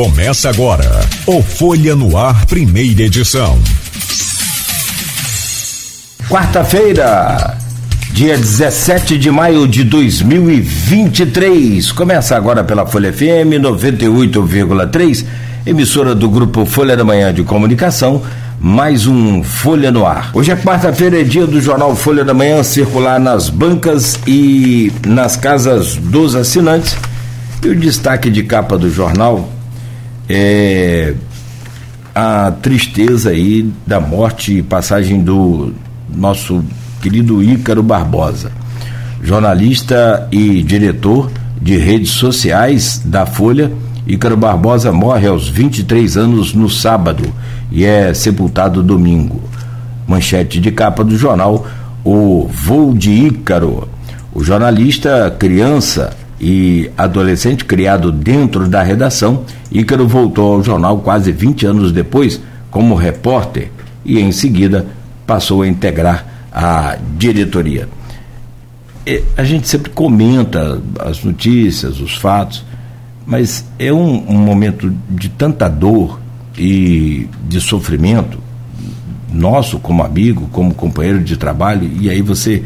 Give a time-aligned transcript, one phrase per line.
[0.00, 0.88] Começa agora
[1.26, 3.58] o Folha no Ar, primeira edição.
[6.26, 7.58] Quarta-feira,
[8.10, 11.92] dia 17 de maio de 2023.
[11.92, 15.26] Começa agora pela Folha FM 98,3,
[15.66, 18.22] emissora do grupo Folha da Manhã de Comunicação.
[18.58, 20.30] Mais um Folha no Ar.
[20.32, 25.36] Hoje é quarta-feira, é dia do jornal Folha da Manhã circular nas bancas e nas
[25.36, 26.96] casas dos assinantes.
[27.62, 29.59] E o destaque de capa do jornal
[30.32, 31.14] é
[32.14, 35.72] a tristeza aí da morte e passagem do
[36.08, 36.64] nosso
[37.02, 38.52] querido Ícaro Barbosa,
[39.20, 43.72] jornalista e diretor de redes sociais da Folha.
[44.06, 47.32] Ícaro Barbosa morre aos 23 anos no sábado
[47.72, 49.42] e é sepultado domingo.
[50.06, 51.66] Manchete de capa do jornal:
[52.04, 53.88] O Voo de Ícaro.
[54.32, 61.66] O jornalista, criança, e adolescente criado dentro da redação, Ícaro voltou ao jornal quase 20
[61.66, 63.70] anos depois como repórter
[64.04, 64.86] e em seguida
[65.26, 67.88] passou a integrar a diretoria.
[69.06, 72.64] E a gente sempre comenta as notícias, os fatos,
[73.26, 76.18] mas é um, um momento de tanta dor
[76.56, 78.38] e de sofrimento
[79.32, 82.64] nosso como amigo, como companheiro de trabalho, e aí você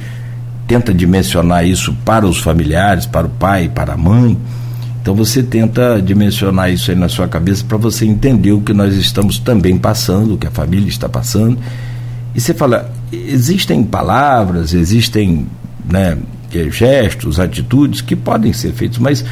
[0.66, 4.36] tenta dimensionar isso para os familiares, para o pai, para a mãe.
[5.00, 8.94] Então você tenta dimensionar isso aí na sua cabeça para você entender o que nós
[8.94, 11.58] estamos também passando, o que a família está passando.
[12.34, 15.46] E você fala, existem palavras, existem
[15.90, 16.16] né,
[16.70, 19.24] gestos, atitudes que podem ser feitos, mas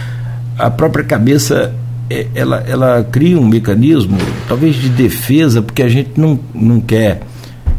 [0.59, 1.75] a própria cabeça
[2.11, 7.23] é, ela, ela cria um mecanismo, talvez de defesa, porque a gente não, não quer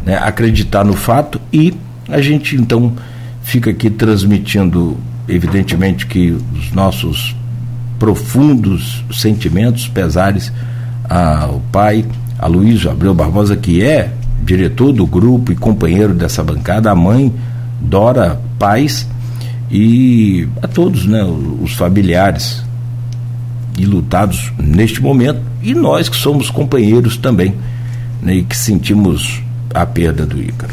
[0.04, 1.72] né, acreditar no fato e
[2.08, 2.92] a gente então
[3.44, 4.96] fica aqui transmitindo,
[5.28, 7.36] evidentemente, que os nossos
[7.98, 10.52] profundos sentimentos, pesares
[11.08, 12.04] ao pai,
[12.38, 17.32] a Luiz Abreu Barbosa, que é diretor do grupo e companheiro dessa bancada, a mãe,
[17.80, 19.06] Dora Paz,
[19.70, 21.22] e a todos né,
[21.62, 22.64] os familiares
[23.78, 27.54] lutados neste momento, e nós que somos companheiros também,
[28.22, 29.42] né, e que sentimos
[29.72, 30.72] a perda do Ícaro.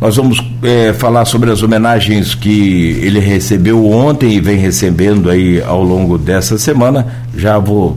[0.00, 5.62] Nós vamos é, falar sobre as homenagens que ele recebeu ontem e vem recebendo aí
[5.62, 7.06] ao longo dessa semana.
[7.34, 7.96] Já vou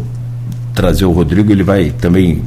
[0.73, 2.43] trazer o Rodrigo, ele vai também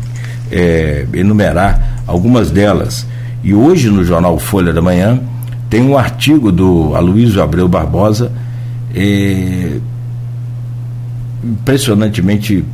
[0.50, 3.06] é, enumerar algumas delas.
[3.43, 5.21] E hoje no jornal Folha da Manhã
[5.69, 8.32] tem um artigo do Aloysio Abreu Barbosa,
[8.94, 9.78] é,
[11.43, 12.65] impressionantemente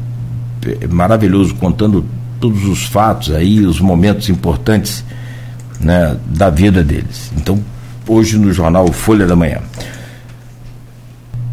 [0.67, 2.05] é, maravilhoso, contando
[2.39, 5.03] todos os fatos aí, os momentos importantes
[5.81, 7.31] né, da vida deles.
[7.37, 7.59] Então,
[8.09, 9.59] hoje no jornal Folha da Manhã.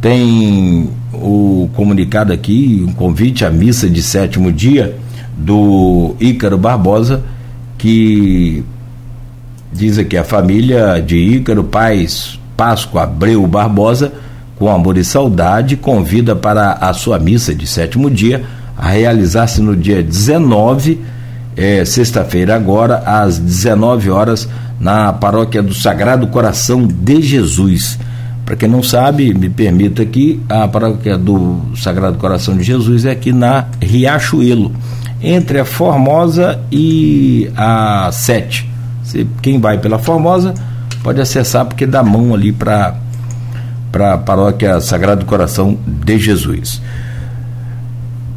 [0.02, 4.98] Tem o comunicado aqui, um convite à missa de sétimo dia
[5.38, 7.24] do Ícaro Barbosa,
[7.78, 8.64] que
[9.72, 14.14] diz aqui a família de Ícaro, pais Páscoa Abreu Barbosa,
[14.58, 18.44] com amor e saudade, convida para a sua missa de sétimo dia,
[18.78, 21.00] a realizar-se no dia 19
[21.56, 24.48] é, sexta-feira, agora, às 19 horas,
[24.80, 27.98] na paróquia do Sagrado Coração de Jesus.
[28.46, 33.12] Para quem não sabe, me permita aqui, a paróquia do Sagrado Coração de Jesus é
[33.12, 34.72] aqui na Riachuelo,
[35.22, 38.70] entre a Formosa e a Sete.
[39.04, 40.54] Se, quem vai pela Formosa
[41.02, 42.96] pode acessar, porque dá mão ali para
[43.94, 46.82] a paróquia Sagrado Coração de Jesus.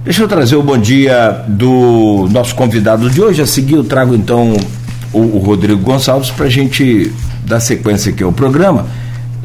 [0.07, 3.43] Deixa eu trazer o bom dia do nosso convidado de hoje.
[3.43, 4.57] A seguir, eu trago então
[5.13, 7.11] o, o Rodrigo Gonçalves para a gente
[7.45, 8.87] dar sequência aqui ao programa.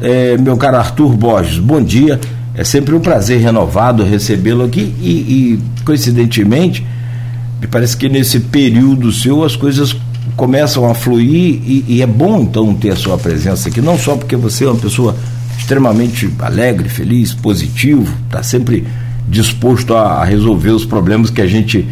[0.00, 2.20] É, meu caro Arthur Borges, bom dia.
[2.54, 6.86] É sempre um prazer renovado recebê-lo aqui e, e, coincidentemente,
[7.60, 9.96] me parece que nesse período seu as coisas
[10.36, 14.14] começam a fluir e, e é bom então ter a sua presença aqui, não só
[14.14, 15.16] porque você é uma pessoa
[15.58, 18.86] extremamente alegre, feliz, positivo, está sempre
[19.32, 21.88] disposto a, resolver os problemas que a gente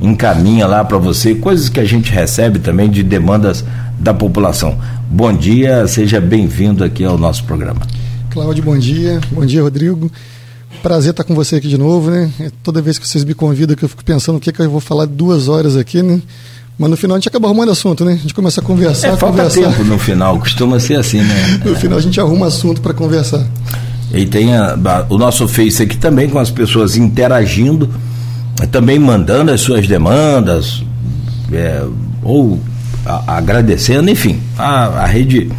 [0.00, 3.64] encaminha lá para você, coisas que a gente recebe também de demandas
[3.98, 4.78] da população.
[5.08, 7.80] Bom dia, seja bem-vindo aqui ao nosso programa.
[8.28, 9.20] Cláudio, bom dia.
[9.30, 10.12] Bom dia, Rodrigo.
[10.82, 12.30] Prazer estar com você aqui de novo, né?
[12.38, 14.60] É toda vez que vocês me convidam que eu fico pensando o que, é que
[14.60, 16.20] eu vou falar duas horas aqui, né?
[16.78, 18.12] Mas no final a gente acaba arrumando assunto, né?
[18.12, 19.08] A gente começa a conversar.
[19.08, 19.70] É, falta conversar.
[19.70, 21.60] tempo no final, costuma ser assim, né?
[21.64, 23.46] no final a gente arruma assunto para conversar.
[24.12, 27.88] E tem a, a, o nosso Face aqui também com as pessoas interagindo,
[28.70, 30.82] também mandando as suas demandas,
[31.52, 31.82] é,
[32.22, 32.60] ou
[33.06, 35.50] a, agradecendo, enfim, a, rede,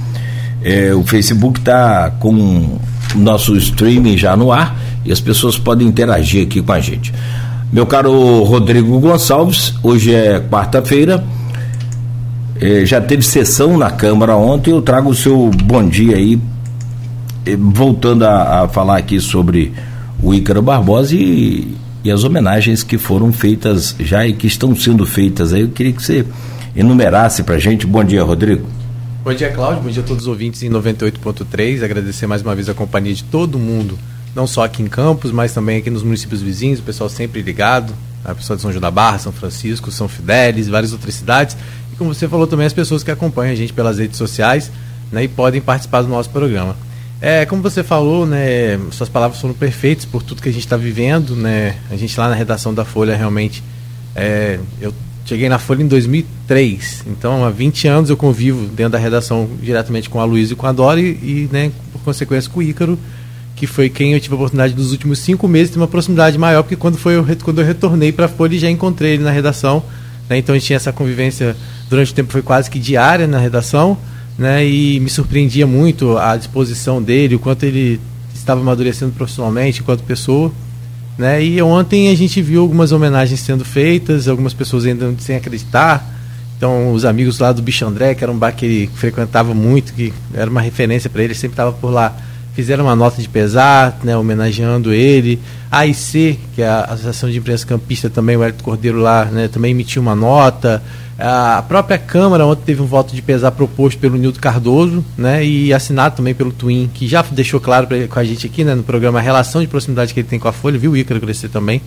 [0.63, 2.79] é, o Facebook está com o
[3.15, 7.13] nosso streaming já no ar e as pessoas podem interagir aqui com a gente.
[7.71, 11.23] Meu caro Rodrigo Gonçalves, hoje é quarta-feira,
[12.61, 16.39] eh, já teve sessão na Câmara ontem, eu trago o seu bom dia aí,
[17.57, 19.73] voltando a, a, falar aqui sobre
[20.21, 25.05] o Ícaro Barbosa e, e as homenagens que foram feitas já e que estão sendo
[25.05, 26.25] feitas aí, eu queria que você
[26.75, 27.85] enumerasse pra gente.
[27.85, 28.67] Bom dia, Rodrigo.
[29.23, 29.83] Bom dia, Cláudio.
[29.83, 31.83] Bom dia a todos os ouvintes em 98.3.
[31.83, 33.97] Agradecer mais uma vez a companhia de todo mundo
[34.35, 37.93] não só aqui em Campos, mas também aqui nos municípios vizinhos, o pessoal sempre ligado,
[38.25, 41.55] a pessoa de São João da Barra, São Francisco, São Fidélis, várias outras cidades.
[41.91, 44.71] E como você falou também, as pessoas que acompanham a gente pelas redes sociais
[45.11, 46.75] né, e podem participar do nosso programa.
[47.25, 50.75] É, como você falou, né, suas palavras foram perfeitas por tudo que a gente está
[50.75, 51.37] vivendo.
[51.37, 53.63] Né, a gente lá na redação da Folha realmente.
[54.13, 54.93] É, eu
[55.23, 60.09] cheguei na Folha em 2003, então há 20 anos eu convivo dentro da redação diretamente
[60.09, 62.99] com a Luísa e com a Dora e, né, por consequência com o Ícaro
[63.55, 66.63] que foi quem eu tive a oportunidade nos últimos cinco meses ter uma proximidade maior,
[66.63, 69.81] porque quando, foi eu, quando eu retornei para a Folha já encontrei ele na redação.
[70.29, 70.39] Né?
[70.39, 71.55] Então a gente tinha essa convivência
[71.89, 73.97] durante o tempo, foi quase que diária na redação,
[74.37, 74.65] né?
[74.65, 77.99] e me surpreendia muito a disposição dele, o quanto ele
[78.33, 80.51] estava amadurecendo profissionalmente enquanto pessoa.
[81.17, 81.43] Né?
[81.43, 86.11] E ontem a gente viu algumas homenagens sendo feitas, algumas pessoas ainda sem acreditar.
[86.57, 89.93] Então, os amigos lá do Bicho André, que era um bar que ele frequentava muito,
[89.93, 92.15] que era uma referência para ele, sempre estava por lá
[92.53, 95.39] fizeram uma nota de pesar, né, homenageando ele.
[95.71, 99.47] A AIC, que é a Associação de Imprensa Campista, também, o Hélio Cordeiro lá, né,
[99.47, 100.81] também emitiu uma nota.
[101.17, 105.73] A própria Câmara ontem teve um voto de pesar proposto pelo Nildo Cardoso, né, e
[105.73, 108.83] assinado também pelo Twin, que já deixou claro pra, com a gente aqui, né, no
[108.83, 111.49] programa, a relação de proximidade que ele tem com a Folha, viu o Ícaro crescer
[111.49, 111.81] também.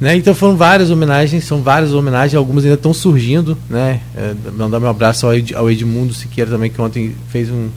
[0.00, 4.80] Né, então foram várias homenagens, são várias homenagens, algumas ainda estão surgindo, né, é, mandar
[4.80, 7.68] meu abraço ao Edmundo Siqueira também, que ontem fez um,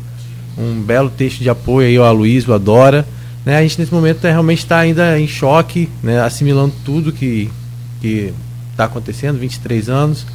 [0.57, 3.05] um belo texto de apoio aí ao Aloysio, a Dora.
[3.45, 3.57] Né?
[3.57, 6.21] A gente nesse momento é, realmente está ainda em choque, né?
[6.21, 7.49] assimilando tudo que
[8.71, 10.25] está acontecendo, 23 anos.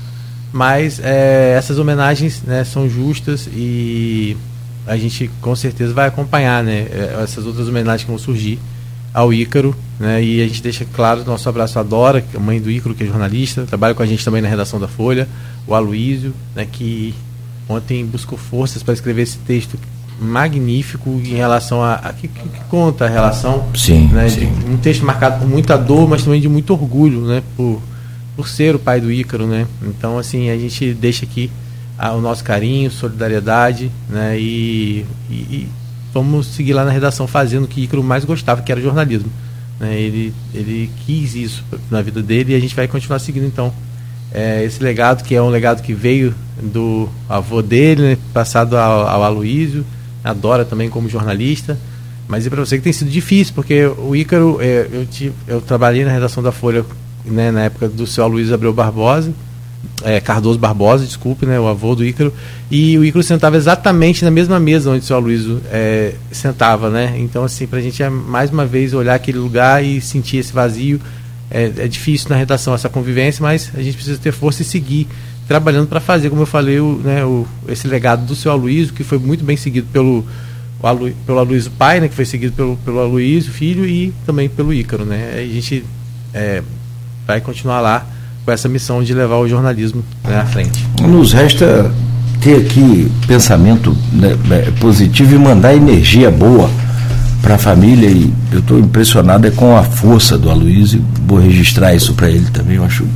[0.52, 4.36] Mas é, essas homenagens né, são justas e
[4.86, 8.58] a gente com certeza vai acompanhar né, é, essas outras homenagens que vão surgir
[9.12, 9.76] ao Ícaro.
[9.98, 13.04] Né, e a gente deixa claro nosso abraço à Dora, é mãe do Ícaro, que
[13.04, 15.28] é jornalista, trabalha com a gente também na redação da Folha,
[15.66, 17.14] o Aloísio, né, que
[17.68, 19.78] ontem buscou forças para escrever esse texto
[20.20, 24.52] magnífico em relação a, a que, que, conta a relação sim, né, sim.
[24.68, 27.80] um texto marcado por muita dor mas também de muito orgulho né por,
[28.36, 31.50] por ser o pai do Ícaro né então assim a gente deixa aqui
[31.96, 35.68] a, o nosso carinho solidariedade né e, e, e,
[36.12, 39.30] vamos seguir lá na redação fazendo o que Ícaro mais gostava que era jornalismo
[39.78, 43.72] né ele ele quis isso na vida dele e a gente vai continuar seguindo então
[44.32, 49.06] é, esse legado que é um legado que veio do avô dele né, passado ao,
[49.06, 49.86] ao Aloísio
[50.22, 51.78] adora também como jornalista.
[52.26, 55.62] Mas é para você que tem sido difícil, porque o Ícaro, é, eu, te, eu
[55.62, 56.84] trabalhei na redação da Folha
[57.24, 59.32] né, na época do seu Luiz Abreu Barbosa,
[60.02, 62.32] é, Cardoso Barbosa, desculpe, né, o avô do Ícaro,
[62.70, 67.14] e o Ícaro sentava exatamente na mesma mesa onde o seu Aloysio é, sentava, né?
[67.18, 70.52] Então, assim, para a gente é mais uma vez olhar aquele lugar e sentir esse
[70.52, 71.00] vazio.
[71.50, 75.08] É, é, difícil na redação essa convivência, mas a gente precisa ter força e seguir
[75.48, 79.02] trabalhando para fazer, como eu falei, o, né, o, esse legado do seu Aloysio, que
[79.02, 80.22] foi muito bem seguido pelo,
[80.82, 84.74] Alu, pelo Aloysio pai, né, que foi seguido pelo, pelo Aloysio filho e também pelo
[84.74, 85.06] Ícaro.
[85.06, 85.32] Né?
[85.34, 85.82] A gente
[86.34, 86.62] é,
[87.26, 88.06] vai continuar lá
[88.44, 90.86] com essa missão de levar o jornalismo né, à frente.
[91.00, 91.90] Nos resta
[92.42, 96.70] ter aqui pensamento né, é, positivo e mandar energia boa
[97.40, 101.94] para a família e eu estou impressionado é com a força do Aloysio, vou registrar
[101.94, 103.06] isso para ele também, eu acho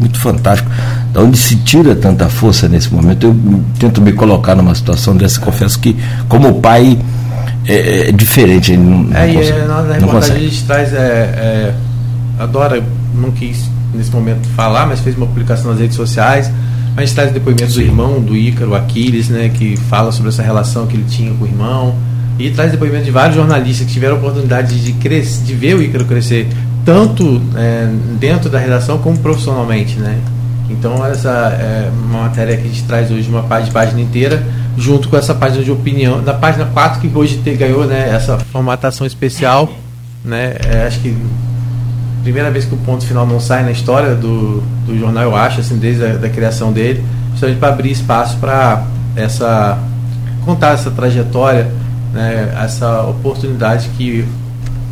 [0.00, 0.70] muito fantástico.
[1.12, 3.26] Da onde se tira tanta força nesse momento?
[3.26, 5.94] Eu tento me colocar numa situação dessa, confesso que,
[6.26, 6.98] como pai,
[7.66, 8.76] é, é diferente.
[8.76, 10.92] Não, não é, consegue, é, na, reportagem a gente traz.
[10.92, 11.74] É, é,
[12.38, 12.82] a Dora
[13.14, 16.50] não quis nesse momento falar, mas fez uma publicação nas redes sociais.
[16.96, 17.80] A gente traz depoimento Sim.
[17.80, 21.44] do irmão, do Ícaro, Aquiles, né, que fala sobre essa relação que ele tinha com
[21.44, 21.94] o irmão.
[22.38, 25.82] E traz depoimento de vários jornalistas que tiveram a oportunidade de, crescer, de ver o
[25.82, 26.48] Ícaro crescer
[26.84, 27.88] tanto é,
[28.18, 30.18] dentro da redação como profissionalmente, né?
[30.72, 34.42] Então essa é uma matéria que a gente traz hoje uma página, página inteira,
[34.76, 38.38] junto com essa página de opinião, da página 4 que hoje te, ganhou né, essa
[38.38, 39.70] formatação especial,
[40.24, 40.56] né?
[40.64, 41.16] É, acho que
[42.22, 45.60] primeira vez que o ponto final não sai na história do, do jornal, eu acho,
[45.60, 48.86] assim, desde a da criação dele, justamente para abrir espaço para
[49.16, 49.78] essa
[50.44, 51.70] contar essa trajetória,
[52.12, 54.24] né, essa oportunidade que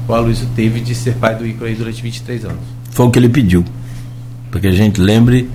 [0.06, 2.60] o Aloysio teve de ser pai do Ícaro durante 23 anos.
[2.90, 3.64] Foi o que ele pediu.
[4.50, 5.48] Porque a gente lembre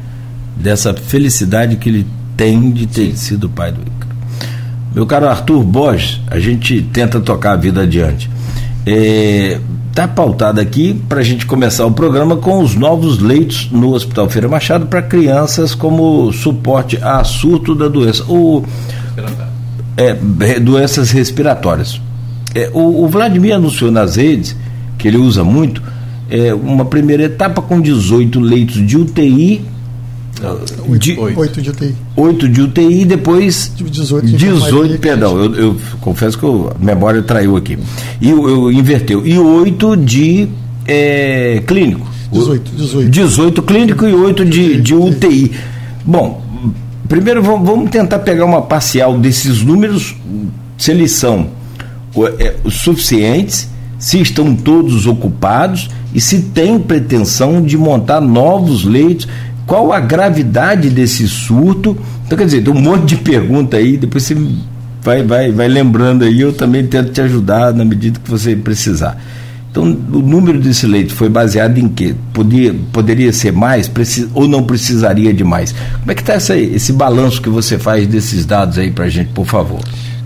[0.55, 3.15] dessa felicidade que ele tem de ter Sim.
[3.15, 4.15] sido pai do Ícaro.
[4.93, 8.29] Meu caro Arthur Borges, a gente tenta tocar a vida adiante.
[8.85, 9.59] É,
[9.89, 14.29] está pautada aqui para a gente começar o programa com os novos leitos no Hospital
[14.29, 18.23] Feira Machado para crianças como suporte a surto da doença.
[18.25, 18.63] O,
[19.97, 20.13] é,
[20.59, 22.01] doenças respiratórias.
[22.53, 24.55] É, o, o, Vladimir anunciou nas redes,
[24.97, 25.81] que ele usa muito,
[26.29, 29.61] é, uma primeira etapa com 18 leitos de UTI.
[30.99, 31.95] De, 8 de UTI.
[32.15, 37.55] 8 de UTI e depois 18, 18 perdão, eu, eu, confesso que a memória traiu
[37.55, 37.77] aqui.
[38.19, 39.25] E eu, eu inverteu.
[39.25, 40.49] E 8 de
[40.85, 42.05] é, clínico.
[42.31, 43.09] 18, 18.
[43.09, 45.51] 18 clínico e 8 de, de UTI.
[46.05, 46.43] Bom,
[47.07, 50.15] primeiro vamos tentar pegar uma parcial desses números,
[50.77, 51.49] se eles são
[52.39, 59.27] é, suficientes, se estão todos ocupados e se tem pretensão de montar novos leitos.
[59.65, 61.97] Qual a gravidade desse surto?
[62.25, 64.37] Então, quer dizer, tem um monte de pergunta aí, depois você
[65.01, 69.17] vai, vai, vai lembrando aí, eu também tento te ajudar na medida que você precisar.
[69.71, 72.15] Então, o número desse leito foi baseado em quê?
[72.31, 75.73] Podia, poderia ser mais precis, ou não precisaria de mais?
[75.99, 79.31] Como é que está esse balanço que você faz desses dados aí para a gente,
[79.33, 79.81] por favor?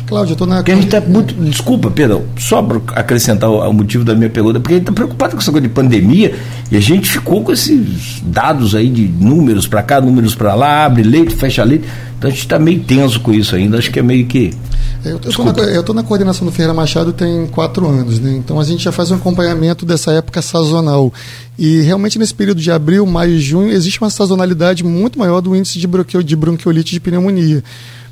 [0.09, 0.55] Cláudio, eu estou na.
[0.55, 1.35] Porque a gente está muito.
[1.35, 4.91] Desculpa, perdão, só para acrescentar o, o, motivo da minha pergunta, porque a gente está
[4.91, 6.33] preocupado com essa coisa de pandemia
[6.71, 10.85] e a gente ficou com esses dados aí de números para cá, números para lá,
[10.85, 11.87] abre leito, fecha leito.
[12.17, 14.51] Então a gente está meio tenso com isso ainda, acho que é meio que.
[15.05, 18.33] Eu estou na, na, coordenação do Ferreira Machado tem quatro anos, né?
[18.35, 21.13] então a gente já faz um acompanhamento dessa época sazonal.
[21.57, 25.55] E realmente nesse período de abril, maio e junho, existe uma sazonalidade muito maior do
[25.55, 25.87] índice de,
[26.23, 27.63] de bronquiolite de pneumonia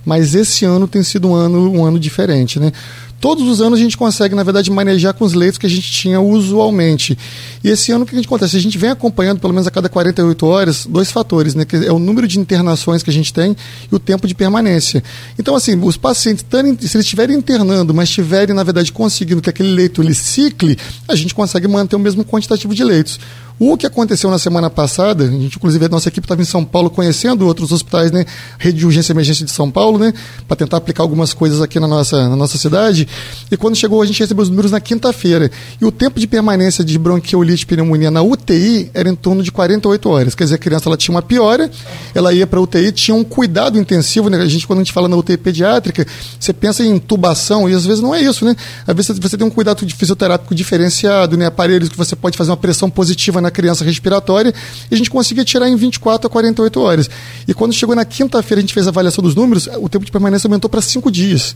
[0.08, 2.72] mas esse ano tem sido um ano, um ano diferente, né?
[3.20, 5.92] Todos os anos a gente consegue, na verdade, manejar com os leitos que a gente
[5.92, 7.18] tinha usualmente.
[7.62, 8.56] E esse ano o que a gente acontece?
[8.56, 11.66] A gente vem acompanhando, pelo menos a cada 48 horas, dois fatores, né?
[11.66, 13.54] Que é o número de internações que a gente tem
[13.92, 15.04] e o tempo de permanência.
[15.38, 19.74] Então, assim, os pacientes, se eles estiverem internando, mas estiverem, na verdade, conseguindo que aquele
[19.74, 23.20] leito ele cicle, a gente consegue manter o mesmo quantitativo de leitos.
[23.60, 26.64] O que aconteceu na semana passada, a gente, inclusive, a nossa equipe estava em São
[26.64, 28.24] Paulo conhecendo outros hospitais, né?
[28.60, 30.14] Rede de urgência e emergência de São Paulo, né?
[30.48, 33.08] Para tentar aplicar algumas coisas aqui na nossa, na nossa cidade.
[33.50, 35.50] E quando chegou, a gente recebeu os números na quinta-feira.
[35.82, 40.08] E o tempo de permanência de bronquiolite pneumonia na UTI era em torno de 48
[40.08, 40.36] horas.
[40.36, 41.72] Quer dizer, a criança ela tinha uma piora,
[42.14, 44.38] ela ia para UTI, tinha um cuidado intensivo, né?
[44.38, 46.06] A gente, quando a gente fala na UTI pediátrica,
[46.40, 48.56] você pensa em intubação, e às vezes não é isso, né?
[48.86, 51.48] Às vezes você tem um cuidado de fisioterápico diferenciado, né?
[51.48, 54.54] Aparelhos que você pode fazer uma pressão positiva na na criança respiratória
[54.92, 57.10] e a gente conseguia tirar em 24 a 48 horas.
[57.48, 60.12] E quando chegou na quinta-feira, a gente fez a avaliação dos números, o tempo de
[60.12, 61.56] permanência aumentou para cinco dias.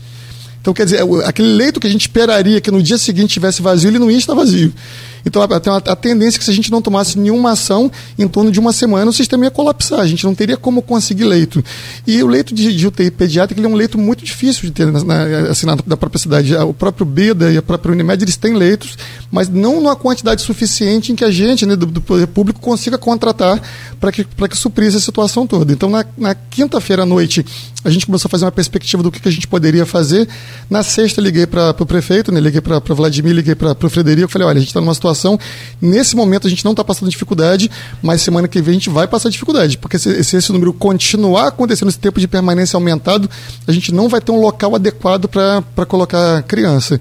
[0.60, 3.90] Então, quer dizer, aquele leito que a gente esperaria que no dia seguinte tivesse vazio,
[3.90, 4.72] ele não ia estar vazio.
[5.24, 8.50] Então, a, a, tendência é que se a gente não tomasse nenhuma ação, em torno
[8.50, 11.62] de uma semana o sistema ia colapsar, a gente não teria como conseguir leito.
[12.06, 14.86] E o leito de, de UTI pediátrica ele é um leito muito difícil de ter
[14.86, 16.54] na, na, assim, na, na própria cidade.
[16.56, 18.96] O próprio BEDA e a própria Unimed, eles têm leitos,
[19.30, 22.98] mas não numa quantidade suficiente em que a gente, né, do, do poder público, consiga
[22.98, 23.60] contratar
[24.00, 25.72] para que, que suprisse a situação toda.
[25.72, 27.44] Então, na, na quinta-feira à noite,
[27.84, 30.28] a gente começou a fazer uma perspectiva do que, que a gente poderia fazer.
[30.68, 34.28] Na sexta, liguei para o prefeito, né, liguei para o Vladimir, liguei para o Frederico,
[34.28, 35.38] falei, olha, a gente está numa situação situação.
[35.80, 37.70] Nesse momento a gente não está passando dificuldade,
[38.02, 41.48] mas semana que vem a gente vai passar dificuldade, porque se, se esse número continuar
[41.48, 43.28] acontecendo, esse tempo de permanência aumentado,
[43.66, 47.00] a gente não vai ter um local adequado para colocar criança.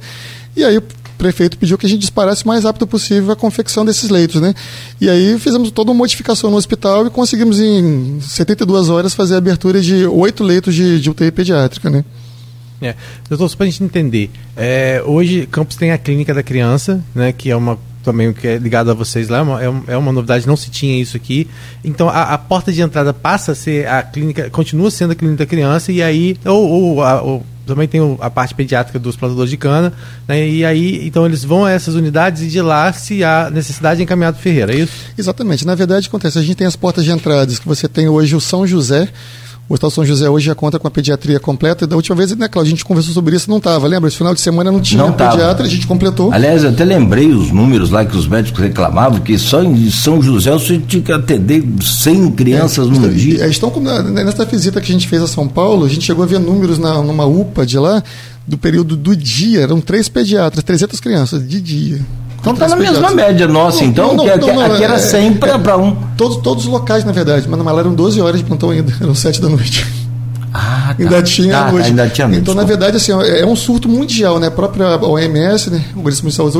[0.56, 0.84] E aí o
[1.18, 4.54] prefeito pediu que a gente disparasse o mais rápido possível a confecção desses leitos, né?
[5.00, 9.38] E aí fizemos toda uma modificação no hospital e conseguimos em 72 horas fazer a
[9.38, 12.04] abertura de oito leitos de, de UTI pediátrica, né?
[12.82, 12.96] É.
[13.30, 17.32] Doutor, só para a gente entender, é, hoje Campos tem a clínica da criança, né,
[17.32, 20.58] que é uma também que é ligado a vocês lá, é, é uma novidade, não
[20.58, 21.48] se tinha isso aqui.
[21.84, 25.40] Então a, a, porta de entrada passa a ser a clínica, continua sendo a clínica
[25.44, 29.50] da criança, e aí, ou, ou, a, ou também tem a parte pediátrica dos plantadores
[29.50, 29.94] de cana,
[30.28, 34.02] né, e aí, então eles vão a essas unidades e de lá, se há necessidade,
[34.02, 34.94] é encaminhado Ferreira, é isso?
[35.18, 38.36] Exatamente, na verdade acontece, a gente tem as portas de entradas, que você tem hoje
[38.36, 39.08] o São José,
[39.72, 41.88] o Hospital São José hoje já conta com a pediatria completa.
[41.88, 43.88] Da última vez, né, Cláudio, a gente conversou sobre isso, não estava.
[43.88, 44.10] Lembra?
[44.10, 46.30] Esse final de semana não tinha não pediatra, a gente completou.
[46.34, 50.22] Aliás, eu até lembrei os números lá que os médicos reclamavam, que só em São
[50.22, 53.48] José você tinha que atender 100 crianças é, no dia.
[53.48, 56.40] Estão, nessa visita que a gente fez a São Paulo, a gente chegou a ver
[56.40, 58.04] números na, numa UPA de lá,
[58.46, 62.02] do período do dia, eram três pediatras, 300 crianças de dia.
[62.42, 65.58] Então está na mesma média nossa, então, não, não, que, não, aqui era 100 é,
[65.60, 65.96] para um.
[66.18, 68.92] Todos, todos os locais, na verdade, mas na Malha eram 12 horas de plantão ainda,
[69.00, 69.86] eram 7 da noite.
[70.54, 71.04] Ah, tá.
[71.04, 71.84] ainda tinha ah, noite.
[71.84, 74.48] Tá, ainda tinha então, na verdade, assim, é um surto mundial, né?
[74.48, 75.86] A própria OMS, né?
[75.96, 76.58] O Organismo de Saúde,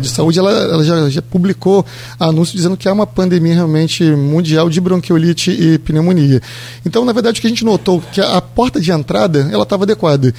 [0.00, 1.84] de Saúde ela, ela já, já, publicou
[2.18, 6.40] anúncio dizendo que há uma pandemia realmente mundial de bronquiolite e pneumonia.
[6.84, 9.82] Então, na verdade, o que a gente notou que a porta de entrada ela estava
[9.82, 10.32] adequada.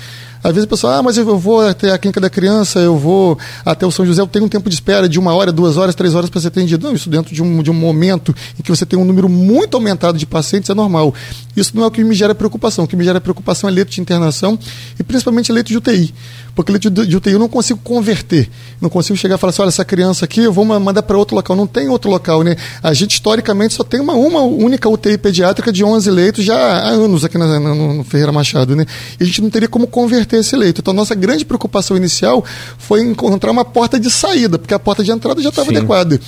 [0.48, 3.38] Às vezes o pessoal, ah, mas eu vou até a clínica da criança, eu vou
[3.66, 5.94] até o São José, eu tenho um tempo de espera de uma hora, duas horas,
[5.94, 6.88] três horas para ser atendido.
[6.88, 9.75] Não, isso dentro de um, de um momento em que você tem um número muito
[9.75, 11.13] aumentado de pacientes é normal.
[11.54, 12.86] Isso não é o que me gera preocupação.
[12.86, 14.58] O que me gera preocupação é leito de internação
[14.98, 16.13] e principalmente leito de UTI.
[16.56, 18.50] Porque leito de, UTI eu não consigo converter.
[18.80, 21.36] Não consigo chegar e falar assim, olha, essa criança aqui eu vou mandar para outro
[21.36, 21.58] local.
[21.58, 22.56] Não tem outro local, né?
[22.82, 26.89] A gente, historicamente, só tem uma, uma única UTI pediátrica de 11 leitos já há
[26.89, 28.86] anos aqui na, no Ferreira Machado, né?
[29.20, 30.82] E a gente não teria como converter esse leito.
[30.82, 32.44] Então, nossa grande preocupação inicial
[32.77, 36.20] foi encontrar uma porta de saída, porque a porta de entrada já estava adequada.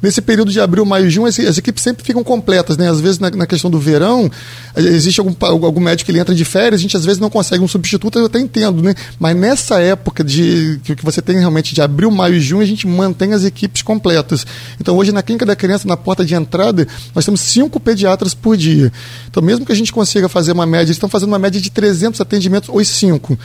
[0.00, 2.88] Nesse período de abril, maio, junho, as, as equipes sempre ficam completas, né?
[2.88, 4.30] Às vezes, na, na questão do verão,
[4.76, 7.28] eh, existe algum, algum médico que ele entra de férias, a gente às vezes não
[7.28, 8.94] consegue um substituto, eu até entendo, né?
[9.18, 12.66] Mas nessa época de que, que você tem realmente de abril, maio e junho, a
[12.66, 14.46] gente mantém as equipes completas.
[14.80, 18.56] Então, hoje, na clínica da criança, na porta de entrada, nós temos cinco pediatras por
[18.56, 18.92] dia.
[19.28, 21.70] Então, mesmo que a gente consiga fazer uma média, eles estão fazendo uma média de
[21.70, 23.38] 300 atendimentos, os cinco.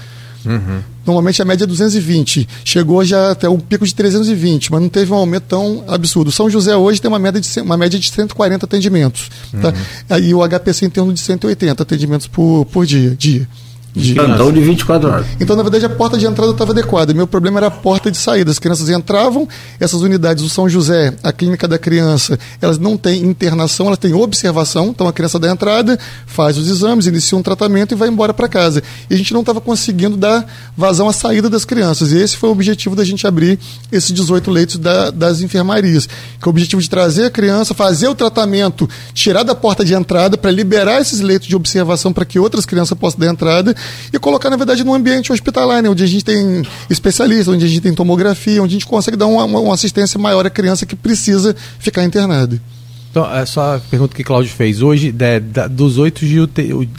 [0.46, 0.82] Uhum.
[1.06, 2.48] Normalmente a média é 220.
[2.64, 6.32] Chegou já até um pico de 320, mas não teve um aumento tão absurdo.
[6.32, 9.30] São José hoje tem uma média de, uma média de 140 atendimentos.
[9.62, 9.74] Tá?
[10.10, 10.18] Uhum.
[10.18, 13.16] E o HPC em torno de 180 atendimentos por, por dia.
[13.18, 13.48] dia.
[13.96, 15.26] De plantão de 24 horas.
[15.40, 17.14] Então, na verdade, a porta de entrada estava adequada.
[17.14, 18.50] Meu problema era a porta de saída.
[18.50, 19.48] As crianças entravam,
[19.80, 24.12] essas unidades, o São José, a clínica da criança, elas não têm internação, elas têm
[24.14, 24.88] observação.
[24.88, 28.48] Então, a criança da entrada faz os exames, inicia um tratamento e vai embora para
[28.48, 28.82] casa.
[29.10, 30.44] E a gente não estava conseguindo dar
[30.76, 32.12] vazão à saída das crianças.
[32.12, 33.60] E esse foi o objetivo da gente abrir
[33.92, 36.08] esses 18 leitos da, das enfermarias.
[36.08, 39.94] Que é o objetivo de trazer a criança, fazer o tratamento, tirar da porta de
[39.94, 43.76] entrada para liberar esses leitos de observação para que outras crianças possam dar entrada
[44.12, 47.68] e colocar, na verdade, num ambiente hospitalar, né, onde a gente tem especialistas, onde a
[47.68, 50.96] gente tem tomografia, onde a gente consegue dar uma, uma assistência maior à criança que
[50.96, 52.62] precisa ficar internada.
[53.14, 54.82] Então, é só a pergunta que Cláudio fez.
[54.82, 56.26] Hoje, de, dos oito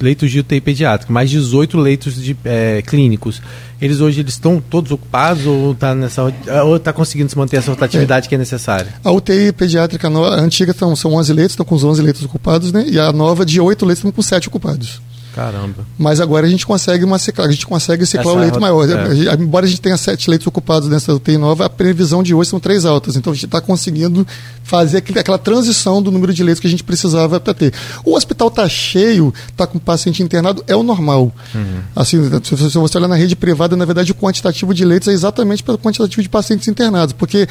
[0.00, 3.42] leitos de UTI pediátrico, mais 18 leitos de, é, clínicos,
[3.82, 6.22] eles hoje eles estão todos ocupados ou está nessa
[6.64, 8.28] ou está conseguindo se manter essa rotatividade é.
[8.28, 8.94] que é necessária?
[9.02, 12.70] A UTI pediátrica a antiga tão, são 11 leitos, estão com os 11 leitos ocupados,
[12.70, 12.84] né?
[12.86, 15.02] E a nova de 8 leitos estão com 7 ocupados.
[15.34, 15.84] Caramba.
[15.98, 18.88] Mas agora a gente consegue uma a gente consegue ciclar Essa o leito maior.
[18.88, 19.34] É.
[19.34, 22.60] Embora a gente tenha sete leitos ocupados nessa UTI nova, a previsão de hoje são
[22.60, 23.16] três altas.
[23.16, 24.24] Então a gente está conseguindo
[24.62, 27.74] fazer aquele, aquela transição do número de leitos que a gente precisava para ter.
[28.04, 31.32] O hospital está cheio, está com paciente internado, é o normal.
[31.54, 31.80] Uhum.
[31.96, 35.64] Assim, se você olhar na rede privada, na verdade o quantitativo de leitos é exatamente
[35.64, 37.48] pelo quantitativo de pacientes internados, porque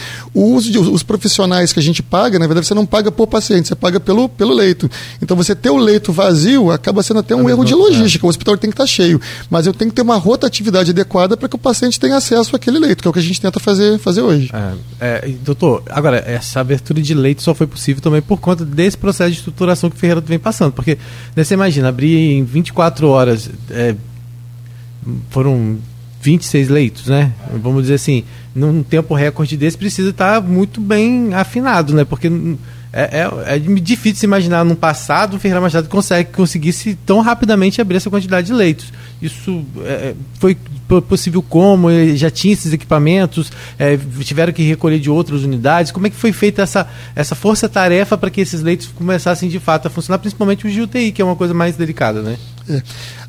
[0.62, 3.76] de, os profissionais que a gente paga, na verdade você não paga por paciente, você
[3.76, 4.90] paga pelo, pelo leito.
[5.22, 8.28] Então você ter o leito vazio acaba sendo até um erro de de logística, é.
[8.28, 11.50] o hospital tem que estar cheio, mas eu tenho que ter uma rotatividade adequada para
[11.50, 13.98] que o paciente tenha acesso àquele leito, que é o que a gente tenta fazer,
[14.00, 14.50] fazer hoje.
[15.00, 18.98] É, é, doutor, agora, essa abertura de leito só foi possível também por conta desse
[18.98, 20.98] processo de estruturação que o Ferreira vem passando, porque
[21.36, 23.96] né, você imagina, abrir em 24 horas, é,
[25.30, 25.78] foram
[26.22, 27.34] 26 leitos, né?
[27.62, 28.24] Vamos dizer assim,
[28.56, 32.06] num tempo recorde desse precisa estar muito bem afinado, né?
[32.06, 32.30] Porque
[32.96, 37.98] é, é, é, difícil imaginar num passado o Ferreira Machado consegue, conseguisse tão rapidamente abrir
[37.98, 38.94] essa quantidade de leitos.
[39.20, 40.56] Isso é, foi
[41.02, 41.90] possível como?
[42.16, 43.52] Já tinha esses equipamentos?
[43.78, 45.92] É, tiveram que recolher de outras unidades?
[45.92, 49.88] Como é que foi feita essa, essa força-tarefa para que esses leitos começassem de fato
[49.88, 52.38] a funcionar, principalmente de UTI, que é uma coisa mais delicada, né?
[52.70, 52.82] É.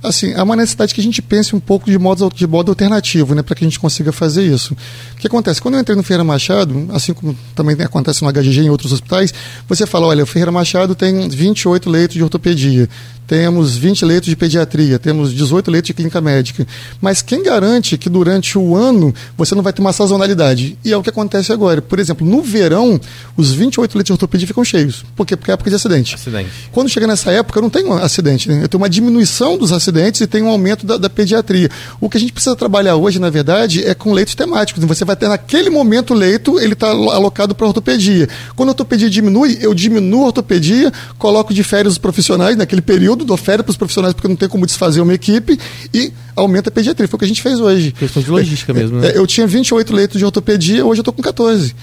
[0.03, 3.35] Assim, há uma necessidade que a gente pense um pouco de modo, de modo alternativo,
[3.35, 4.74] né, para que a gente consiga fazer isso.
[4.74, 5.61] O que acontece?
[5.62, 9.33] Quando eu entrei no Ferreira Machado, assim como também acontece no HGG em outros hospitais,
[9.66, 12.88] você fala, olha, o Ferreira Machado tem 28 leitos de ortopedia,
[13.27, 16.66] temos 20 leitos de pediatria, temos 18 leitos de clínica médica.
[17.00, 17.42] Mas quem
[17.99, 20.79] que durante o ano você não vai ter uma sazonalidade?
[20.85, 21.81] E é o que acontece agora.
[21.81, 23.01] Por exemplo, no verão,
[23.37, 25.05] os 28 leitos de ortopedia ficam cheios.
[25.14, 25.37] Por quê?
[25.37, 26.14] Porque é época de acidente.
[26.14, 26.51] acidente.
[26.73, 28.49] Quando chega nessa época, eu não tenho acidente.
[28.49, 28.64] Né?
[28.64, 31.69] Eu tenho uma diminuição dos acidentes e tenho um aumento da, da pediatria.
[32.01, 34.83] O que a gente precisa trabalhar hoje, na verdade, é com leitos temáticos.
[34.85, 38.29] Você vai ter naquele momento o leito, ele está alocado para ortopedia.
[38.57, 42.95] Quando a ortopedia diminui, eu diminuo a ortopedia, coloco de férias os profissionais naquele período
[42.95, 45.59] período, dou férias para os profissionais porque não tem como desfazer uma equipe
[45.93, 47.09] e aumenta a pediatria.
[47.09, 47.93] Foi o que a gente fez hoje.
[47.93, 49.09] Questão de logística é, mesmo, né?
[49.11, 51.75] É, eu tinha 28 leitos de ortopedia, hoje eu estou com 14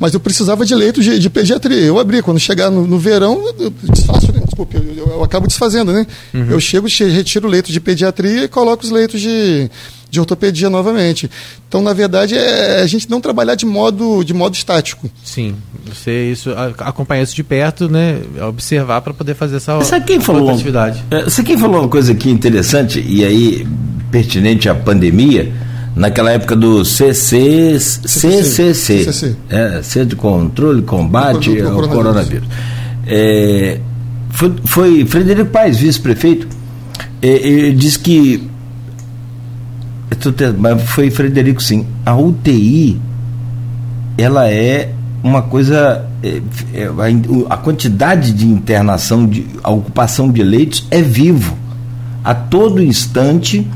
[0.00, 1.80] mas eu precisava de leitos de, de, pediatria.
[1.80, 4.40] Eu abri, quando chegar no, no verão, eu desfaço, né?
[4.44, 6.06] desculpe, eu, eu, eu, acabo desfazendo, né?
[6.32, 6.50] Uhum.
[6.50, 9.68] Eu chego, retiro o leito de pediatria e coloco os leitos de,
[10.08, 11.28] de ortopedia novamente.
[11.68, 15.10] Então, na verdade, é a gente não trabalhar de modo, de modo estático.
[15.24, 18.20] Sim, você isso, acompanhar isso de perto, né?
[18.48, 21.04] Observar para poder fazer essa sabe quem falou, atividade.
[21.10, 23.66] É, sabe quem falou uma coisa aqui interessante e aí
[24.10, 25.52] pertinente à pandemia?
[25.98, 29.36] naquela época do CC, CCC, CCC.
[29.50, 31.96] É, Centro de Controle Combate ao Coronavírus.
[31.96, 32.48] coronavírus.
[33.04, 33.80] É,
[34.30, 36.46] foi, foi, Frederico Paes, vice-prefeito,
[37.20, 38.48] é, ele disse que
[40.56, 41.84] Mas foi Frederico, sim.
[42.06, 43.00] A UTI,
[44.16, 44.92] ela é
[45.22, 46.06] uma coisa.
[46.22, 46.40] É,
[46.74, 51.56] é, a, a quantidade de internação, de, a ocupação de leitos é vivo.
[52.24, 53.66] A todo instante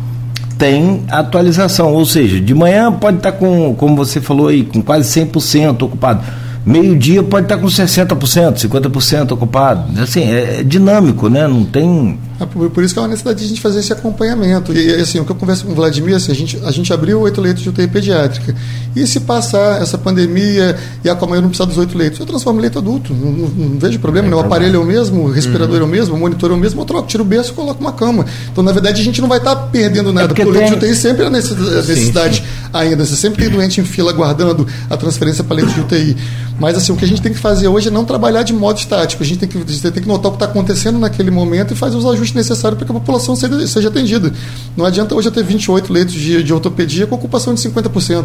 [0.62, 1.92] tem atualização.
[1.92, 6.22] Ou seja, de manhã pode estar com, como você falou aí, com quase 100% ocupado
[6.64, 10.00] meio-dia pode estar com 60%, 50% ocupado.
[10.00, 11.46] Assim, é, é, dinâmico, né?
[11.46, 12.18] Não tem.
[12.40, 14.72] É por, isso que é uma necessidade de a gente fazer esse acompanhamento.
[14.72, 17.20] E assim, o que eu converso com o Vladimir, assim, a, gente, a gente abriu
[17.20, 18.54] oito leitos de UTI pediátrica.
[18.94, 22.58] E se passar essa pandemia e a Comaia não precisar dos oito leitos, eu transformo
[22.58, 23.14] em leito adulto.
[23.14, 24.36] Não, não, não vejo problema, é né?
[24.36, 25.82] o aparelho é o mesmo, o respirador uhum.
[25.82, 27.80] é o mesmo, o monitor é o mesmo, eu troco, tiro o berço e coloco
[27.80, 28.26] uma cama.
[28.50, 30.78] Então, na verdade, a gente não vai estar perdendo nada, é porque, porque o leito
[30.78, 32.61] de UTI sempre é necessidade sim, sim.
[32.72, 33.04] Ainda.
[33.04, 36.16] Você sempre tem doente em fila aguardando a transferência para leito de UTI.
[36.58, 38.78] Mas assim, o que a gente tem que fazer hoje é não trabalhar de modo
[38.78, 39.22] estático.
[39.22, 41.76] A gente tem que, gente tem que notar o que está acontecendo naquele momento e
[41.76, 44.32] fazer os ajustes necessários para que a população seja, seja atendida.
[44.76, 48.24] Não adianta hoje ter 28 leitos de, de ortopedia com ocupação de 50%.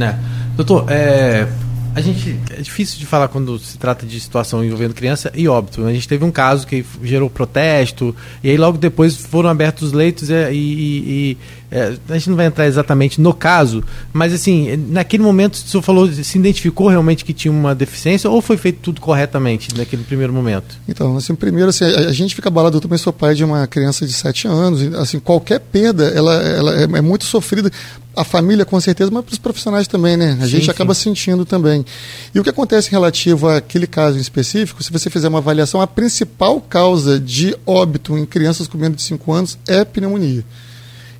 [0.00, 0.14] É.
[0.56, 1.48] Doutor, é,
[1.94, 5.84] a gente é difícil de falar quando se trata de situação envolvendo criança e óbito.
[5.84, 9.92] A gente teve um caso que gerou protesto e aí logo depois foram abertos os
[9.92, 11.38] leitos e, e, e
[11.72, 13.82] é, a gente não vai entrar exatamente no caso,
[14.12, 18.42] mas assim naquele momento o senhor falou se identificou realmente que tinha uma deficiência ou
[18.42, 20.76] foi feito tudo corretamente naquele primeiro momento?
[20.86, 22.76] Então, assim, primeiro assim, a, a gente fica abalado.
[22.76, 24.82] Eu também sou pai de uma criança de 7 anos.
[24.96, 27.70] Assim, qualquer perda ela, ela é, é muito sofrida
[28.14, 30.36] a família com certeza, mas para os profissionais também, né?
[30.38, 30.70] A sim, gente sim.
[30.70, 31.86] acaba sentindo também.
[32.34, 35.86] E o que acontece relativo àquele caso em específico, se você fizer uma avaliação, a
[35.86, 40.44] principal causa de óbito em crianças com menos de 5 anos é pneumonia.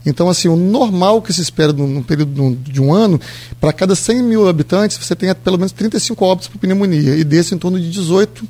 [0.04, 3.20] Então, assim, o normal que se espera num período de um ano,
[3.60, 7.54] para cada 100 mil habitantes, você tem pelo menos 35 óbitos por pneumonia, e desse
[7.54, 8.46] em torno de 18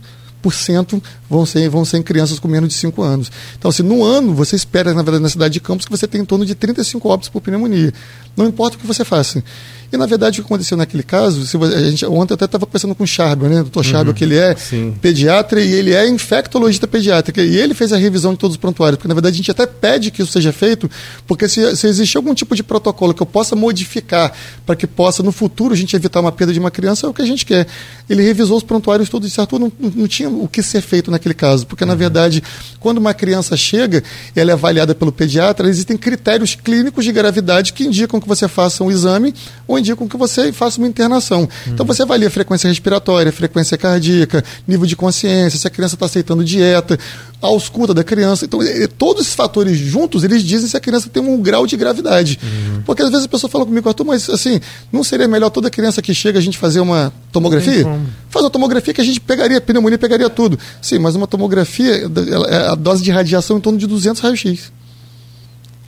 [1.30, 3.30] vão ser, vão ser em crianças com menos de 5 anos.
[3.56, 6.20] Então, assim, no ano, você espera, na verdade, na cidade de Campos, que você tem
[6.20, 7.92] em torno de 35 óbitos por pneumonia.
[8.36, 9.42] Não importa o que você faça.
[9.92, 12.64] E, na verdade, o que aconteceu naquele caso, se a gente, ontem eu até estava
[12.64, 14.94] conversando com o Charbel, né, o doutor Charbel, uhum, que ele é sim.
[15.02, 17.42] pediatra e ele é infectologista pediátrica.
[17.42, 19.66] E ele fez a revisão de todos os prontuários, porque, na verdade, a gente até
[19.66, 20.90] pede que isso seja feito,
[21.26, 24.32] porque se, se existe algum tipo de protocolo que eu possa modificar
[24.64, 27.12] para que possa, no futuro, a gente evitar uma perda de uma criança, é o
[27.12, 27.66] que a gente quer.
[28.08, 31.10] Ele revisou os prontuários todos e disse, Arthur, não, não tinha o que ser feito
[31.10, 31.98] naquele caso, porque, na uhum.
[31.98, 32.42] verdade,
[32.80, 34.02] quando uma criança chega,
[34.34, 38.82] ela é avaliada pelo pediatra, existem critérios clínicos de gravidade que indicam que você faça
[38.82, 39.34] um exame
[39.68, 41.40] ou indicam que você faça uma internação.
[41.40, 41.72] Uhum.
[41.72, 46.06] Então você avalia a frequência respiratória, frequência cardíaca, nível de consciência, se a criança está
[46.06, 46.98] aceitando dieta,
[47.42, 48.44] a ausculta da criança.
[48.44, 48.60] Então,
[48.96, 52.38] todos esses fatores juntos, eles dizem se a criança tem um grau de gravidade.
[52.42, 52.82] Uhum.
[52.82, 54.60] Porque às vezes a pessoa fala comigo, Arthur, mas assim,
[54.92, 57.84] não seria melhor toda criança que chega a gente fazer uma tomografia?
[58.30, 60.58] Faz uma tomografia que a gente pegaria pneumonia, pegaria tudo.
[60.80, 62.08] Sim, mas uma tomografia,
[62.48, 64.72] é a dose de radiação em torno de 200 raios-x.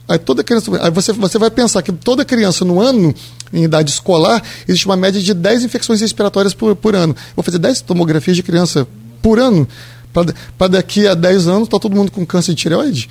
[0.07, 3.13] Aí toda criança, aí você, você vai pensar que toda criança no ano,
[3.51, 7.15] em idade escolar, existe uma média de 10 infecções respiratórias por, por ano.
[7.35, 8.87] vou fazer 10 tomografias de criança
[9.21, 9.67] por ano,
[10.57, 13.09] para daqui a 10 anos está todo mundo com câncer de tireoide.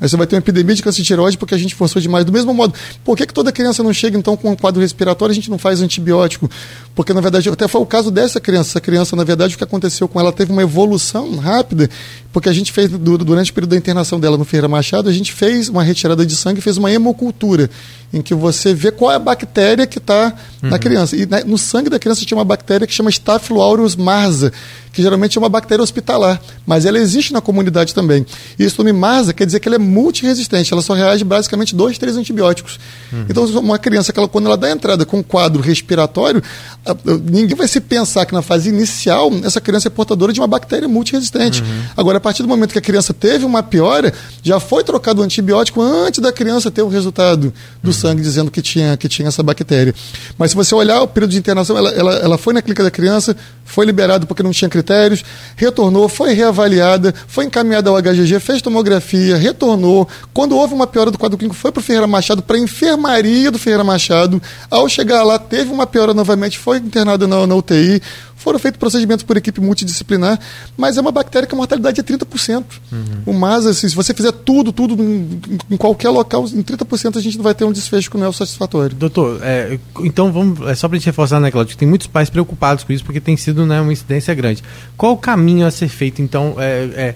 [0.00, 2.24] Aí você vai ter uma epidemia de câncer de tireoide porque a gente forçou demais.
[2.24, 5.32] Do mesmo modo, por que, que toda criança não chega então com um quadro respiratório
[5.32, 6.50] e a gente não faz antibiótico?
[6.94, 8.70] Porque, na verdade, até foi o caso dessa criança.
[8.70, 11.88] Essa criança, na verdade, o que aconteceu com ela teve uma evolução rápida,
[12.32, 15.32] porque a gente fez, durante o período da internação dela no Ferreira Machado, a gente
[15.32, 17.70] fez uma retirada de sangue, fez uma hemocultura,
[18.12, 20.70] em que você vê qual é a bactéria que está uhum.
[20.70, 21.16] na criança.
[21.16, 24.52] E né, no sangue da criança tinha uma bactéria que chama Staphylococcus marza,
[24.92, 28.24] que geralmente é uma bactéria hospitalar, mas ela existe na comunidade também.
[28.58, 31.96] E isso nome marza quer dizer que ela é multiresistente, ela só reage basicamente dois,
[31.98, 32.78] três antibióticos.
[33.12, 33.26] Uhum.
[33.28, 36.42] Então, uma criança, que ela, quando ela dá entrada com um quadro respiratório,
[37.24, 40.88] ninguém vai se pensar que na fase inicial essa criança é portadora de uma bactéria
[40.88, 41.62] multiresistente.
[41.62, 41.82] Uhum.
[41.96, 45.24] Agora, a partir do momento que a criança teve uma piora, já foi trocado o
[45.24, 47.92] antibiótico antes da criança ter o resultado do uhum.
[47.92, 49.94] sangue dizendo que tinha, que tinha essa bactéria.
[50.38, 52.90] Mas se você olhar o período de internação, ela, ela, ela foi na clínica da
[52.90, 55.24] criança, foi liberado porque não tinha critérios,
[55.56, 59.75] retornou, foi reavaliada, foi encaminhada ao HGG, fez tomografia, retornou.
[60.32, 63.50] Quando houve uma piora do quadro clínico, foi para o Ferreira Machado, para a enfermaria
[63.50, 64.40] do Ferreira Machado.
[64.70, 68.00] Ao chegar lá, teve uma piora novamente, foi internada na, na UTI.
[68.36, 70.38] Foram feitos procedimentos por equipe multidisciplinar,
[70.76, 72.64] mas é uma bactéria que a mortalidade é 30%.
[72.92, 73.02] Uhum.
[73.26, 77.20] O MAS, assim, se você fizer tudo, tudo em, em, qualquer local, em 30% a
[77.20, 78.94] gente não vai ter um desfecho que não é o satisfatório.
[78.94, 82.28] Doutor, é, então vamos, é só para a gente reforçar, né, Claudio, tem muitos pais
[82.28, 84.62] preocupados com isso porque tem sido né, uma incidência grande.
[84.96, 87.14] Qual o caminho a ser feito, então, é, é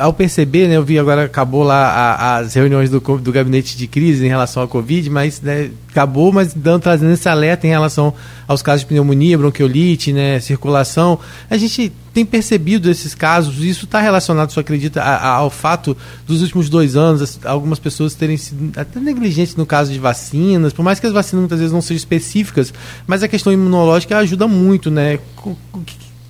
[0.00, 3.86] ao perceber, né, eu vi agora acabou lá a, as reuniões do, do gabinete de
[3.86, 8.12] crise em relação à Covid, mas né, acabou, mas dando, trazendo esse alerta em relação
[8.48, 11.18] aos casos de pneumonia, bronquiolite, né, circulação.
[11.48, 15.96] A gente tem percebido esses casos, isso está relacionado, você acredita, a, a, ao fato
[16.26, 20.82] dos últimos dois anos, algumas pessoas terem sido até negligentes no caso de vacinas, por
[20.82, 22.74] mais que as vacinas muitas vezes não sejam específicas,
[23.06, 25.18] mas a questão imunológica ajuda muito, né?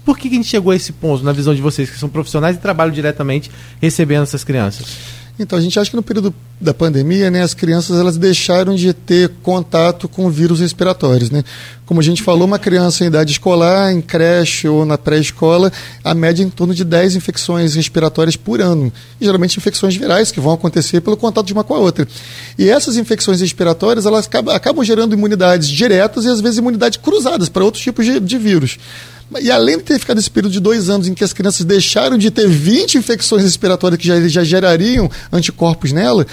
[0.04, 2.56] Por que a gente chegou a esse ponto, na visão de vocês, que são profissionais
[2.56, 4.86] e trabalham diretamente recebendo essas crianças?
[5.42, 8.92] Então, a gente acha que no período da pandemia, né, as crianças elas deixaram de
[8.92, 11.30] ter contato com vírus respiratórios.
[11.30, 11.42] Né?
[11.86, 15.72] Como a gente falou, uma criança em idade escolar, em creche ou na pré-escola,
[16.04, 18.92] a média é em torno de 10 infecções respiratórias por ano.
[19.18, 22.06] E, geralmente infecções virais que vão acontecer pelo contato de uma com a outra.
[22.58, 27.48] E essas infecções respiratórias elas acabam, acabam gerando imunidades diretas e às vezes imunidades cruzadas
[27.48, 28.78] para outros tipos de, de vírus.
[29.40, 32.18] E além de ter ficado esse período de dois anos em que as crianças deixaram
[32.18, 36.26] de ter 20 infecções respiratórias que já, já gerariam anticorpos nela,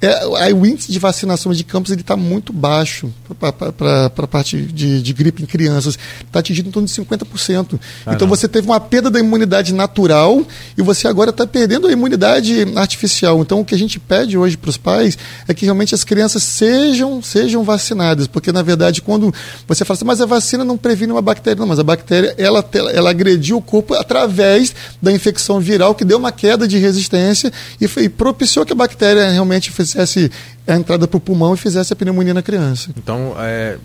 [0.00, 5.12] é, o índice de vacinação de campos está muito baixo para a parte de, de,
[5.12, 5.98] gripe em crianças.
[6.24, 7.80] Está atingindo em torno de 50%.
[8.06, 12.64] Então você teve uma perda da imunidade natural e você agora está perdendo a imunidade
[12.76, 13.40] artificial.
[13.40, 16.44] Então o que a gente pede hoje para os pais é que realmente as crianças
[16.44, 18.28] sejam, sejam vacinadas.
[18.28, 19.34] Porque, na verdade, quando
[19.66, 22.64] você fala assim, mas a vacina não previne uma bactéria, não, mas a bactéria ela,
[22.92, 27.84] ela agrediu o corpo através da infecção viral que deu uma queda de resistência e,
[28.00, 30.30] e propiciou que a bactéria realmente fizesse fizesse
[30.66, 32.90] a entrada para o pulmão e fizesse a pneumonia na criança.
[32.96, 33.78] Então, é,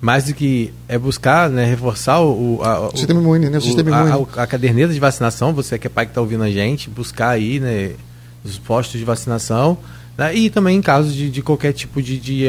[0.00, 3.90] mais do que é buscar, né, reforçar o, a, o sistema imune, né, o, sistema
[3.90, 4.28] imune.
[4.36, 7.30] A, a, caderneta de vacinação, você que é pai que está ouvindo a gente, buscar
[7.30, 7.92] aí, né,
[8.44, 9.78] os postos de vacinação,
[10.18, 12.46] né, e também em caso de, de qualquer tipo de, de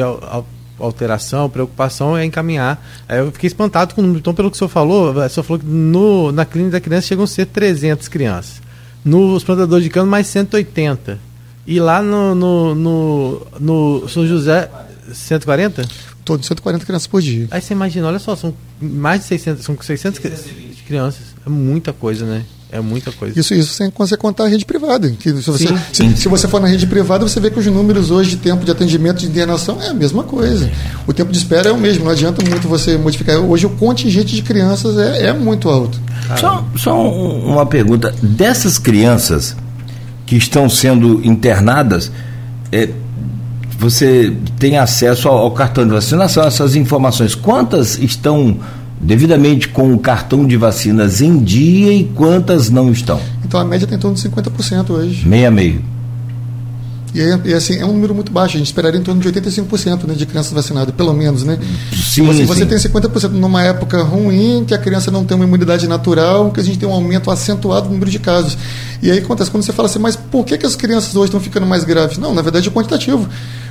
[0.78, 2.78] alteração, preocupação, é encaminhar.
[3.08, 4.20] Eu fiquei espantado com o número.
[4.20, 7.06] Então, pelo que o senhor falou, o senhor falou que no, na clínica da criança
[7.06, 8.60] chegam a ser 300 crianças.
[9.04, 11.18] Nos plantadores de cano, mais 180.
[11.66, 14.70] E lá no, no, no, no São José,
[15.12, 15.86] 140?
[16.24, 17.48] Todo 140 crianças por dia.
[17.50, 20.20] Aí você imagina, olha só, são mais de 600, são 600
[20.86, 21.22] crianças.
[21.44, 22.44] É muita coisa, né?
[22.70, 23.38] É muita coisa.
[23.38, 25.08] Isso, isso sem você contar a rede privada.
[25.10, 28.10] Que se, você, se, se, você for na rede privada, você vê que os números
[28.10, 30.68] hoje de tempo de atendimento de internação é a mesma coisa.
[31.06, 33.38] O tempo de espera é o mesmo, não adianta muito você modificar.
[33.38, 36.00] Hoje o contingente de crianças é, é muito alto.
[36.40, 38.12] Só, só uma pergunta.
[38.20, 39.54] Dessas crianças,
[40.26, 42.10] que estão sendo internadas,
[42.72, 42.90] é,
[43.78, 47.34] você tem acesso ao, ao, cartão de vacinação, essas informações.
[47.34, 48.58] Quantas estão
[49.00, 53.20] devidamente com o cartão de vacinas em dia e quantas não estão?
[53.44, 55.26] Então a média tem em torno de 50% hoje.
[55.26, 55.95] Meia meio.
[57.16, 58.56] E, é, e, assim, é um número muito baixo.
[58.56, 61.58] A gente esperaria em torno de 85% né, de crianças vacinadas, pelo menos, né?
[61.90, 62.66] Sim, assim, você sim.
[62.66, 66.62] tem 50% numa época ruim, que a criança não tem uma imunidade natural, que a
[66.62, 68.58] gente tem um aumento acentuado no número de casos.
[69.02, 71.40] E aí acontece quando você fala assim, mas por que, que as crianças hoje estão
[71.40, 72.18] ficando mais graves?
[72.18, 73.26] Não, na verdade é quantitativo.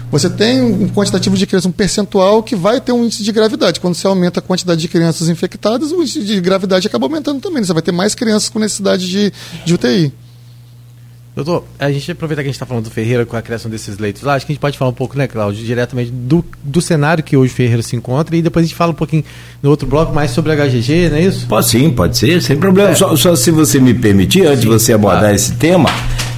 [0.09, 3.79] Você tem um quantitativo de crianças, um percentual que vai ter um índice de gravidade.
[3.79, 7.63] Quando você aumenta a quantidade de crianças infectadas, o índice de gravidade acaba aumentando também.
[7.63, 9.31] Você vai ter mais crianças com necessidade de,
[9.65, 10.13] de UTI.
[11.35, 13.97] Doutor, a gente aproveita que a gente está falando do Ferreira com a criação desses
[13.97, 16.79] leitos lá, acho que a gente pode falar um pouco, né, Cláudio, diretamente do, do
[16.79, 19.23] cenário que hoje o Ferreira se encontra e depois a gente fala um pouquinho
[19.61, 21.45] no outro bloco mais sobre a HGG, não é isso?
[21.45, 22.91] Pode sim, pode ser, sem problema.
[22.91, 22.95] É.
[22.95, 25.35] Só, só, se você me permitir, antes sim, de você abordar claro.
[25.35, 25.89] esse tema,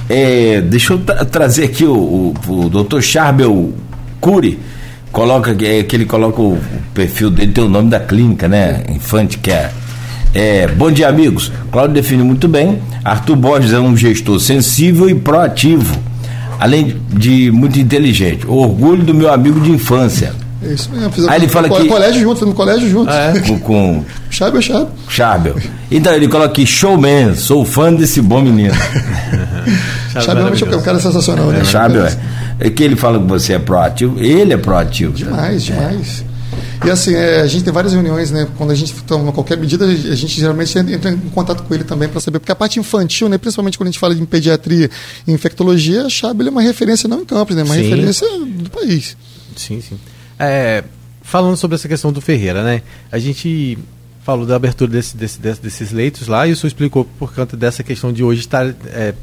[0.08, 3.72] é, deixa eu tra trazer aqui o, o, o doutor Charbel
[4.20, 4.58] Cury,
[5.12, 6.60] coloca, é, que ele coloca o, o
[6.92, 8.82] perfil dele, tem o nome da clínica, né?
[8.88, 9.66] Infante Care.
[9.66, 9.87] É,
[10.76, 11.50] bom dia, amigos.
[11.70, 12.80] Cláudio define muito bem.
[13.04, 15.98] Arthur Borges é um gestor sensível e proativo,
[16.58, 18.46] além de muito inteligente.
[18.46, 20.32] Orgulho do meu amigo de infância.
[20.62, 21.10] É isso mesmo.
[21.10, 21.86] Fizemos Aí ele fala que.
[21.86, 23.10] colégio junto, no colégio junto.
[23.10, 23.40] Ah, é?
[23.46, 23.58] Com.
[23.58, 24.04] com...
[24.30, 24.90] Charbel, Charbel.
[25.08, 25.54] Charbel.
[25.90, 28.74] Então ele coloca aqui, showman, sou fã desse bom menino.
[30.20, 31.60] Charbel é um cara sensacional, né?
[31.60, 32.18] É, Charbel é.
[32.60, 35.12] É que ele fala que você é proativo, ele é proativo.
[35.12, 36.24] Demais, demais.
[36.84, 38.46] E assim, é, a gente tem várias reuniões, né?
[38.56, 42.08] Quando a gente toma qualquer medida, a gente geralmente entra em contato com ele também
[42.08, 43.36] para saber, porque a parte infantil, né?
[43.38, 44.90] Principalmente quando a gente fala de pediatria
[45.26, 47.62] e infectologia, a Chab é uma referência não em Campos, né?
[47.62, 47.82] Uma sim.
[47.82, 49.16] referência do país.
[49.56, 49.98] Sim, sim.
[50.38, 50.84] É,
[51.22, 52.82] falando sobre essa questão do Ferreira, né?
[53.10, 53.76] A gente
[54.22, 57.82] falou da abertura desse, desse, desses leitos lá e o senhor explicou por conta dessa
[57.82, 59.14] questão de hoje estar é,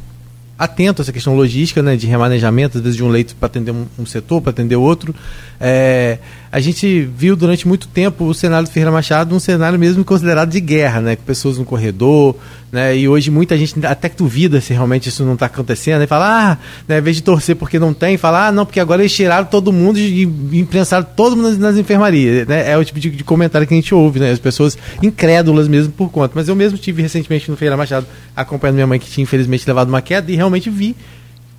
[0.57, 3.71] atento a essa questão logística, né, de remanejamento, às vezes de um leito para atender
[3.71, 5.13] um, um setor, para atender outro.
[5.59, 6.17] É,
[6.55, 10.49] a gente viu durante muito tempo o cenário do Ferreira Machado um cenário mesmo considerado
[10.49, 11.17] de guerra, né?
[11.17, 12.33] Com pessoas no corredor,
[12.71, 12.95] né?
[12.95, 16.57] E hoje muita gente até duvida se realmente isso não está acontecendo, e fala, ah,
[16.87, 19.45] né, em vez de torcer porque não tem, fala, ah, não, porque agora eles tiraram
[19.45, 22.71] todo mundo e imprensaram todo mundo nas, nas enfermarias, né?
[22.71, 24.31] É o tipo de, de, comentário que a gente ouve, né?
[24.31, 26.31] As pessoas incrédulas mesmo por conta.
[26.35, 29.89] Mas eu mesmo tive recentemente no Feira Machado acompanhando minha mãe que tinha infelizmente levado
[29.89, 30.95] uma queda e realmente vi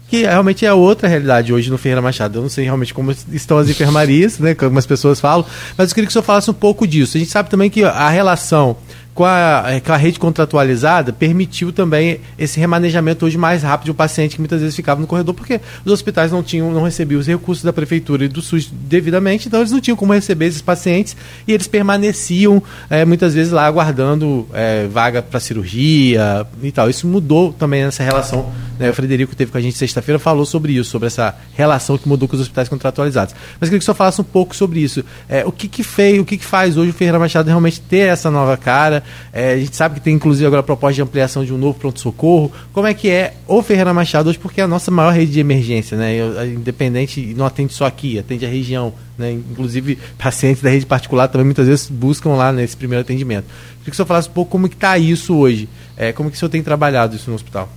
[0.09, 2.38] que realmente é outra realidade hoje no Ferreira Machado.
[2.38, 5.45] Eu não sei realmente como estão as enfermarias, né, como as pessoas falam,
[5.77, 7.16] mas eu queria que o senhor falasse um pouco disso.
[7.16, 8.77] A gente sabe também que a relação
[9.16, 14.35] com a, com a rede contratualizada, permitiu também esse remanejamento hoje mais rápido um paciente
[14.35, 17.64] que muitas vezes ficava no corredor, porque os hospitais não tinham, não recebiam os recursos
[17.64, 21.16] da prefeitura e do SUS devidamente, então eles não tinham como receber esses pacientes
[21.48, 26.90] e eles permaneciam é, muitas vezes lá aguardando é, vaga para cirurgia e tal.
[26.90, 28.52] Isso mudou também essa relação.
[28.79, 28.90] Né?
[28.90, 32.29] O Frederico teve com a gente sexta-feira, falou sobre isso, sobre essa relação que mudou
[32.29, 33.35] com os hospitais contratualizados.
[33.59, 35.02] Mas queria que o senhor falasse um pouco sobre isso.
[35.26, 38.09] É, o que, que fez, o que, que faz hoje o Ferreira Machado realmente ter
[38.09, 39.06] essa nova cara?
[39.33, 41.79] É, a gente sabe que tem inclusive agora a proposta de ampliação de um novo
[41.79, 42.53] pronto-socorro.
[42.73, 44.38] Como é que é o Ferreira Machado hoje?
[44.38, 46.16] Porque é a nossa maior rede de emergência, né?
[46.47, 48.92] Independente, não atende só aqui, atende a região.
[49.19, 49.33] Né?
[49.33, 53.45] Inclusive, pacientes da rede particular também muitas vezes buscam lá nesse primeiro atendimento.
[53.45, 55.69] Queria que o senhor falasse um pouco como que está isso hoje.
[55.97, 57.69] É, como que o senhor tem trabalhado isso no hospital?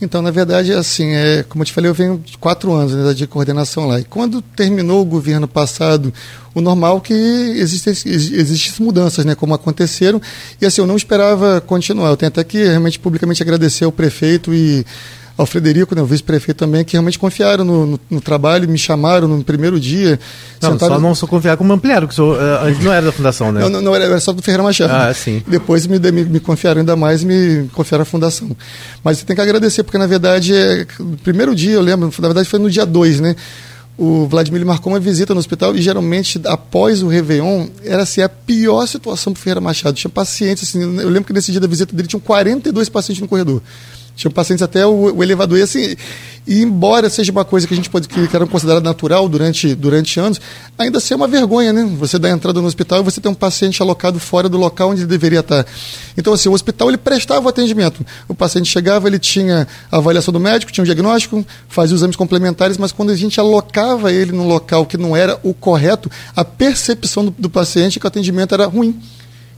[0.00, 3.12] Então, na verdade, assim, é, como eu te falei, eu venho de quatro anos né,
[3.12, 4.00] de coordenação lá.
[4.00, 6.12] E quando terminou o governo passado,
[6.54, 10.20] o normal é que existissem mudanças, né, como aconteceram.
[10.60, 12.08] E assim, eu não esperava continuar.
[12.08, 14.86] Eu tenho até que realmente publicamente agradecer ao prefeito e
[15.40, 19.26] ao Frederico, né, o vice-prefeito também, que realmente confiaram no, no, no, trabalho, me chamaram
[19.26, 20.20] no primeiro dia.
[20.60, 20.96] Não, sentaram...
[20.96, 23.60] só não só confiar como ampliaram, que sou, antes não era da fundação, né?
[23.60, 24.92] Não, não, não era, era, só do Ferreira Machado.
[24.92, 25.42] Ah, sim.
[25.46, 28.54] Depois me, me, me, confiaram ainda mais e me confiaram a fundação.
[29.02, 32.28] Mas você tem que agradecer, porque na verdade, é, no primeiro dia, eu lembro, na
[32.28, 33.34] verdade foi no dia 2, né?
[34.00, 38.30] o Vladimir marcou uma visita no hospital e geralmente após o Réveillon era assim, a
[38.30, 39.94] pior situação para o Ferreira Machado.
[39.94, 43.28] Tinha pacientes, assim, eu lembro que nesse dia da visita dele tinham 42 pacientes no
[43.28, 43.60] corredor.
[44.20, 45.58] Tinha pacientes até o, o elevador.
[45.58, 45.96] E assim,
[46.46, 49.74] e embora seja uma coisa que a gente pode que, que era considerada natural durante,
[49.74, 50.38] durante anos,
[50.76, 51.88] ainda assim é uma vergonha, né?
[51.98, 55.00] Você dá entrada no hospital e você tem um paciente alocado fora do local onde
[55.00, 55.64] ele deveria estar.
[56.18, 58.04] Então, assim, o hospital ele prestava o atendimento.
[58.28, 62.76] O paciente chegava, ele tinha a avaliação do médico, tinha um diagnóstico, fazia exames complementares,
[62.76, 67.24] mas quando a gente alocava ele num local que não era o correto, a percepção
[67.24, 69.00] do, do paciente é que o atendimento era ruim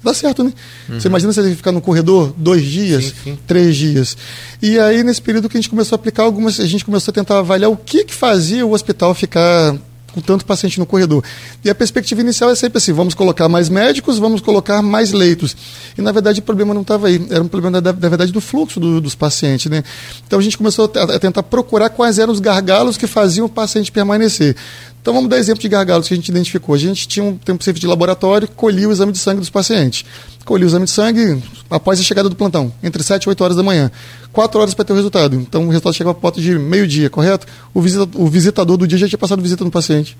[0.02, 0.52] dá certo, né?
[0.88, 1.00] Uhum.
[1.00, 3.38] Você imagina você ficar no corredor dois dias, sim, sim.
[3.46, 4.16] três dias.
[4.60, 7.14] E aí, nesse período que a gente começou a aplicar algumas, a gente começou a
[7.14, 9.76] tentar avaliar o que, que fazia o hospital ficar
[10.12, 11.24] com tanto paciente no corredor.
[11.64, 15.56] E a perspectiva inicial é sempre assim: vamos colocar mais médicos, vamos colocar mais leitos.
[15.96, 18.40] E na verdade o problema não estava aí, era um problema da, da verdade do
[18.40, 19.70] fluxo do, dos pacientes.
[19.70, 19.82] Né?
[20.26, 23.48] Então a gente começou a, a tentar procurar quais eram os gargalos que faziam o
[23.48, 24.56] paciente permanecer.
[25.02, 26.76] Então vamos dar exemplo de gargalos que a gente identificou.
[26.76, 30.04] A gente tinha um tempo serviço de laboratório, colhia o exame de sangue dos pacientes.
[30.44, 33.56] Colhia o exame de sangue após a chegada do plantão, entre 7 e 8 horas
[33.56, 33.90] da manhã.
[34.32, 35.34] 4 horas para ter o resultado.
[35.34, 37.48] Então o resultado chegava por volta de meio-dia, correto?
[37.74, 40.16] O, visita, o visitador do dia já tinha passado visita no paciente.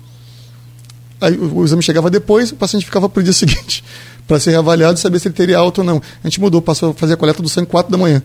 [1.21, 3.81] Aí o, o exame chegava depois, o paciente ficava para o dia seguinte,
[4.27, 6.01] para ser reavaliado e saber se ele teria alta ou não.
[6.21, 8.21] A gente mudou, passou a fazer a coleta do sangue 4 da manhã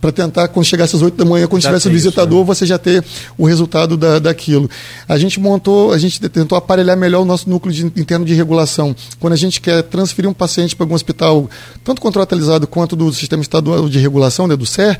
[0.00, 2.54] para tentar, quando chegasse às 8 da manhã, quando já tivesse o visitador, isso, né?
[2.54, 3.04] você já ter
[3.36, 4.68] o resultado da, daquilo.
[5.08, 8.94] A gente montou, a gente tentou aparelhar melhor o nosso núcleo de, interno de regulação.
[9.18, 11.48] Quando a gente quer transferir um paciente para algum hospital,
[11.82, 14.98] tanto contratualizado quanto do sistema estadual de regulação, né, do SER,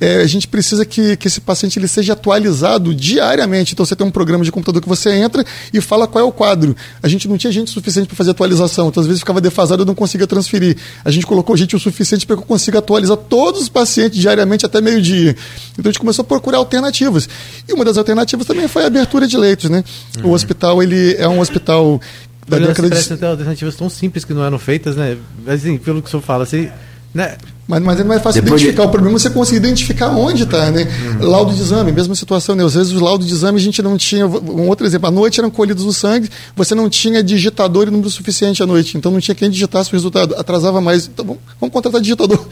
[0.00, 3.72] é, a gente precisa que, que esse paciente ele seja atualizado diariamente.
[3.72, 6.32] Então você tem um programa de computador que você entra e fala qual é o
[6.32, 6.76] quadro.
[7.02, 9.86] A gente não tinha gente suficiente para fazer atualização, então às vezes ficava defasado e
[9.86, 10.76] não conseguia transferir.
[11.04, 14.66] A gente colocou gente o suficiente para que eu consiga atualizar todos os pacientes diariamente
[14.66, 15.36] até meio-dia.
[15.72, 17.28] Então a gente começou a procurar alternativas.
[17.68, 19.70] E uma das alternativas também foi a abertura de leitos.
[19.70, 19.82] Né?
[20.18, 20.30] Uhum.
[20.30, 22.00] O hospital ele é um hospital
[22.46, 23.24] da década de...
[23.24, 25.16] alternativas tão simples que não eram feitas, né?
[25.46, 26.68] Assim, pelo que o senhor fala, assim,
[27.16, 27.36] né?
[27.66, 28.82] Mas, mas é mais fácil Depois identificar.
[28.84, 28.88] De...
[28.88, 30.86] O problema é você conseguir identificar onde está, né?
[31.20, 31.26] Uhum.
[31.26, 32.62] Laudo de exame, mesma situação, né?
[32.62, 34.26] Às vezes os laudos de exame a gente não tinha.
[34.26, 38.10] Um outro exemplo, à noite eram colhidos no sangue, você não tinha digitador e número
[38.10, 38.96] suficiente à noite.
[38.96, 40.36] Então não tinha quem digitasse o resultado.
[40.36, 41.06] Atrasava mais.
[41.06, 42.46] Então vamos, vamos contratar digitador.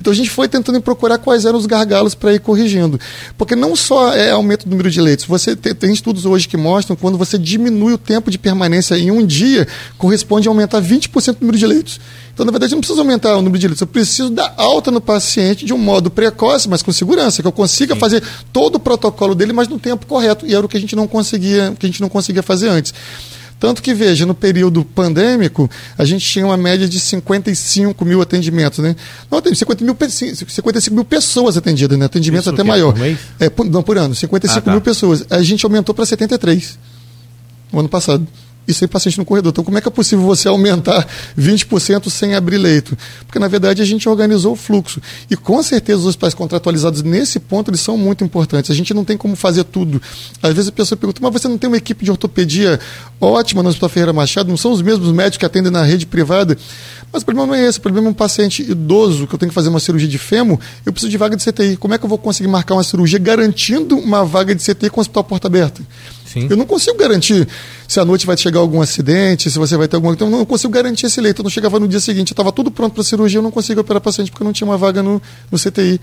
[0.00, 2.98] Então a gente foi tentando procurar quais eram os gargalos para ir corrigindo.
[3.36, 6.56] Porque não só é aumento do número de leitos, você tem, tem, estudos hoje que
[6.56, 9.66] mostram que quando você diminui o tempo de permanência em um dia,
[9.98, 12.00] corresponde a aumentar 20% do número de leitos.
[12.32, 14.90] Então, na verdade, eu não preciso aumentar o número de leitos, eu preciso dar alta
[14.90, 18.00] no paciente de um modo precoce, mas com segurança, que eu consiga Sim.
[18.00, 20.46] fazer todo o protocolo dele, mas no tempo correto.
[20.46, 22.92] E era o que a gente não conseguia, que a gente não conseguia fazer antes.
[23.58, 28.80] Tanto que, veja, no período pandêmico, a gente tinha uma média de 55 mil atendimentos,
[28.80, 28.94] né?
[29.30, 32.04] Não, 50 mil, 55 mil pessoas atendidas, né?
[32.04, 32.92] Atendimentos até maior.
[32.92, 33.18] Por mês?
[33.40, 34.70] É, por, não, por ano, 55 ah, tá.
[34.70, 35.24] mil pessoas.
[35.30, 36.78] A gente aumentou para 73
[37.72, 38.26] no ano passado.
[38.66, 39.50] E sem paciente no corredor.
[39.50, 41.06] Então, como é que é possível você aumentar
[41.38, 42.96] 20% sem abrir leito?
[43.26, 45.00] Porque, na verdade, a gente organizou o fluxo.
[45.30, 48.70] E, com certeza, os hospitais contratualizados, nesse ponto, eles são muito importantes.
[48.70, 50.00] A gente não tem como fazer tudo.
[50.42, 52.80] Às vezes a pessoa pergunta, mas você não tem uma equipe de ortopedia
[53.20, 54.48] ótima no Hospital Ferreira Machado?
[54.48, 56.56] Não são os mesmos médicos que atendem na rede privada?
[57.12, 57.78] Mas o problema não é esse.
[57.78, 60.58] O problema é um paciente idoso que eu tenho que fazer uma cirurgia de fêmur,
[60.84, 61.76] eu preciso de vaga de CTI.
[61.76, 65.00] Como é que eu vou conseguir marcar uma cirurgia garantindo uma vaga de CTI com
[65.00, 65.82] o hospital porta aberta?
[66.32, 66.46] Sim.
[66.50, 67.46] Eu não consigo garantir
[67.86, 70.12] se à noite vai chegar algum acidente, se você vai ter alguma.
[70.12, 71.40] Então, eu não consigo garantir esse leito.
[71.40, 73.50] Eu não chegava no dia seguinte, eu estava tudo pronto para a cirurgia, eu não
[73.50, 76.00] consigo operar paciente porque eu não tinha uma vaga no, no CTI.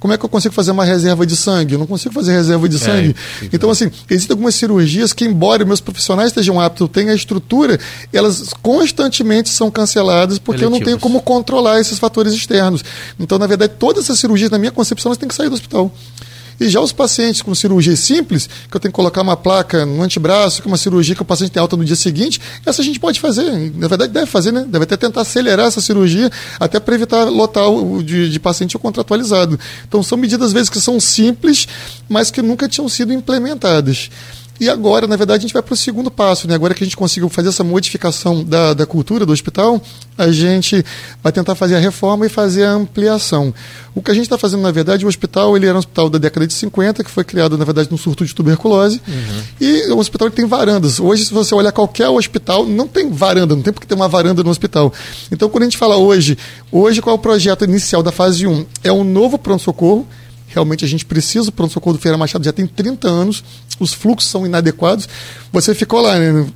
[0.00, 1.74] Como é que eu consigo fazer uma reserva de sangue?
[1.74, 3.16] Eu não consigo fazer reserva de é, sangue.
[3.52, 7.78] Então, assim, existem algumas cirurgias que, embora meus profissionais estejam aptos, eu tenha a estrutura,
[8.10, 10.74] elas constantemente são canceladas porque Eletivos.
[10.74, 12.82] eu não tenho como controlar esses fatores externos.
[13.18, 15.92] Então, na verdade, todas essas cirurgias, na minha concepção, elas têm que sair do hospital.
[16.60, 20.02] E já os pacientes com cirurgia simples, que eu tenho que colocar uma placa no
[20.02, 22.84] antebraço, que é uma cirurgia que o paciente tem alta no dia seguinte, essa a
[22.84, 23.72] gente pode fazer.
[23.74, 24.66] Na verdade, deve fazer, né?
[24.68, 29.58] Deve até tentar acelerar essa cirurgia, até para evitar lotar o de, de paciente contratualizado.
[29.88, 31.66] Então, são medidas, às vezes, que são simples,
[32.06, 34.10] mas que nunca tinham sido implementadas.
[34.60, 36.46] E agora, na verdade, a gente vai para o segundo passo.
[36.46, 36.54] Né?
[36.54, 39.80] Agora que a gente conseguiu fazer essa modificação da, da cultura do hospital,
[40.18, 40.84] a gente
[41.22, 43.54] vai tentar fazer a reforma e fazer a ampliação.
[43.94, 46.18] O que a gente está fazendo, na verdade, o hospital ele era um hospital da
[46.18, 49.00] década de 50, que foi criado, na verdade, num surto de tuberculose.
[49.08, 49.42] Uhum.
[49.58, 51.00] E é um hospital que tem varandas.
[51.00, 54.44] Hoje, se você olhar qualquer hospital, não tem varanda, não tem porque ter uma varanda
[54.44, 54.92] no hospital.
[55.32, 56.36] Então, quando a gente fala hoje,
[56.70, 58.66] hoje qual é o projeto inicial da fase 1?
[58.84, 60.06] É um novo pronto-socorro
[60.50, 63.44] realmente a gente precisa, o pronto-socorro do Feira Machado já tem 30 anos,
[63.80, 65.08] os fluxos são inadequados.
[65.52, 66.46] Você ficou lá, né?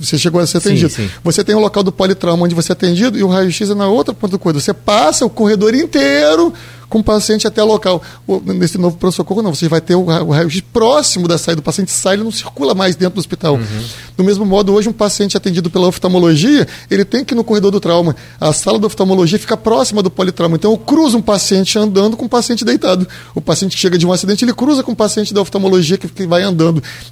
[0.00, 0.88] você chegou a ser atendido.
[0.88, 1.10] Sim, sim.
[1.22, 3.88] Você tem o local do politrauma onde você é atendido e o raio-x é na
[3.88, 4.62] outra ponta do corredor.
[4.62, 6.54] Você passa o corredor inteiro
[6.88, 8.02] com o paciente até o local.
[8.44, 9.54] Nesse novo pronto-socorro, não.
[9.54, 11.60] Você vai ter o raio-x próximo da saída.
[11.60, 13.54] O paciente sai, ele não circula mais dentro do hospital.
[13.54, 13.84] Uhum.
[14.16, 17.70] Do mesmo modo, hoje, um paciente atendido pela oftalmologia, ele tem que ir no corredor
[17.70, 18.16] do trauma.
[18.40, 20.56] A sala da oftalmologia fica próxima do politrauma.
[20.56, 23.06] Então, eu cruzo um paciente andando com um paciente deitado.
[23.34, 25.98] O paciente que chega de um acidente, ele cruza com o um paciente da oftalmologia
[25.98, 26.67] que vai andando.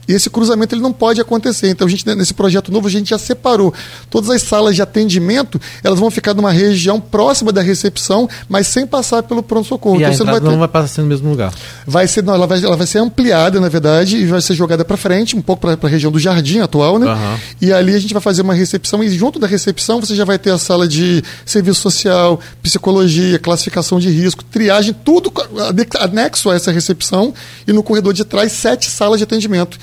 [0.09, 1.69] E esse cruzamento ele não pode acontecer.
[1.69, 3.75] Então, a gente, nesse projeto novo, a gente já separou.
[4.09, 8.87] Todas as salas de atendimento, elas vão ficar numa região próxima da recepção, mas sem
[8.87, 9.97] passar pelo pronto pronto-socorro.
[9.97, 10.47] Então, você não vai, ter...
[10.47, 11.53] não vai passar no mesmo lugar.
[11.87, 14.85] Vai ser, não, ela, vai, ela vai ser ampliada, na verdade, e vai ser jogada
[14.85, 17.07] para frente, um pouco para a região do jardim atual, né?
[17.07, 17.39] Uhum.
[17.61, 20.39] E ali a gente vai fazer uma recepção, e junto da recepção você já vai
[20.39, 25.33] ter a sala de serviço social, psicologia, classificação de risco, triagem, tudo
[26.01, 27.35] anexo a essa recepção,
[27.67, 29.36] e no corredor de trás, sete salas de atendimento.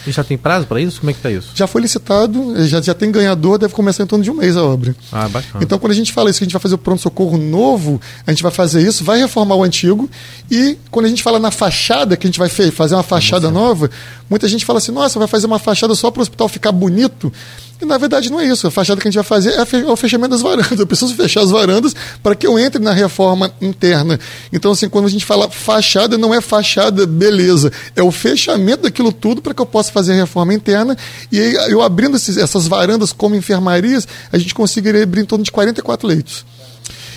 [0.06, 1.00] E já tem prazo para isso?
[1.00, 1.50] Como é que está isso?
[1.54, 4.64] Já foi licitado, já, já tem ganhador, deve começar em torno de um mês a
[4.64, 4.96] obra.
[5.12, 5.64] Ah, bacana.
[5.64, 8.32] Então, quando a gente fala isso, que a gente vai fazer o pronto-socorro novo, a
[8.32, 10.10] gente vai fazer isso, vai reformar o antigo.
[10.50, 13.90] E quando a gente fala na fachada, que a gente vai fazer uma fachada nova,
[14.34, 17.32] muita gente fala assim: nossa, vai fazer uma fachada só para o hospital ficar bonito.
[17.80, 18.66] E na verdade não é isso.
[18.66, 20.72] A fachada que a gente vai fazer é o fechamento das varandas.
[20.80, 24.20] Eu preciso fechar as varandas para que eu entre na reforma interna.
[24.52, 27.72] Então, assim, quando a gente fala fachada, não é fachada, beleza.
[27.96, 30.98] É o fechamento daquilo tudo para que eu possa fazer a reforma interna.
[31.32, 31.38] E
[31.70, 36.46] eu abrindo essas varandas como enfermarias, a gente conseguiria abrir em torno de 44 leitos.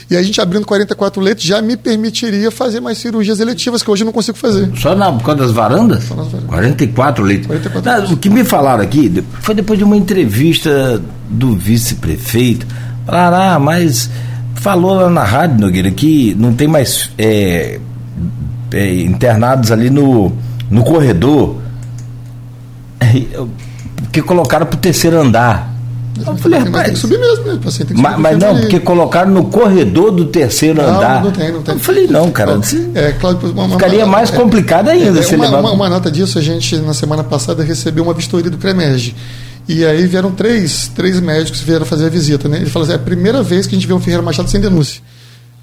[0.09, 4.03] E a gente abrindo 44 leitos já me permitiria fazer mais cirurgias eletivas, que hoje
[4.03, 4.71] eu não consigo fazer.
[4.77, 6.05] Só na, por causa das varandas?
[6.05, 6.49] Só nas varandas.
[6.49, 7.47] 44 leitos.
[7.49, 8.13] 44 leitos.
[8.13, 12.67] O que me falaram aqui foi depois de uma entrevista do vice-prefeito.
[13.05, 14.09] Falaram, ah, mas
[14.55, 17.81] falou lá na rádio, Nogueira, que não tem mais é,
[18.73, 20.33] é, internados ali no,
[20.71, 21.57] no corredor.
[23.97, 25.76] Porque colocaram para o terceiro andar.
[26.25, 26.85] Eu falei, rapaz.
[26.85, 27.55] Tem que subir mesmo, né?
[27.55, 28.03] O paciente tem que subir.
[28.03, 28.61] Mas, mas não, ali.
[28.61, 31.25] porque colocaram no corredor do terceiro não, andar.
[31.25, 31.75] Não tem, não tem.
[31.75, 32.61] Eu falei, não, cara.
[32.95, 35.19] é, claro, uma, ficaria uma, mais é, complicado ainda.
[35.19, 38.51] É, se uma, uma, uma, nota disso, a gente, na semana passada, recebeu uma vistoria
[38.51, 39.15] do CREMERG.
[39.69, 42.59] E aí vieram três, três médicos que vieram fazer a visita, né?
[42.59, 44.61] Ele falou assim: é a primeira vez que a gente vê um Ferreira Machado sem
[44.61, 45.03] denúncia.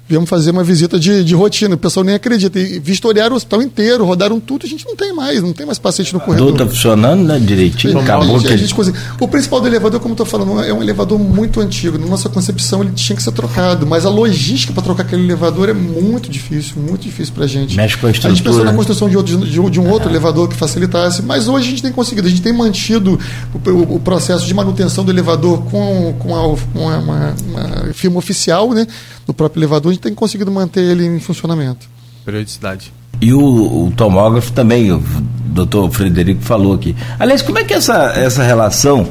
[0.06, 2.58] Viemos fazer uma visita de, de rotina, o pessoal nem acredita.
[2.58, 5.78] E vistoriaram o hospital inteiro, rodaram tudo, a gente não tem mais, não tem mais
[5.78, 6.48] paciente no corredor.
[6.48, 8.48] Tudo está funcionando né, direitinho, acabou que...
[8.48, 8.98] a gente consegue.
[9.18, 11.96] O principal do elevador, como eu estou falando, é um elevador muito antigo.
[11.96, 15.70] Na nossa concepção, ele tinha que ser trocado, mas a logística para trocar aquele elevador
[15.70, 17.74] é muito difícil, muito difícil para a gente.
[17.74, 18.32] Mexe com a estrutura.
[18.32, 20.12] A gente pensou na construção de, outro, de, de um outro é.
[20.12, 23.18] elevador que facilitasse, mas hoje a gente tem conseguido, a gente tem mantido
[23.54, 27.94] o, o, o processo de manutenção do elevador com, com, a, com uma, uma, uma
[27.94, 28.86] firma oficial, né?
[29.26, 31.88] do próprio elevador, gente tem conseguido manter ele em funcionamento.
[32.24, 32.92] Periodicidade.
[33.20, 35.02] E o, o tomógrafo também, o
[35.46, 36.94] doutor Frederico falou aqui.
[37.18, 39.06] Aliás, como é que é essa, essa relação?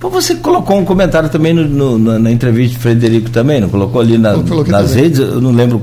[0.00, 4.18] Você colocou um comentário também no, no, na entrevista do Frederico também, não colocou ali
[4.18, 5.04] na, nas também.
[5.04, 5.18] redes?
[5.18, 5.82] Eu não lembro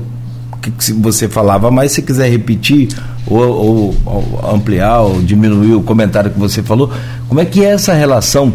[0.52, 2.88] o que, que você falava, mas se quiser repetir
[3.26, 6.90] ou, ou, ou, ampliar ou diminuir o comentário que você falou,
[7.28, 8.52] como é que é essa relação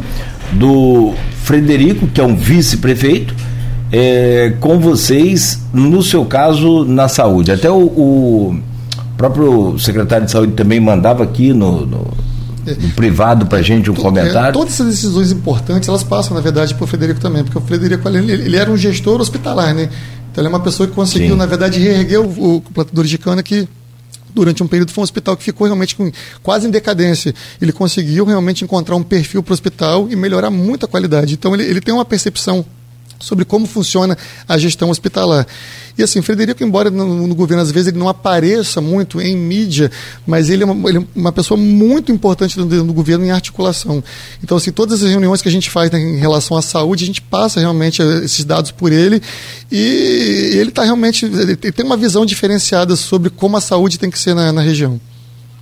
[0.53, 3.35] do Frederico, que é um vice-prefeito,
[3.91, 7.51] é, com vocês, no seu caso, na saúde.
[7.51, 8.59] Até o, o
[9.15, 12.07] próprio secretário de saúde também mandava aqui no, no,
[12.65, 14.53] no privado para gente um é, comentário.
[14.53, 18.07] todas essas decisões importantes, elas passam, na verdade, para o Frederico também, porque o Frederico
[18.09, 19.89] ele, ele, era um gestor hospitalar, né?
[20.31, 21.37] Então ele é uma pessoa que conseguiu, Sim.
[21.37, 23.67] na verdade, reerguer o, o plantador de cana que
[24.33, 26.11] durante um período foi um hospital que ficou realmente com,
[26.43, 27.33] quase em decadência.
[27.59, 31.33] Ele conseguiu realmente encontrar um perfil para o hospital e melhorar muito a qualidade.
[31.33, 32.63] Então ele, ele tem uma percepção
[33.19, 35.47] sobre como funciona a gestão hospitalar.
[35.97, 39.91] E assim, Frederico, embora no, no, governo às vezes ele não apareça muito em mídia,
[40.27, 44.03] mas ele é uma, ele é uma pessoa muito importante no, no, governo em articulação.
[44.43, 47.07] Então, assim, todas as reuniões que a gente faz né, em relação à saúde, a
[47.07, 49.21] gente passa realmente eh, esses dados por ele
[49.71, 54.19] e ele está realmente, ele tem uma visão diferenciada sobre como a saúde tem que
[54.19, 55.01] ser na, na região.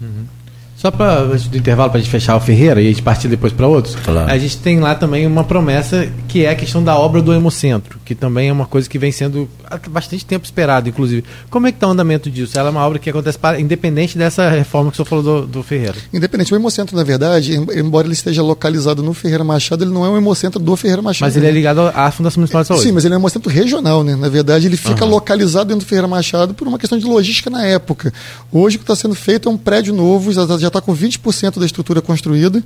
[0.01, 0.34] Uhum.
[0.75, 3.29] Só para antes do intervalo, para a gente fechar o Ferreira e a gente partir
[3.29, 4.29] depois para outros, claro.
[4.29, 7.97] a gente tem lá também uma promessa que é a questão da obra do Hemocentro,
[8.03, 11.23] que também é uma coisa que vem sendo há bastante tempo esperado, inclusive.
[11.49, 12.59] Como é que está o andamento disso?
[12.59, 15.47] Ela é uma obra que acontece para, independente dessa reforma que o senhor falou do,
[15.47, 15.95] do Ferreira.
[16.13, 16.53] Independente.
[16.53, 20.17] O Hemocentro, na verdade, embora ele esteja localizado no Ferreira Machado, ele não é um
[20.17, 21.27] Hemocentro do Ferreira Machado.
[21.27, 21.53] Mas ele é né?
[21.53, 22.83] é ligado à Fundação Municipal de Saúde.
[22.83, 24.15] Sim, mas ele é um Hemocentro regional, né?
[24.15, 25.11] Na verdade, ele fica uhum.
[25.11, 28.13] localizado dentro do Ferreira Machado por uma questão de logística na época.
[28.51, 30.43] Hoje, o que está sendo feito é um prédio novo, já
[30.77, 32.63] está com 20% da estrutura construída.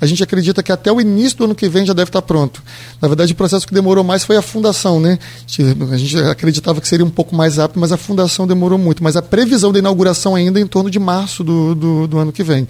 [0.00, 2.62] A gente acredita que até o início do ano que vem já deve estar pronto.
[3.00, 5.18] Na verdade, o processo que demorou mais foi a fundação, né?
[5.90, 9.02] A gente acreditava que seria um pouco mais rápido, mas a fundação demorou muito.
[9.02, 12.32] Mas a previsão da inauguração ainda é em torno de março do, do, do ano
[12.32, 12.68] que vem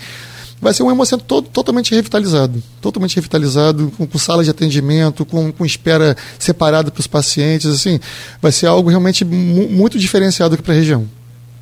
[0.61, 2.63] vai ser um hemocentro todo, totalmente revitalizado.
[2.81, 7.67] Totalmente revitalizado, com, com sala de atendimento, com, com espera separada para os pacientes.
[7.67, 8.01] assim
[8.41, 11.07] Vai ser algo realmente muito diferenciado aqui para a região.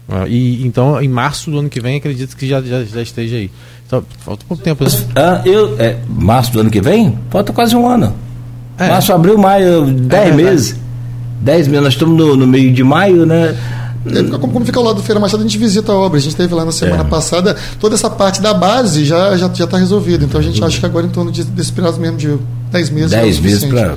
[0.08, 3.36] Ah, e então, em março do ano que vem, acredito que já, já, já esteja
[3.36, 3.50] aí.
[3.86, 4.84] Então, falta pouco tempo.
[4.84, 4.90] Né?
[5.16, 7.18] Ah, eu, é, março do ano que vem?
[7.30, 8.14] Falta quase um ano.
[8.78, 8.88] É.
[8.88, 10.76] Março, abril, maio, dez é meses.
[11.40, 11.84] Dez meses.
[11.84, 13.56] Nós estamos no, no meio de maio, né?
[14.06, 16.18] É, como, como fica ao lado do Feira Machado, a gente visita a obra.
[16.18, 17.06] A gente teve lá na semana é.
[17.06, 20.24] passada, toda essa parte da base já está já, já tá resolvida.
[20.24, 22.38] Então a gente acha que agora em torno de, desse prazo mesmo de
[22.74, 23.10] 10 meses.
[23.12, 23.96] 10 é meses para.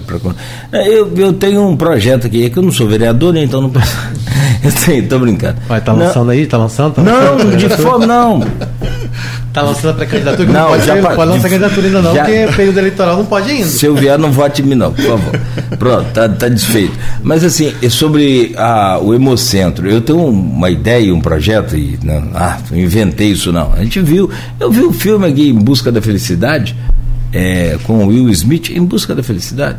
[0.71, 3.59] É, eu, eu tenho um projeto aqui, é que eu não sou vereador, né, então
[3.59, 3.97] não posso.
[4.63, 5.57] eu tenho, tô brincando.
[5.67, 6.45] Vai, tá lançando não, aí?
[6.45, 6.93] Tá lançando?
[6.93, 8.45] Tá não, lançando de forma não.
[9.53, 10.47] Tá lançando a pré-candidatura?
[10.51, 13.25] Não, não pode, já ser, pode lançar candidatura ainda não, já, porque período eleitoral não
[13.25, 13.65] pode ainda.
[13.65, 15.39] Se eu vier, não vote em mim não, por favor.
[15.79, 16.93] Pronto, tá, tá desfeito.
[17.23, 22.59] Mas assim, sobre a, o Hemocentro, eu tenho uma ideia, um projeto, e não, ah,
[22.71, 23.73] inventei isso não.
[23.73, 26.75] A gente viu, eu vi o um filme aqui, Em Busca da Felicidade,
[27.33, 29.77] é, com o Will Smith, Em Busca da Felicidade.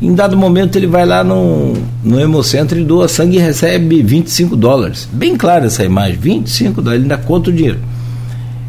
[0.00, 4.56] Em dado momento ele vai lá no, no Hemocentro e doa sangue e recebe 25
[4.56, 5.06] dólares.
[5.12, 7.78] Bem clara essa imagem, 25 dólares, ele ainda conta o dinheiro.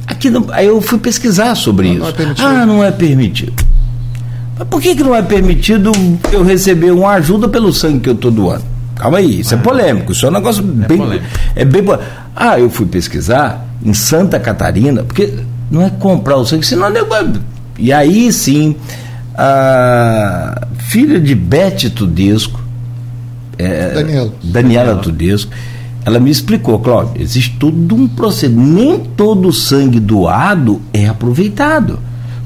[0.05, 2.21] Aqui não, aí eu fui pesquisar sobre não, isso.
[2.37, 3.53] Não é ah, não é permitido.
[4.59, 5.91] Mas por que, que não é permitido
[6.33, 8.63] eu receber uma ajuda pelo sangue que eu estou doando?
[8.95, 10.97] Calma aí, isso é ah, é polêmico, isso é um negócio é bem.
[10.97, 11.25] Polêmico.
[11.55, 11.83] É bem.
[12.35, 15.33] Ah, eu fui pesquisar em Santa Catarina, porque
[15.71, 16.91] não é comprar o sangue, senão é.
[17.81, 18.75] E aí sim,
[19.35, 22.61] a filha de Bete Tudesco,
[23.57, 24.33] é, Daniela.
[24.43, 25.51] Daniela Tudesco,
[26.05, 28.53] ela me explicou, Cláudio, existe todo um processo.
[28.53, 31.99] Nem todo o sangue doado é aproveitado.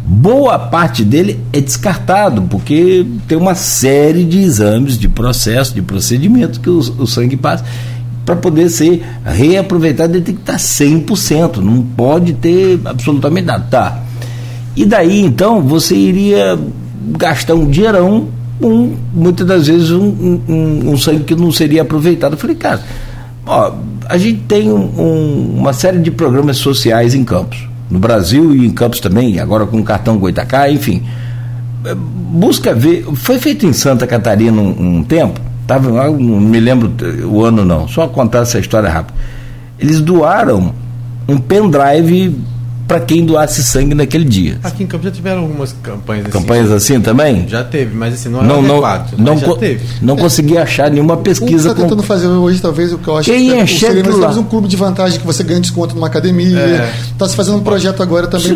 [0.07, 6.59] Boa parte dele é descartado, porque tem uma série de exames, de processos, de procedimentos
[6.59, 7.65] que o, o sangue passa.
[8.25, 13.67] Para poder ser reaproveitado, ele tem que estar 100%, não pode ter absolutamente nada.
[13.69, 14.04] Tá.
[14.75, 16.57] E daí, então, você iria
[17.17, 18.27] gastar um dinheirão
[18.59, 22.33] com, muitas das vezes, um, um, um sangue que não seria aproveitado.
[22.33, 22.81] Eu falei, cara
[23.45, 23.73] Ó,
[24.09, 28.65] a gente tem um, um, uma série de programas sociais em Campos, no Brasil e
[28.65, 31.03] em Campos também, agora com o cartão Goitacá, enfim.
[32.31, 33.05] Busca ver.
[33.13, 36.91] Foi feito em Santa Catarina um, um tempo, tava, não me lembro
[37.29, 39.17] o ano não, só contar essa história rápida.
[39.79, 40.73] Eles doaram
[41.27, 42.35] um pendrive
[42.87, 44.59] para quem doasse sangue naquele dia.
[44.63, 46.31] Aqui em Campos já tiveram algumas campanhas assim.
[46.31, 47.47] Campanhas assim também?
[47.47, 49.85] Já teve, mas assim, não é não, não, adequado, não, já teve.
[50.01, 51.53] Não consegui achar nenhuma pesquisa.
[51.53, 54.03] O que está tentando fazer hoje, talvez, o que eu acho quem que é seria,
[54.03, 56.89] nós temos um clube de vantagem que você ganha desconto numa academia.
[57.11, 57.29] Está é.
[57.29, 58.53] se fazendo um projeto agora também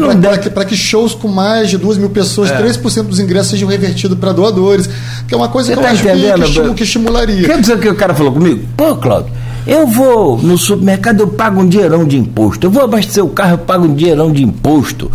[0.54, 2.62] para que, que, shows com mais de duas mil pessoas, é.
[2.62, 4.90] 3% dos ingressos sejam revertidos para doadores.
[5.28, 7.48] Que é uma coisa você que eu tá acho que, que, que estimularia.
[7.48, 8.68] Quer dizer que o cara falou comigo?
[8.78, 9.32] Pô, Cláudio,
[9.70, 12.66] eu vou no supermercado, eu pago um dinheirão de imposto.
[12.66, 15.12] Eu vou abastecer o carro, eu pago um dinheirão de imposto.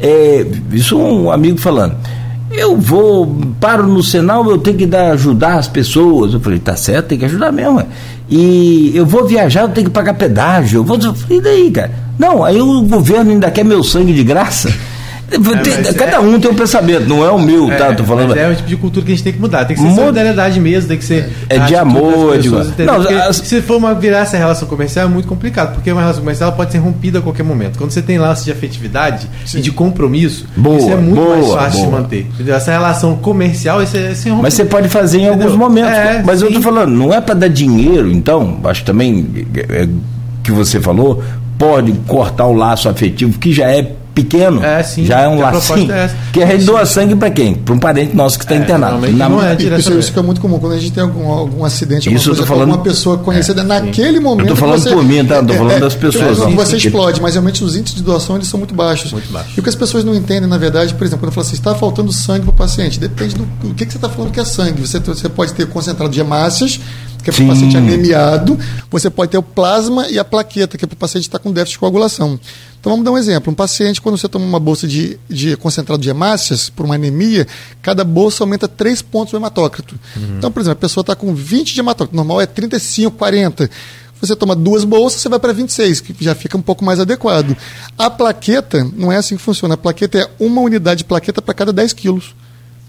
[0.00, 1.94] É, isso um amigo falando.
[2.50, 6.32] Eu vou, paro no Senal, eu tenho que dar, ajudar as pessoas.
[6.32, 7.82] Eu falei, tá certo, tem que ajudar mesmo.
[8.30, 10.78] E eu vou viajar, eu tenho que pagar pedágio.
[10.78, 10.98] Eu vou,
[11.28, 11.92] e daí, cara?
[12.18, 14.72] Não, aí o governo ainda quer meu sangue de graça.
[15.28, 17.94] Tem, cada um tem um pensamento, não é o meu, tá?
[17.94, 18.36] Tô falando.
[18.36, 19.66] é o tipo de cultura que a gente tem que mudar.
[19.66, 21.30] Tem que ser solidariedade mesmo, tem que ser.
[21.48, 22.48] É de amor, de.
[22.48, 23.36] Não, as...
[23.36, 26.72] Se for uma, virar essa relação comercial é muito complicado, porque uma relação comercial pode
[26.72, 27.76] ser rompida a qualquer momento.
[27.76, 29.58] Quando você tem laços de afetividade Sim.
[29.58, 31.96] e de compromisso, boa, isso é muito boa, mais fácil boa.
[31.96, 32.26] de manter.
[32.34, 32.54] Entendeu?
[32.54, 35.42] Essa relação comercial, esse, esse Mas você pode fazer em Entendeu?
[35.46, 35.92] alguns momentos.
[35.92, 36.46] É, mas sim.
[36.46, 39.88] eu tô falando, não é para dar dinheiro, então, acho também é, é,
[40.42, 41.22] que você falou,
[41.58, 43.92] pode cortar o laço afetivo, que já é
[44.22, 45.92] pequeno, é, sim, já é um lacinho.
[45.92, 47.54] É que a gente doa sangue para quem?
[47.54, 49.06] Para um parente nosso que está é, internado.
[49.12, 50.58] Na, não é isso, isso fica muito comum.
[50.58, 54.18] Quando a gente tem algum, algum acidente, isso coisa, falando, uma pessoa conhecida é, naquele
[54.18, 54.48] momento.
[54.48, 55.40] Eu estou falando você, por mim, tá?
[55.40, 56.38] Estou falando é, das pessoas.
[56.38, 59.12] Sim, você sim, explode, mas realmente os índices de doação eles são muito baixos.
[59.12, 59.50] Muito baixo.
[59.56, 61.54] E o que as pessoas não entendem, na verdade, por exemplo, quando eu falo assim,
[61.54, 64.40] está faltando sangue para o paciente, depende do, do que, que você está falando que
[64.40, 64.80] é sangue.
[64.80, 66.80] Você, você pode ter concentrado de hemácias,
[67.30, 68.58] que é para o paciente anemiado,
[68.90, 71.42] você pode ter o plasma e a plaqueta, que é para o paciente estar tá
[71.42, 72.40] com déficit de coagulação.
[72.80, 73.52] Então vamos dar um exemplo.
[73.52, 77.46] Um paciente, quando você toma uma bolsa de, de concentrado de hemácias por uma anemia,
[77.82, 79.98] cada bolsa aumenta 3 pontos do hematócrito.
[80.16, 80.36] Uhum.
[80.38, 83.68] Então, por exemplo, a pessoa está com 20 de hematócrito, normal é 35, 40.
[84.20, 87.56] Você toma duas bolsas, você vai para 26, que já fica um pouco mais adequado.
[87.96, 89.74] A plaqueta não é assim que funciona.
[89.74, 92.34] A plaqueta é uma unidade de plaqueta para cada 10 quilos.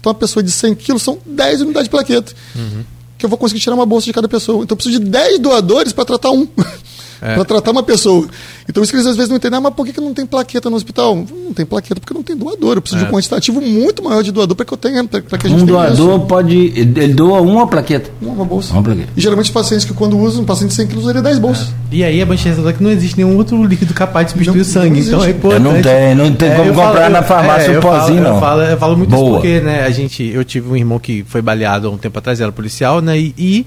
[0.00, 2.32] Então, a pessoa de 100 quilos são 10 unidades de plaqueta.
[2.56, 2.84] Uhum.
[3.20, 4.64] Que eu vou conseguir tirar uma bolsa de cada pessoa.
[4.64, 6.48] Então, eu preciso de 10 doadores para tratar um.
[7.20, 7.34] é.
[7.34, 8.26] para tratar uma pessoa.
[8.68, 10.24] Então isso que eles às vezes não entendem, ah, mas por que, que não tem
[10.24, 11.16] plaqueta no hospital?
[11.16, 12.76] Não tem plaqueta porque não tem doador.
[12.76, 13.04] Eu preciso é.
[13.04, 15.62] de um quantitativo muito maior de doador para que eu tenha, para que a gente
[15.62, 16.26] Um doador isso.
[16.26, 18.10] pode, ele doa uma plaqueta.
[18.22, 18.72] Uma bolsa.
[18.72, 19.08] Uma plaqueta.
[19.16, 21.68] E geralmente os pacientes que quando usam, um paciente de 100 quilos, ele 10 bolsas.
[21.68, 21.96] É.
[21.96, 24.64] E aí a bancha é que não existe nenhum outro líquido capaz de substituir o
[24.64, 25.00] sangue.
[25.00, 25.62] Então é importante.
[25.62, 28.34] Não tem, não tem é, como comprar falo, na farmácia o pozinho, não.
[28.34, 29.22] Eu falo, eu falo muito Boa.
[29.22, 32.18] isso porque, né, a gente, eu tive um irmão que foi baleado há um tempo
[32.18, 33.66] atrás, era policial, né, e, e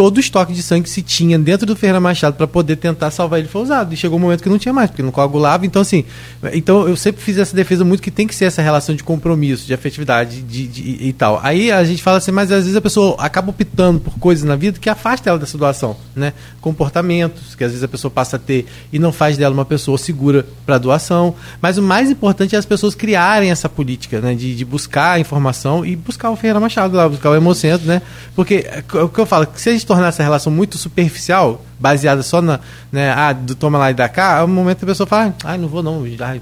[0.00, 3.10] todo o estoque de sangue que se tinha dentro do Ferreira Machado para poder tentar
[3.10, 3.92] salvar ele foi usado.
[3.92, 5.66] E chegou um momento que não tinha mais, porque não coagulava.
[5.66, 6.06] Então, assim,
[6.54, 9.66] então eu sempre fiz essa defesa muito que tem que ser essa relação de compromisso,
[9.66, 11.38] de afetividade de, de, e tal.
[11.42, 14.56] Aí a gente fala assim, mas às vezes a pessoa acaba optando por coisas na
[14.56, 16.32] vida que afasta ela dessa doação, né?
[16.62, 19.98] Comportamentos que às vezes a pessoa passa a ter e não faz dela uma pessoa
[19.98, 21.34] segura para doação.
[21.60, 24.34] Mas o mais importante é as pessoas criarem essa política, né?
[24.34, 28.00] De, de buscar a informação e buscar o Ferreira Machado lá, buscar o Hemocentro, né?
[28.34, 32.22] Porque é, o que eu falo, se a gente tornar essa relação muito superficial, baseada
[32.22, 32.60] só na,
[32.92, 35.34] né, ah, do toma lá e da cá, é um momento que a pessoa fala,
[35.42, 36.40] ah, não vou não, ai,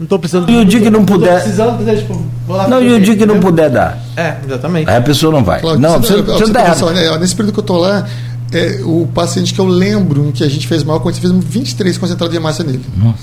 [0.00, 0.50] não estou precisando.
[0.50, 1.44] E o dia que não puder.
[1.44, 2.20] Tipo,
[2.68, 4.02] não, e o dia que não puder dar.
[4.16, 4.90] É, exatamente.
[4.90, 5.60] Aí a pessoa não vai.
[5.60, 8.04] Claro, não, você, você, você, você né, Nesse período que eu estou lá,
[8.52, 11.44] é, o paciente que eu lembro que a gente fez mal, quando a gente fez
[11.44, 12.84] 23 concentrados de massa nele.
[12.96, 13.18] Nossa.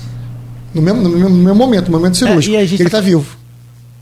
[0.74, 2.56] No mesmo, no mesmo, no mesmo momento, no momento é, cirúrgico.
[2.56, 3.26] É, ele está vivo.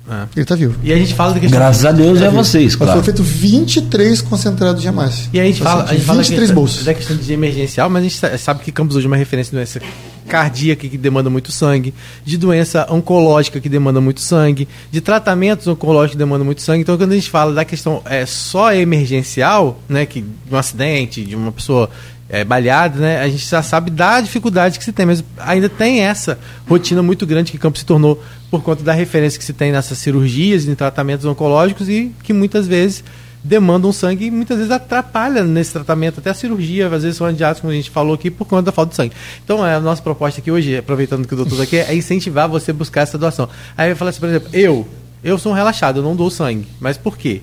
[0.09, 0.27] É.
[0.37, 0.79] Ele está vivo.
[0.83, 1.59] E a gente fala da questão.
[1.59, 2.93] Graças a Deus é, é vocês, claro.
[2.93, 5.31] Mas foi feito 23 concentrados de hemácia.
[5.33, 6.85] E a gente fala, a gente 23 fala bolsas.
[6.85, 9.57] da questão de emergencial, mas a gente sabe que Campos hoje é uma referência de
[9.57, 9.81] doença
[10.29, 11.95] cardíaca que demanda muito sangue,
[12.25, 16.83] de doença oncológica que demanda muito sangue, de tratamentos oncológicos que demandam muito sangue.
[16.83, 21.23] Então, quando a gente fala da questão é só emergencial, né, que de um acidente,
[21.25, 21.91] de uma pessoa
[22.29, 26.01] é, baleada, né, a gente já sabe da dificuldade que se tem, mas ainda tem
[26.01, 29.73] essa rotina muito grande que Campos se tornou por conta da referência que se tem
[29.73, 33.05] nessas cirurgias em tratamentos oncológicos e que muitas vezes
[33.45, 37.61] demandam sangue e muitas vezes atrapalha nesse tratamento, até a cirurgia, às vezes são adiados,
[37.61, 39.13] como a gente falou aqui, por conta da falta de sangue.
[39.45, 42.49] Então, é, a nossa proposta aqui hoje, aproveitando que o doutor está aqui, é incentivar
[42.49, 43.47] você a buscar essa doação.
[43.77, 44.89] Aí eu falo assim, por exemplo, eu,
[45.23, 46.67] eu sou um relaxado, eu não dou sangue.
[46.81, 47.43] Mas por quê?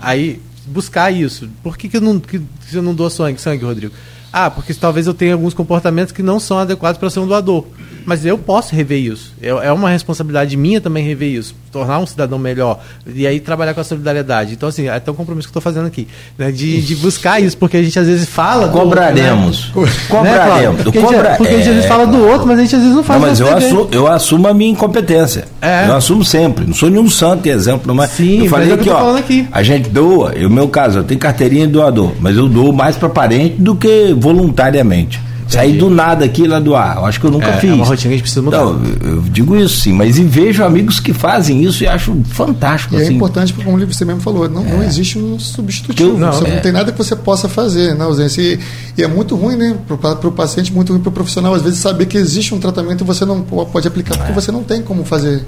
[0.00, 1.46] Aí, buscar isso.
[1.62, 3.92] Por que, que, eu, não, que, que eu não dou sangue, sangue, Rodrigo?
[4.36, 7.64] Ah, porque talvez eu tenha alguns comportamentos que não são adequados para ser um doador.
[8.04, 9.32] Mas eu posso rever isso.
[9.40, 11.54] É, é uma responsabilidade minha também rever isso.
[11.72, 12.80] Tornar um cidadão melhor.
[13.06, 14.52] E aí trabalhar com a solidariedade.
[14.52, 16.06] Então, assim, é até um compromisso que eu estou fazendo aqui.
[16.38, 16.52] Né?
[16.52, 18.68] De, de buscar isso, porque a gente às vezes fala.
[18.68, 19.70] Cobraremos.
[19.72, 19.92] Do, né?
[20.08, 20.82] Cobraremos.
[20.82, 21.18] Porque, Cobra...
[21.18, 21.56] a gente, porque é...
[21.56, 23.20] a gente às vezes fala do outro, mas a gente às vezes não faz.
[23.20, 25.46] Não, mas eu assumo, eu assumo a minha incompetência.
[25.60, 25.88] É.
[25.88, 26.66] Eu assumo sempre.
[26.66, 27.94] Não sou nenhum santo exemplo.
[27.94, 29.16] Mas Sim, eu falei mas é aqui, ó.
[29.16, 29.48] Aqui.
[29.50, 30.32] A gente doa.
[30.32, 32.12] No meu caso, eu tenho carteirinha de doador.
[32.20, 35.20] Mas eu dou mais para parente do que voluntariamente.
[35.54, 36.96] Sair do nada aqui lá do ar.
[36.96, 37.70] Eu acho que eu nunca é, fiz.
[37.70, 38.58] É uma rotina que a gente precisa mudar.
[38.58, 42.94] Não, eu digo isso sim, mas e vejo amigos que fazem isso e acho fantástico.
[42.94, 43.12] E é assim.
[43.12, 44.70] é importante, como você mesmo falou, não, é.
[44.70, 46.18] não existe um substitutivo.
[46.18, 46.60] não, não é.
[46.60, 48.40] tem nada que você possa fazer na ausência.
[48.40, 48.58] E,
[48.96, 51.78] e é muito ruim, né, para o paciente, muito ruim para o profissional, às vezes,
[51.78, 54.34] saber que existe um tratamento e você não pode aplicar, porque é.
[54.34, 55.44] você não tem como fazer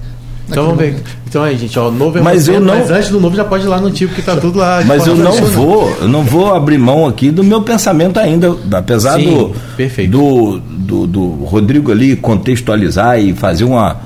[0.49, 0.97] então vamos ver.
[1.29, 2.75] Então aí, gente, ó, novo é mas eu não...
[2.75, 4.83] mas antes do novo já pode ir lá no tipo que tá tudo lá.
[4.87, 9.19] Mas eu não vou, eu não vou abrir mão aqui do meu pensamento ainda, apesar
[9.19, 10.11] Sim, do, perfeito.
[10.11, 13.97] do, do do Rodrigo ali contextualizar e fazer uma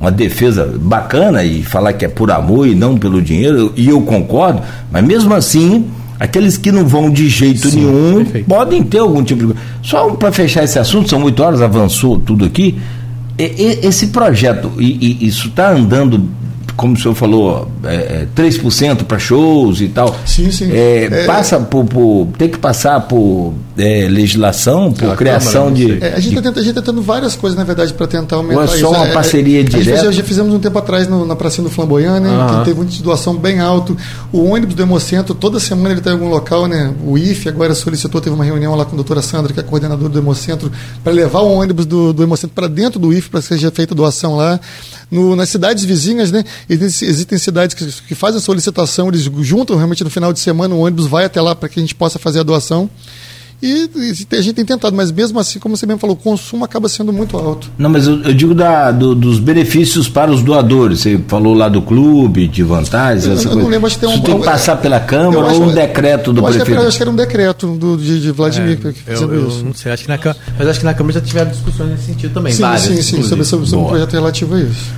[0.00, 4.00] uma defesa bacana e falar que é por amor e não pelo dinheiro, e eu
[4.00, 8.46] concordo, mas mesmo assim, aqueles que não vão de jeito Sim, nenhum perfeito.
[8.46, 9.54] podem ter algum tipo de.
[9.82, 12.78] Só para fechar esse assunto, são oito horas, avançou tudo aqui
[13.42, 16.28] Esse projeto, e, e isso está andando
[16.80, 20.16] como o senhor falou, é, 3% é, para shows e tal.
[20.24, 20.72] Sim, sim.
[20.72, 26.04] É, é, passa por, por, Tem que passar por é, legislação, por criação Câmara, de.
[26.04, 28.78] É, a gente está tenta, tentando várias coisas, na verdade, para tentar aumentar Ou é
[28.78, 29.12] só uma isso.
[29.12, 30.04] parceria direta?
[30.04, 32.30] Já, já fizemos um tempo atrás no, na Pracinha do Flamboyant, né?
[32.30, 33.96] Que teve uma situação bem alto.
[34.32, 36.94] O ônibus do Hemocentro, toda semana ele está em algum local, né?
[37.04, 40.08] O IFE agora solicitou, teve uma reunião lá com a doutora Sandra, que é coordenadora
[40.08, 40.72] do Hemocentro,
[41.04, 43.94] para levar o ônibus do, do Hemocentro para dentro do IFE, para que seja feita
[43.94, 44.60] doação lá.
[45.10, 46.44] No, nas cidades vizinhas, né?
[46.68, 50.80] Existem cidades que, que fazem a solicitação, eles juntam realmente no final de semana, o
[50.80, 52.88] ônibus vai até lá para que a gente possa fazer a doação.
[53.62, 56.64] E, e, a gente tem tentado, mas mesmo assim, como você mesmo falou, o consumo
[56.64, 57.70] acaba sendo muito alto.
[57.76, 61.00] Não, mas eu, eu digo da, do, dos benefícios para os doadores.
[61.00, 63.44] Você falou lá do clube, de vantagens.
[63.44, 64.14] Eu, eu não lembro, acho que tem um.
[64.14, 66.70] Isso tem que passar pela Câmara ou um decreto do prefeito?
[66.70, 69.50] Que, acho que era um decreto do, de, de Vladimir é, que eu, eu.
[69.62, 70.18] Não sei, acho que na,
[70.58, 72.52] mas acho que na Câmara já tiveram discussões nesse sentido também.
[72.52, 74.90] Sim, várias, sim, sim, sobre, sobre, sobre um projeto relativo a isso.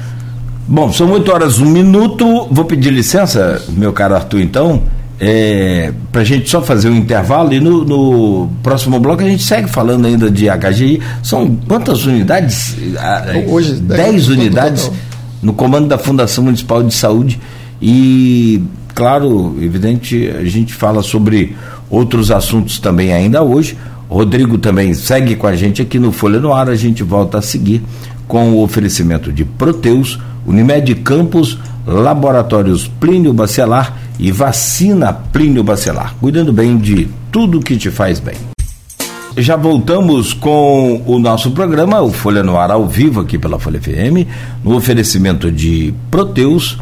[0.68, 2.46] Bom, são 8 horas, um minuto.
[2.50, 4.84] Vou pedir licença, meu caro Arthur, então,
[5.20, 9.42] é, para a gente só fazer um intervalo e no, no, próximo bloco a gente
[9.42, 11.00] segue falando ainda de HGI.
[11.22, 12.76] São quantas unidades?
[13.48, 14.90] Hoje, 10 unidades
[15.42, 17.40] no comando da Fundação Municipal de Saúde.
[17.80, 18.62] E,
[18.94, 21.56] claro, evidente, a gente fala sobre
[21.90, 23.76] outros assuntos também ainda hoje.
[24.08, 26.68] Rodrigo também segue com a gente aqui no Folha no Ar.
[26.68, 27.82] A gente volta a seguir
[28.28, 36.53] com o oferecimento de Proteus Unimed Campos, Laboratórios Plínio Bacelar e Vacina Plínio Bacelar, cuidando
[36.53, 38.37] bem de tudo que te faz bem.
[39.37, 43.80] Já voltamos com o nosso programa, o Folha no Ar ao vivo aqui pela Folha
[43.80, 44.28] FM,
[44.62, 46.78] no oferecimento de Proteus,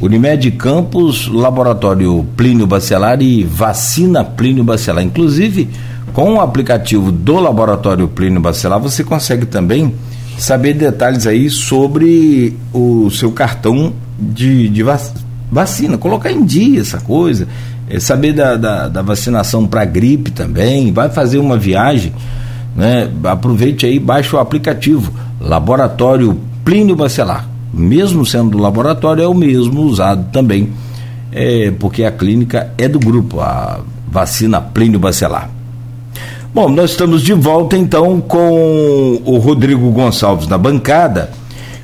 [0.00, 5.02] Unimed Campos, Laboratório Plínio Bacelar e Vacina Plínio Bacelar.
[5.02, 5.70] Inclusive,
[6.12, 9.94] com o aplicativo do Laboratório Plínio Bacelar, você consegue também
[10.38, 14.84] saber detalhes aí sobre o seu cartão de, de
[15.50, 17.48] vacina, colocar em dia essa coisa,
[17.88, 22.12] é, saber da, da, da vacinação para gripe também, vai fazer uma viagem,
[22.76, 23.10] né?
[23.24, 27.48] aproveite aí, baixe o aplicativo Laboratório Plínio Bacelar.
[27.72, 30.70] Mesmo sendo do laboratório, é o mesmo usado também,
[31.32, 35.50] é, porque a clínica é do grupo, a vacina Plínio Bacelar.
[36.52, 41.30] Bom, nós estamos de volta então com o Rodrigo Gonçalves na bancada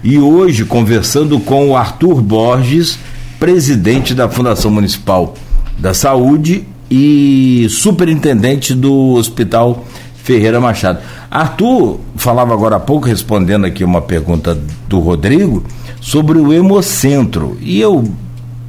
[0.07, 2.97] e hoje conversando com o Arthur Borges,
[3.41, 5.35] presidente da Fundação Municipal
[5.77, 9.85] da Saúde e superintendente do Hospital
[10.23, 11.01] Ferreira Machado.
[11.29, 14.57] Arthur falava agora há pouco, respondendo aqui uma pergunta
[14.89, 15.65] do Rodrigo,
[16.01, 17.59] sobre o Hemocentro.
[17.61, 18.09] E eu,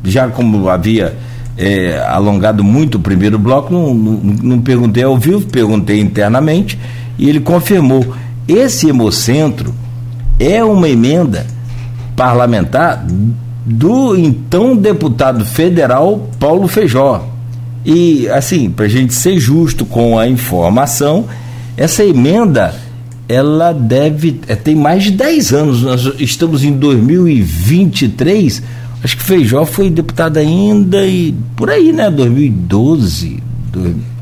[0.04, 1.16] já como havia
[1.56, 6.80] é, alongado muito o primeiro bloco, não, não, não perguntei ao vivo, perguntei internamente
[7.16, 8.16] e ele confirmou.
[8.48, 9.72] Esse Hemocentro
[10.40, 11.46] é uma emenda
[12.16, 13.06] parlamentar
[13.66, 17.28] do então deputado federal Paulo Feijó.
[17.86, 21.26] E, assim, para a gente ser justo com a informação,
[21.76, 22.76] essa emenda
[23.30, 24.42] ela deve.
[24.48, 28.64] É, tem mais de 10 anos, nós estamos em 2023.
[29.04, 32.10] Acho que Feijó foi deputado ainda e por aí, né?
[32.10, 33.42] 2012.
[33.72, 34.17] 2012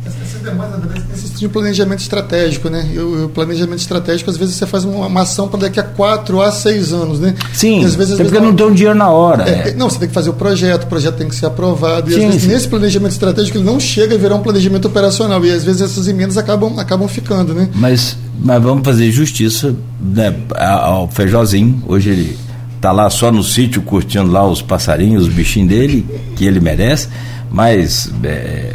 [0.45, 2.87] tem que tipo de planejamento estratégico, né?
[3.23, 6.51] O planejamento estratégico, às vezes, você faz uma, uma ação para daqui a 4 a
[6.51, 7.35] 6 anos, né?
[7.53, 9.43] Sim, e às vezes, até porque não, não deu um dinheiro na hora.
[9.43, 9.69] É, né?
[9.69, 9.73] é.
[9.73, 12.11] Não, você tem que fazer o projeto, o projeto tem que ser aprovado.
[12.11, 12.47] Sim, e às vezes, sim.
[12.49, 15.43] nesse planejamento estratégico, ele não chega a virar um planejamento operacional.
[15.45, 17.69] E às vezes essas emendas acabam, acabam ficando, né?
[17.75, 22.37] Mas, mas vamos fazer justiça né, ao Feijozinho Hoje ele
[22.81, 27.07] tá lá só no sítio curtindo lá os passarinhos, os bichinhos dele, que ele merece,
[27.51, 28.11] mas.
[28.23, 28.73] É,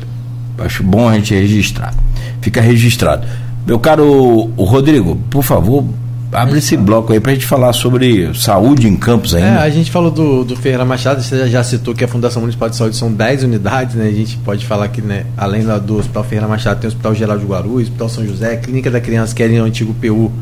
[0.62, 1.94] acho bom a gente registrar.
[2.40, 3.26] Fica registrado.
[3.66, 5.84] Meu caro o Rodrigo, por favor,
[6.32, 9.48] abre esse bloco aí para a gente falar sobre saúde em campos ainda.
[9.48, 12.68] É, a gente falou do, do Ferreira Machado, você já citou que a Fundação Municipal
[12.68, 14.06] de Saúde são 10 unidades, né?
[14.08, 17.38] A gente pode falar que, né, além do Hospital Ferreira Machado, tem o Hospital Geral
[17.38, 20.32] de Guarulhos, Hospital São José, Clínica da Criança, que é o antigo PU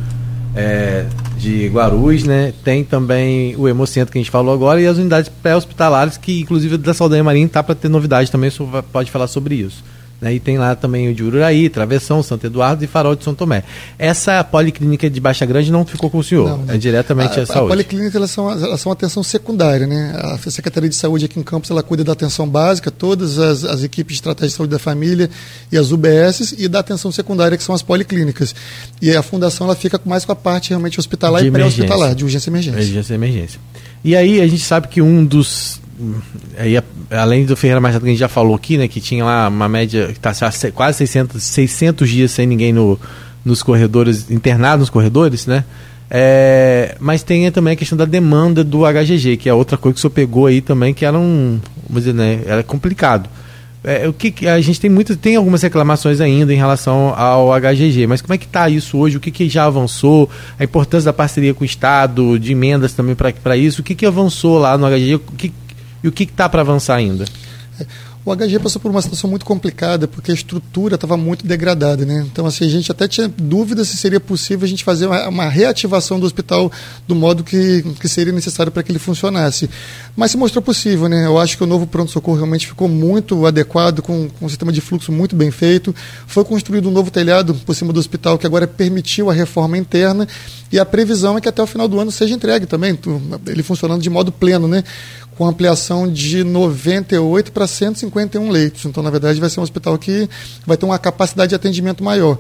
[0.55, 1.07] é,
[1.39, 2.53] de Guarulhos, né?
[2.65, 6.77] Tem também o Hemocentro que a gente falou agora e as unidades pré-hospitalares, que inclusive
[6.77, 8.51] da Saldanha Marinha está para ter novidade também,
[8.93, 9.83] pode falar sobre isso.
[10.21, 10.35] Né?
[10.35, 13.63] E tem lá também o de Ururaí, Travessão, Santo Eduardo e Farol de São Tomé.
[13.99, 16.75] Essa policlínica de Baixa Grande não ficou com o senhor, não, não.
[16.75, 17.73] é diretamente a, a saúde.
[17.73, 20.15] A policlínica elas são, elas são atenção secundária, né?
[20.17, 23.83] A Secretaria de Saúde aqui em Campos ela cuida da atenção básica, todas as, as
[23.85, 25.31] equipes de estratégia de saúde da família
[25.71, 28.55] e as UBSs e da atenção secundária que são as policlínicas.
[29.01, 32.25] E a fundação ela fica mais com a parte realmente hospitalar de e pré-hospitalar, de
[32.25, 32.81] urgência e emergência.
[32.81, 33.61] Urgência e emergência.
[34.03, 35.81] E aí a gente sabe que um dos
[36.57, 36.81] aí,
[37.11, 39.69] além do Ferreira Machado que a gente já falou aqui, né, que tinha lá uma
[39.69, 40.33] média que está
[40.73, 42.99] quase 600, 600 dias sem ninguém no,
[43.45, 45.65] nos corredores, internado nos corredores, né?
[46.11, 49.99] É, mas tem também a questão da demanda do HGG, que é outra coisa que
[49.99, 51.61] o senhor pegou aí também, que era um.
[51.87, 52.41] Vamos dizer, né?
[52.47, 53.29] Era complicado.
[53.85, 58.07] É, o que a gente tem muito, tem algumas reclamações ainda em relação ao HGG,
[58.07, 59.17] mas como é que está isso hoje?
[59.17, 60.29] O que, que já avançou?
[60.59, 63.81] A importância da parceria com o Estado, de emendas também para isso?
[63.81, 65.15] O que, que avançou lá no HGG?
[65.15, 65.53] O que,
[66.03, 67.25] e o que está para avançar ainda?
[68.29, 72.05] O HG passou por uma situação muito complicada, porque a estrutura estava muito degradada.
[72.05, 72.27] Né?
[72.31, 75.49] Então, assim, a gente até tinha dúvida se seria possível a gente fazer uma, uma
[75.49, 76.71] reativação do hospital
[77.07, 79.71] do modo que, que seria necessário para que ele funcionasse.
[80.15, 81.09] Mas se mostrou possível.
[81.09, 81.25] Né?
[81.25, 84.83] Eu acho que o novo pronto-socorro realmente ficou muito adequado, com, com um sistema de
[84.83, 85.95] fluxo muito bem feito.
[86.27, 90.29] Foi construído um novo telhado por cima do hospital, que agora permitiu a reforma interna,
[90.71, 92.99] e a previsão é que até o final do ano seja entregue também,
[93.47, 94.85] ele funcionando de modo pleno, né?
[95.39, 97.65] com ampliação de 98 para
[98.19, 98.85] 151 leitos.
[98.85, 100.29] Então, na verdade, vai ser um hospital que
[100.67, 102.39] vai ter uma capacidade de atendimento maior.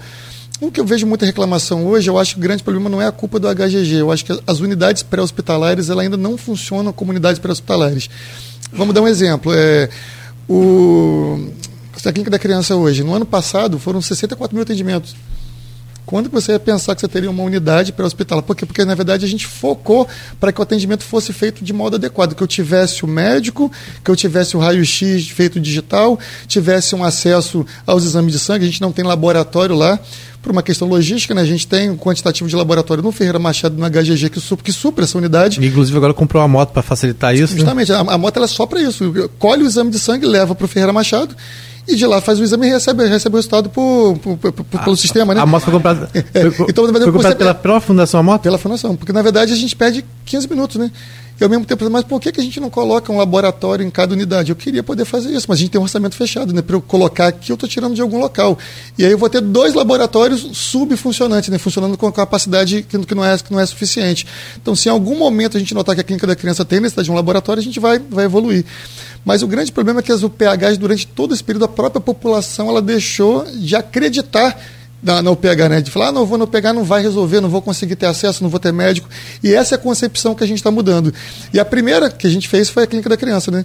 [0.60, 3.06] O que eu vejo muita reclamação hoje, eu acho que o grande problema não é
[3.06, 3.94] a culpa do HGG.
[3.94, 8.10] Eu acho que as unidades pré-hospitalares ainda não funcionam como unidades pré-hospitalares.
[8.72, 9.52] Vamos dar um exemplo.
[9.54, 9.88] É,
[10.48, 11.48] o,
[12.04, 15.14] a clínica da criança hoje, no ano passado, foram 64 mil atendimentos.
[16.08, 18.42] Quando você ia pensar que você teria uma unidade para hospitalar?
[18.42, 18.64] Por quê?
[18.64, 20.08] Porque, na verdade, a gente focou
[20.40, 23.70] para que o atendimento fosse feito de modo adequado, que eu tivesse o médico,
[24.02, 28.66] que eu tivesse o raio-x feito digital, tivesse um acesso aos exames de sangue, a
[28.66, 30.00] gente não tem laboratório lá,
[30.40, 31.42] por uma questão logística, né?
[31.42, 34.72] A gente tem um quantitativo de laboratório no Ferreira Machado, no HGG, que, supra, que
[34.72, 35.62] supra essa unidade.
[35.62, 37.54] Inclusive, agora comprou uma moto para facilitar isso.
[37.54, 37.98] Justamente, né?
[37.98, 39.12] a, a, moto ela é só para isso.
[39.38, 41.36] Colhe o exame de sangue, leva para o Ferreira Machado
[41.88, 44.84] e de lá faz o exame e recebe, recebe o resultado por, por, por, por
[44.84, 45.40] pelo sistema, né?
[45.40, 48.42] A moto foi comprada, é, então, na verdade, foi comprada pela própria Fundação Moto?
[48.42, 50.90] Pela Fundação, porque na verdade a gente perde 15 minutos, né?
[51.40, 53.90] E ao mesmo tempo, mas por que, que a gente não coloca um laboratório em
[53.90, 54.50] cada unidade?
[54.50, 56.60] Eu queria poder fazer isso, mas a gente tem um orçamento fechado, né?
[56.62, 58.58] Para eu colocar aqui, eu estou tirando de algum local.
[58.98, 61.56] E aí eu vou ter dois laboratórios subfuncionantes, né?
[61.56, 64.26] Funcionando com capacidade que, que, não é, que não é suficiente.
[64.60, 67.06] Então, se em algum momento a gente notar que a clínica da criança tem necessidade
[67.06, 68.64] de um laboratório, a gente vai, vai evoluir.
[69.24, 72.68] Mas o grande problema é que as UPHs, durante todo esse período, a própria população
[72.68, 74.58] ela deixou de acreditar
[75.02, 75.80] na, na UPH, né?
[75.80, 78.42] De falar, ah, não vou no UPH, não vai resolver, não vou conseguir ter acesso,
[78.42, 79.08] não vou ter médico.
[79.42, 81.12] E essa é a concepção que a gente está mudando.
[81.52, 83.64] E a primeira que a gente fez foi a clínica da criança, né?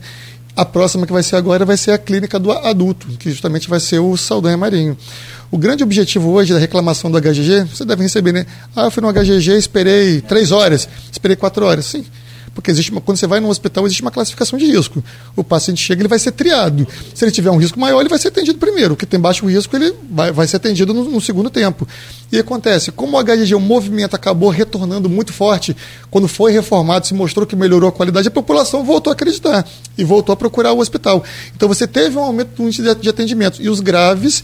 [0.56, 3.80] A próxima que vai ser agora vai ser a clínica do adulto, que justamente vai
[3.80, 4.96] ser o Saldanha Marinho.
[5.50, 8.46] O grande objetivo hoje da reclamação do HGG, você deve receber, né?
[8.76, 11.86] Ah, eu fui no HGG, esperei três horas, esperei quatro horas.
[11.86, 12.06] Sim,
[12.54, 15.04] porque existe uma, quando você vai no hospital, existe uma classificação de risco.
[15.36, 16.88] O paciente chega, ele vai ser triado.
[17.14, 18.94] Se ele tiver um risco maior, ele vai ser atendido primeiro.
[18.94, 21.88] O que tem baixo risco, ele vai, vai ser atendido no, no segundo tempo.
[22.32, 25.76] E acontece, como o HGG, o movimento acabou retornando muito forte,
[26.12, 30.04] quando foi reformado, se mostrou que melhorou a qualidade, a população voltou a acreditar e
[30.04, 31.24] voltou a procurar o hospital.
[31.56, 33.62] Então você teve um aumento do índice de atendimento.
[33.62, 34.44] E os graves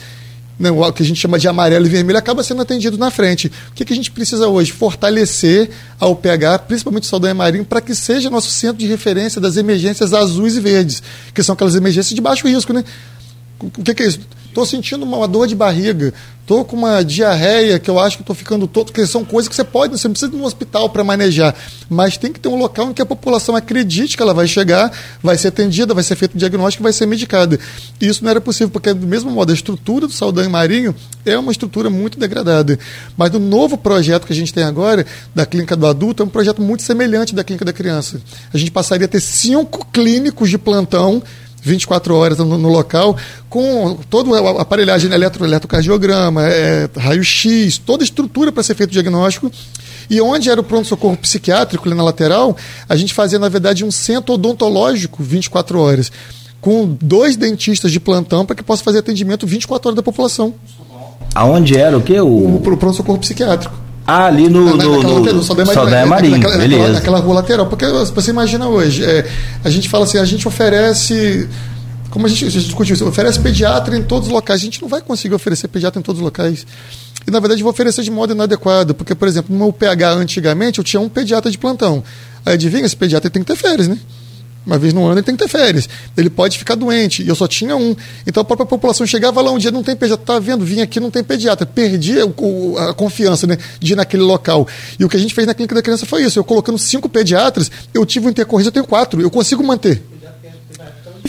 [0.59, 3.47] né, o que a gente chama de amarelo e vermelho, acaba sendo atendido na frente.
[3.69, 4.73] O que, que a gente precisa hoje?
[4.73, 9.55] Fortalecer a UPH, principalmente o Saldanha Marinho, para que seja nosso centro de referência das
[9.55, 11.01] emergências azuis e verdes,
[11.33, 12.73] que são aquelas emergências de baixo risco.
[12.73, 12.83] Né?
[13.59, 14.19] O que, que é isso?
[14.47, 18.35] Estou sentindo uma dor de barriga, estou com uma diarreia que eu acho que estou
[18.35, 21.03] ficando todo, que são coisas que você pode, você não precisa de um hospital para
[21.03, 21.55] manejar,
[21.87, 24.91] mas tem que ter um local em que a população acredite que ela vai chegar,
[25.21, 27.59] vai ser atendida, vai ser feito o diagnóstico, vai ser medicada.
[28.01, 31.37] E isso não era possível, porque do mesmo modo a estrutura do Saldanha Marinho é
[31.37, 32.79] uma estrutura muito degradada.
[33.15, 35.05] Mas o novo projeto que a gente tem agora,
[35.35, 38.19] da clínica do adulto, é um projeto muito semelhante da clínica da criança.
[38.51, 41.21] A gente passaria a ter cinco clínicos de plantão
[41.61, 43.17] 24 horas no, no, local,
[43.49, 48.93] com toda a aparelhagem eletro, eletrocardiograma, é, raio-x, toda a estrutura para ser feito o
[48.93, 49.51] diagnóstico.
[50.09, 52.57] E onde era o pronto-socorro psiquiátrico, ali na lateral,
[52.87, 56.11] a gente fazia, na verdade, um centro odontológico 24 horas,
[56.59, 60.53] com dois dentistas de plantão para que possa fazer atendimento 24 horas da população.
[61.35, 62.19] Aonde era o quê?
[62.19, 63.88] O, o, o pronto-socorro psiquiátrico.
[64.09, 66.81] Ah, ali no, na, no, no, no Saldanha Marinho, naquela, beleza.
[66.81, 67.67] Naquela, naquela, rua lateral.
[67.67, 69.27] Porque você imagina hoje, é,
[69.63, 71.47] a gente fala assim, a gente oferece
[72.09, 74.59] como a gente, a gente discutiu isso, oferece pediatra em todos os locais.
[74.61, 76.65] A gente não vai conseguir oferecer pediatra em todos os locais.
[77.27, 78.95] E, na verdade, vou oferecer de modo inadequado.
[78.95, 82.03] Porque, por exemplo, no meu PH antigamente, eu tinha um pediatra de plantão.
[82.45, 83.97] Aí, adivinha, esse pediatra tem que ter férias, né?
[84.65, 85.89] Uma vez no ano ele tem que ter férias.
[86.15, 87.23] Ele pode ficar doente.
[87.23, 87.95] E eu só tinha um.
[88.27, 90.25] Então a própria população chegava lá um dia, não tem pediatra.
[90.25, 90.63] Tá vendo?
[90.63, 91.65] Vim aqui, não tem pediatra.
[91.65, 94.67] Perdi a confiança né, de ir naquele local.
[94.99, 96.37] E o que a gente fez na clínica da criança foi isso.
[96.37, 99.21] Eu colocando cinco pediatras, eu tive um intercorrência, eu tenho quatro.
[99.21, 100.03] Eu consigo manter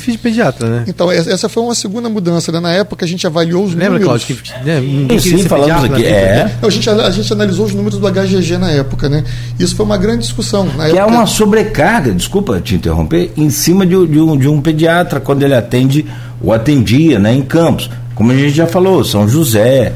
[0.00, 0.84] fiz pediatra, né?
[0.86, 2.50] Então, essa foi uma segunda mudança.
[2.50, 2.60] Né?
[2.60, 4.28] Na época, a gente avaliou os Lembra, números.
[4.28, 6.04] Lembra, Cláudio, que né, ninguém Sim, falamos aqui.
[6.04, 6.50] É.
[6.60, 9.24] A, gente, a gente analisou os números do HGG na época, né?
[9.58, 10.64] Isso foi uma grande discussão.
[10.64, 11.00] Na que é época...
[11.00, 15.42] é uma sobrecarga, desculpa te interromper, em cima de, de, um, de um pediatra, quando
[15.42, 16.06] ele atende,
[16.42, 17.90] ou atendia, né, em Campos.
[18.14, 19.92] Como a gente já falou, São José,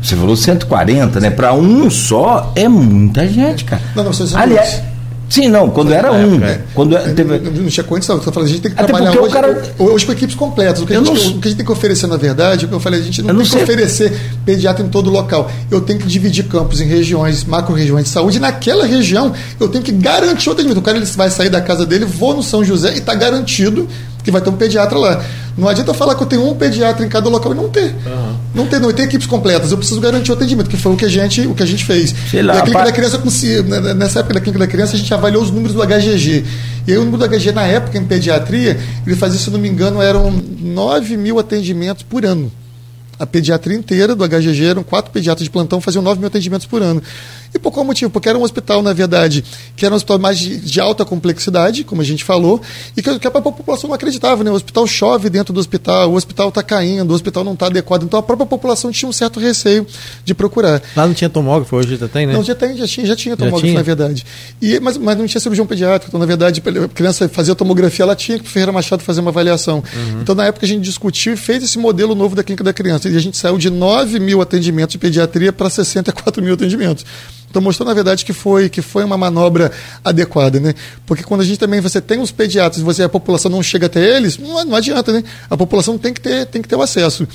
[0.00, 1.30] Você falou 140, né?
[1.30, 3.82] Para um só é muita gente, cara.
[3.94, 4.80] Não, não, vocês são Aliás.
[5.28, 6.34] Sim, não, quando era um.
[6.34, 6.60] época, é.
[6.74, 7.38] Quando É, teve.
[7.38, 8.16] Não, tinha condição.
[8.16, 10.82] Eu tô falando, a gente tem que Até trabalhar hoje, cara- hoje com equipes completas.
[10.82, 12.64] O que, a Eu gente, não- o que a gente tem que oferecer, na verdade,
[12.64, 13.62] o que eu falei, a gente não Eu tem não que sei.
[13.62, 14.12] oferecer
[14.44, 15.50] pediatra em todo local.
[15.70, 18.38] Eu tenho que dividir campos em regiões, macro-regiões de saúde.
[18.38, 20.78] E naquela região, eu tenho que garantir o atendimento.
[20.78, 23.86] O cara ele vai sair da casa dele, vou no São José e está garantido
[24.24, 25.24] que vai ter um pediatra lá.
[25.56, 27.94] Não adianta falar que eu tenho um pediatra em cada local e não ter.
[28.54, 28.88] Não ter, não.
[28.90, 29.70] Eu tenho equipes completas.
[29.72, 31.84] Eu preciso garantir o atendimento, que foi o que a gente, o que a gente
[31.84, 32.14] fez.
[32.30, 34.94] Sei lá, e a clínica da criança, ci- né, nessa época da clínica da criança,
[34.94, 36.44] a gente avaliou os números do HGG.
[36.86, 39.68] E aí o número do HGG, na época, em pediatria, ele fazia, se não me
[39.68, 42.52] engano, eram 9 mil atendimentos por ano.
[43.18, 46.80] A pediatria inteira do HGG, eram quatro pediatras de plantão, faziam 9 mil atendimentos por
[46.82, 47.02] ano.
[47.54, 48.10] E por qual motivo?
[48.10, 49.44] Porque era um hospital, na verdade,
[49.76, 52.60] que era um hospital mais de, de alta complexidade, como a gente falou,
[52.96, 54.44] e que, que a própria população não acreditava.
[54.44, 54.50] Né?
[54.50, 58.02] O hospital chove dentro do hospital, o hospital está caindo, o hospital não está adequado.
[58.02, 59.86] Então a própria população tinha um certo receio
[60.24, 60.82] de procurar.
[60.96, 62.32] Lá não tinha tomógrafo, hoje já tem, né?
[62.32, 63.74] Não, já, tem, já tinha, já tinha Já tomógrafo, tinha?
[63.74, 64.24] na verdade.
[64.60, 66.08] E, mas, mas não tinha cirurgião pediátrico.
[66.08, 69.30] Então, na verdade, a criança fazia tomografia, ela tinha que para Ferreira Machado fazer uma
[69.30, 69.82] avaliação.
[69.94, 70.20] Uhum.
[70.22, 73.08] Então, na época, a gente discutiu e fez esse modelo novo da clínica da criança.
[73.08, 77.04] E a gente saiu de 9 mil atendimentos de pediatria para 64 mil atendimentos.
[77.50, 79.72] Então mostrou, na verdade, que foi, que foi uma manobra
[80.04, 80.74] adequada, né?
[81.06, 84.16] Porque quando a gente também você tem os pediatras você, a população não chega até
[84.16, 85.24] eles, não, não adianta, né?
[85.48, 87.26] A população tem que, ter, tem que ter o acesso.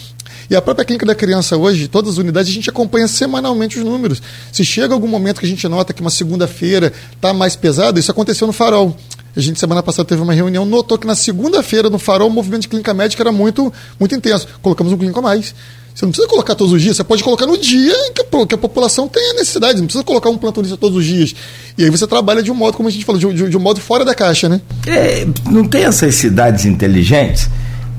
[0.49, 3.85] E a própria clínica da criança hoje, todas as unidades, a gente acompanha semanalmente os
[3.85, 4.21] números.
[4.51, 8.11] Se chega algum momento que a gente nota que uma segunda-feira está mais pesada, isso
[8.11, 8.95] aconteceu no farol.
[9.35, 12.63] A gente, semana passada, teve uma reunião, notou que na segunda-feira, no farol, o movimento
[12.63, 14.47] de clínica médica era muito, muito intenso.
[14.61, 15.55] Colocamos um clínico a mais.
[15.93, 19.07] Você não precisa colocar todos os dias, você pode colocar no dia que a, população
[19.07, 21.35] tem a necessidade, não precisa colocar um plantonista todos os dias.
[21.77, 23.79] E aí você trabalha de um modo, como a gente falou, de, de, um modo
[23.79, 24.59] fora da caixa, né?
[24.87, 27.47] É, não tem essas cidades inteligentes?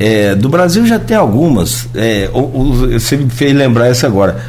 [0.01, 1.87] É, do Brasil já tem algumas.
[1.95, 2.29] É,
[2.93, 4.45] você me fez lembrar essa agora.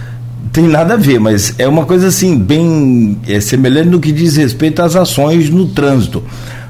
[0.52, 4.38] Tem nada a ver, mas é uma coisa assim, bem é, semelhante no que diz
[4.38, 6.24] respeito às ações no trânsito.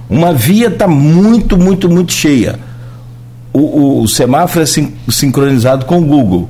[0.09, 2.59] Uma via está muito, muito, muito cheia.
[3.53, 6.49] O, o- o semáforo é sin- sincronizado com o Google.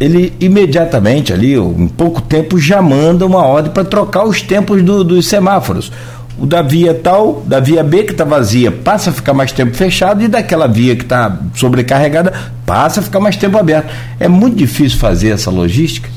[0.00, 5.04] Ele imediatamente ali, em pouco tempo, já manda uma ordem para trocar os tempos do-
[5.04, 5.90] dos semáforos.
[6.36, 9.76] O da via tal, da via B que está vazia, passa a ficar mais tempo
[9.76, 12.32] fechado e daquela via que está sobrecarregada,
[12.66, 13.88] passa a ficar mais tempo aberto.
[14.18, 16.10] É muito difícil fazer essa logística.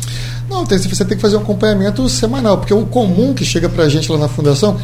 [0.50, 3.88] Não, tem, você tem que fazer um acompanhamento semanal, porque o comum que chega pra
[3.90, 4.78] gente lá na fundação,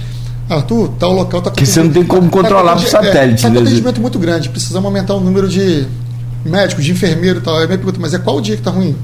[0.47, 3.55] Arthur, tal local está Que você não tem como controlar por satélite, Está né?
[3.55, 5.87] com atendimento muito grande, precisamos aumentar o número de
[6.45, 7.57] médicos, de enfermeiro e tal.
[7.57, 8.95] Aí minha pergunta, mas é qual o dia que está ruim?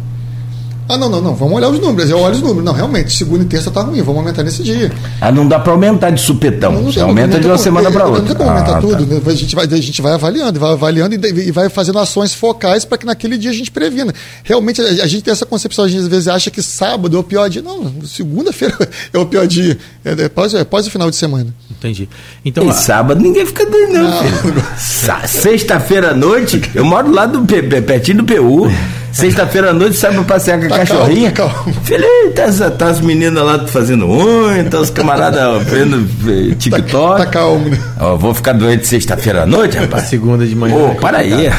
[0.92, 2.10] Ah, não, não, não, vamos olhar os números.
[2.10, 2.64] Eu olho os números.
[2.64, 4.92] Não, realmente, segunda e terça está ruim, vamos aumentar nesse dia.
[5.22, 6.72] Ah, não dá para aumentar de supetão.
[6.72, 8.26] Não, não Você aumenta não de uma como- semana para não outra.
[8.26, 8.82] tem como aumentar Ah, tá.
[8.82, 9.06] tudo.
[9.06, 9.22] né?
[9.24, 12.86] A, gente vai, a gente vai avaliando, vai avaliando e, e vai fazendo ações focais
[12.86, 14.12] para que naquele dia a gente previna.
[14.44, 17.20] Realmente, a, a gente tem essa concepção, a gente às vezes acha que sábado é
[17.20, 17.62] o pior dia.
[17.62, 18.76] Não, segunda-feira
[19.14, 19.78] é o pior dia.
[20.04, 21.54] É, é, pós, é pós o final de semana.
[21.70, 22.10] Entendi.
[22.44, 25.28] Então, E a- sábado ninguém fica doido, não, Não.
[25.28, 28.72] Sexta-feira à noite, eu moro lá do pertinho do PU.
[29.12, 31.32] Sexta-feira à noite sai pra passear com a Tá cachorrinha.
[31.32, 31.74] calmo, calmo.
[31.84, 32.06] Filho,
[32.36, 37.18] tá, as- tá as meninas lá fazendo unha, tá os camaradas vendo eh, TikTok.
[37.22, 37.78] Tá calmo, né?
[38.00, 40.04] Ó, vou ficar doente sexta-feira à noite, rapaz.
[40.04, 40.76] segunda de manhã.
[40.76, 41.50] Ô, é para aí.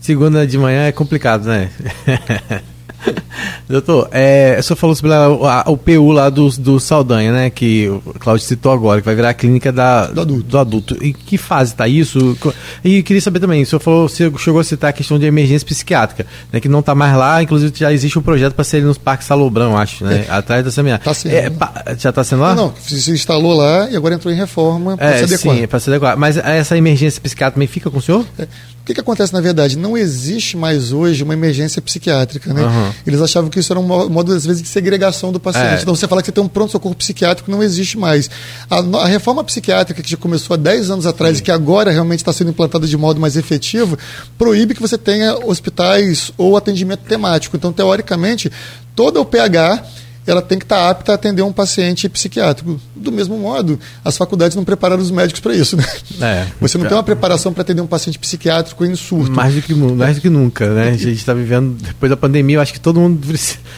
[0.00, 1.68] Segunda de manhã é complicado, né?
[3.68, 7.50] Doutor, é, o senhor falou sobre o, a- o PU lá do, do Saldanha, né?
[7.50, 10.42] Que o Claudio citou agora, que vai virar a clínica da, Do adulto.
[10.44, 10.96] do adulto.
[11.04, 12.36] Em que fase está isso?
[12.84, 15.66] E queria saber também, o senhor falou, você chegou a citar a questão de emergência
[15.66, 16.60] psiquiátrica, né?
[16.60, 19.76] Que não está mais lá, inclusive já existe um projeto para ser nos Parques Salobrão,
[19.76, 20.24] acho, né?
[20.28, 21.04] Atrás da seminária.
[21.04, 21.32] Tá sendo.
[21.34, 21.50] É,
[21.98, 22.54] já está sendo lá?
[22.54, 25.54] Não, não, se se instalou lá e agora entrou em reforma para É, se adequar.
[25.56, 26.16] sim, é para se adequar.
[26.16, 28.24] Mas essa emergência psiquiátrica também fica com o senhor?
[28.38, 28.46] É.
[28.86, 29.76] O que, que acontece na verdade?
[29.76, 32.54] Não existe mais hoje uma emergência psiquiátrica.
[32.54, 32.62] Né?
[32.62, 32.94] Aham.
[33.04, 35.78] Eles achavam que isso era um mo- modo, às vezes, de segregação do paciente.
[35.78, 35.82] É.
[35.82, 38.30] Então, você fala que você tem um pronto-socorro psiquiátrico, não existe mais.
[38.70, 42.20] A, a reforma psiquiátrica, que já começou há 10 anos atrás e que agora realmente
[42.20, 43.98] está sendo implantada de modo mais efetivo,
[44.38, 47.56] proíbe que você tenha hospitais ou atendimento temático.
[47.56, 48.52] Então, teoricamente,
[48.94, 49.82] toda o PH
[50.26, 52.80] ela tem que estar apta a atender um paciente psiquiátrico.
[52.94, 55.76] Do mesmo modo, as faculdades não prepararam os médicos para isso.
[55.76, 55.86] Né?
[56.20, 56.46] É.
[56.60, 59.30] Você não tem uma preparação para atender um paciente psiquiátrico em surto.
[59.30, 60.88] Mais do que, mais do que nunca, né?
[60.90, 63.24] A gente está vivendo, depois da pandemia, eu acho que todo mundo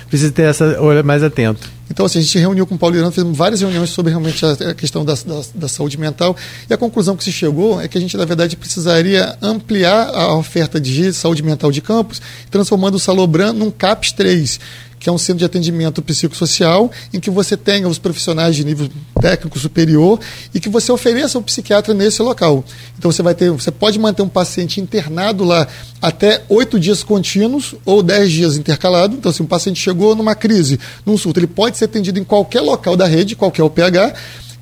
[0.08, 1.78] precisa, ter essa olho mais atento.
[1.90, 4.74] Então, assim, a gente reuniu com o Paulo Irano, fizemos várias reuniões sobre realmente a,
[4.74, 6.36] questão da, da, da saúde mental,
[6.68, 10.34] e a conclusão que se chegou é que a gente, na verdade, precisaria ampliar a
[10.34, 12.20] oferta de saúde mental de campos,
[12.50, 14.60] transformando o Salobran num CAPS 3,
[14.98, 18.88] que é um centro de atendimento psicossocial, em que você tenha os profissionais de nível
[19.20, 20.18] técnico superior
[20.54, 22.64] e que você ofereça o psiquiatra nesse local.
[22.98, 25.66] Então você vai ter, você pode manter um paciente internado lá
[26.00, 29.16] até oito dias contínuos ou dez dias intercalado.
[29.16, 32.60] Então, se um paciente chegou numa crise, num surto, ele pode ser atendido em qualquer
[32.60, 34.14] local da rede, qualquer UPH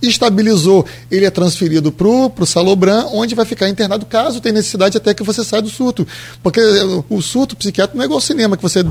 [0.08, 5.14] estabilizou, ele é transferido para o Salobran, onde vai ficar internado caso tenha necessidade até
[5.14, 6.06] que você saia do surto.
[6.42, 6.60] Porque
[7.08, 8.84] o surto psiquiátrico não é igual ao cinema, que você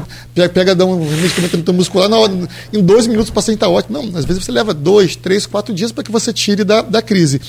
[0.53, 2.33] pega, dá um medicamento muscular, na hora,
[2.71, 4.01] em dois minutos o paciente está ótimo.
[4.01, 7.01] Não, às vezes você leva dois, três, quatro dias para que você tire da, da
[7.01, 7.41] crise.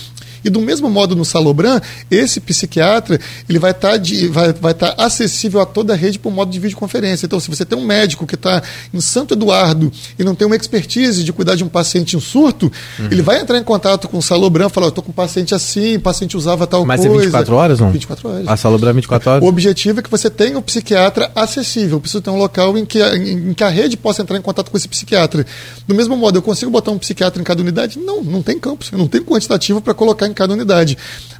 [0.46, 3.18] E do mesmo modo no Salobran, esse psiquiatra
[3.48, 6.60] ele vai estar tá vai, vai tá acessível a toda a rede por modo de
[6.60, 7.26] videoconferência.
[7.26, 8.62] Então, se você tem um médico que está
[8.94, 12.70] em Santo Eduardo e não tem uma expertise de cuidar de um paciente em surto,
[12.96, 13.08] uhum.
[13.10, 15.96] ele vai entrar em contato com o Salobran e falar: estou com um paciente assim,
[15.96, 17.14] o paciente usava tal Mas coisa.
[17.14, 17.90] Mas é 24 horas, não?
[17.90, 18.48] 24 horas.
[18.48, 19.42] A Salobran é 24 horas?
[19.42, 21.98] O objetivo é que você tenha um psiquiatra acessível.
[21.98, 24.42] Preciso ter um local em que, a, em, em que a rede possa entrar em
[24.42, 25.44] contato com esse psiquiatra.
[25.88, 27.98] Do mesmo modo, eu consigo botar um psiquiatra em cada unidade?
[27.98, 30.96] Não, não tem campus, não tem quantitativo para colocar em cada unidade.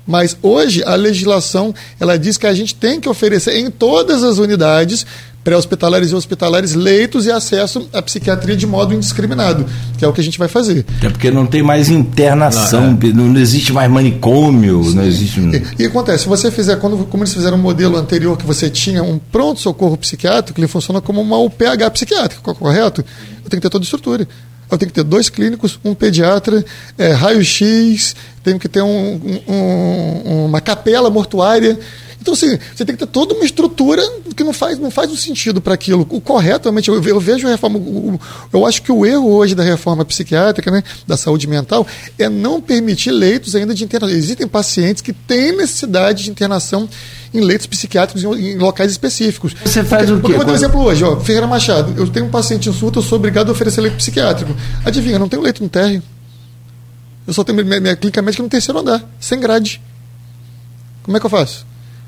[0.06, 4.38] Mas hoje a legislação ela diz que a gente tem que oferecer em todas as
[4.38, 5.06] unidades
[5.46, 9.64] pré-hospitalares e hospitalares leitos e acesso à psiquiatria de modo indiscriminado,
[9.96, 10.84] que é o que a gente vai fazer.
[11.00, 13.12] É porque não tem mais internação, não, é.
[13.12, 14.96] não existe mais manicômio, Sim.
[14.96, 15.40] não existe.
[15.78, 18.68] E, e, acontece, se você fizer, quando, como eles fizeram um modelo anterior que você
[18.68, 23.04] tinha um pronto-socorro psiquiátrico, ele funciona como uma UPH psiquiátrica, correto?
[23.44, 24.26] Eu tenho que ter toda a estrutura.
[24.70, 26.64] Eu tenho que ter dois clínicos, um pediatra,
[26.98, 31.78] é, raio-x, tenho que ter um, um, uma capela mortuária.
[32.26, 34.02] Então, assim, você tem que ter toda uma estrutura
[34.34, 36.04] que não faz, não faz um sentido para aquilo.
[36.10, 37.80] O correto, realmente, eu, eu vejo a reforma.
[38.52, 41.86] Eu acho que o erro hoje da reforma psiquiátrica, né, da saúde mental,
[42.18, 44.16] é não permitir leitos ainda de internação.
[44.18, 46.88] Existem pacientes que têm necessidade de internação
[47.32, 49.54] em leitos psiquiátricos em, em locais específicos.
[49.64, 50.36] Você faz porque, o quê?
[50.36, 51.94] Vou dar um exemplo hoje, ó, Ferreira Machado.
[51.96, 54.52] Eu tenho um paciente em surto, eu sou obrigado a oferecer leito psiquiátrico.
[54.84, 56.02] Adivinha, não tenho leito no térreo.
[57.24, 59.80] Eu só tenho minha, minha clínica médica no terceiro andar, sem grade.
[61.04, 61.64] Como é que eu faço?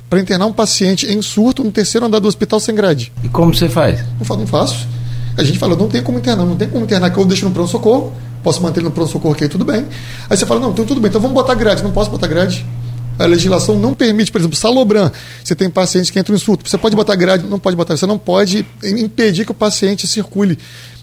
[0.09, 3.13] Para internar um paciente em surto no terceiro andar do hospital sem grade.
[3.23, 4.03] E como você faz?
[4.19, 4.87] Não, não faço.
[5.37, 7.53] A gente fala, não tem como internar, não tem como internar, que eu deixo no
[7.53, 9.85] pronto-socorro, posso manter no pronto-socorro aqui, tudo bem.
[10.29, 11.83] Aí você fala, não, então tudo bem, então vamos botar grade.
[11.83, 12.67] Não posso botar grade.
[13.19, 15.11] A legislação não permite, por exemplo, Salobran,
[15.43, 18.07] você tem paciente que entra em surto, você pode botar grade, não pode botar, você
[18.07, 20.57] não pode impedir que o paciente circule.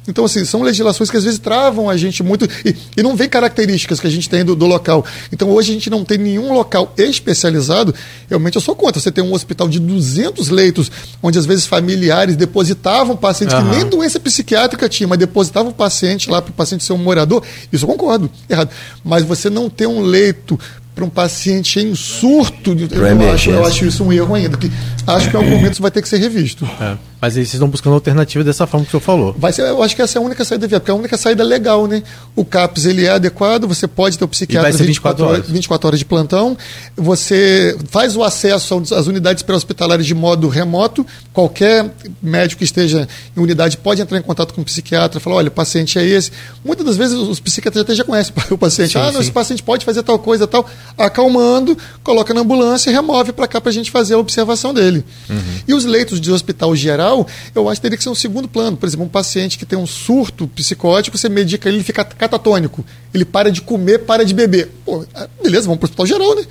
[0.08, 3.28] Então, assim, são legislações que às vezes travam a gente muito e, e não vê
[3.28, 5.06] características que a gente tem do, do, local.
[5.32, 7.94] Então, hoje a gente não tem nenhum local especializado.
[8.30, 9.02] Realmente, eu sou contra.
[9.02, 10.92] Você tem um hospital de 200 leitos,
[11.22, 13.70] onde às vezes familiares depositavam pacientes uhum.
[13.70, 16.98] que nem doença psiquiátrica tinha, mas depositavam o paciente lá para o paciente ser um
[16.98, 17.44] morador.
[17.72, 18.70] Isso eu concordo, errado.
[19.04, 20.60] Mas você não ter um leito
[20.94, 24.56] para um paciente em surto, eu acho, eu acho, isso um erro ainda.
[24.56, 24.72] Que
[25.06, 26.66] acho que em algum momento isso vai ter que ser revisto.
[26.80, 26.96] É.
[27.26, 29.36] Mas vocês estão buscando alternativa dessa forma que o senhor falou.
[29.36, 31.18] Vai ser, eu acho que essa é a única saída viável, porque é a única
[31.18, 32.04] saída legal, né?
[32.36, 35.50] O CAPS ele é adequado, você pode ter o psiquiatra 24, 24 horas.
[35.50, 36.56] 24 horas de plantão,
[36.96, 41.04] você faz o acesso às unidades pré-hospitalares de modo remoto,
[41.34, 41.90] qualquer
[42.22, 45.52] médico que esteja em unidade pode entrar em contato com o psiquiatra, falar, olha, o
[45.52, 46.32] paciente é esse.
[46.64, 48.92] Muitas das vezes os psiquiatras até já conhecem o paciente.
[48.92, 50.70] Sim, ah, não, esse paciente pode fazer tal coisa, tal.
[50.96, 55.04] Acalmando, coloca na ambulância e remove para cá para a gente fazer a observação dele.
[55.28, 55.38] Uhum.
[55.68, 57.15] E os leitos de hospital geral,
[57.54, 58.76] eu acho que teria que ser um segundo plano.
[58.76, 62.84] Por exemplo, um paciente que tem um surto psicótico, você medica ele, ele fica catatônico.
[63.14, 64.72] Ele para de comer, para de beber.
[64.84, 66.46] Pô, ah, beleza, vamos para o hospital geral, né?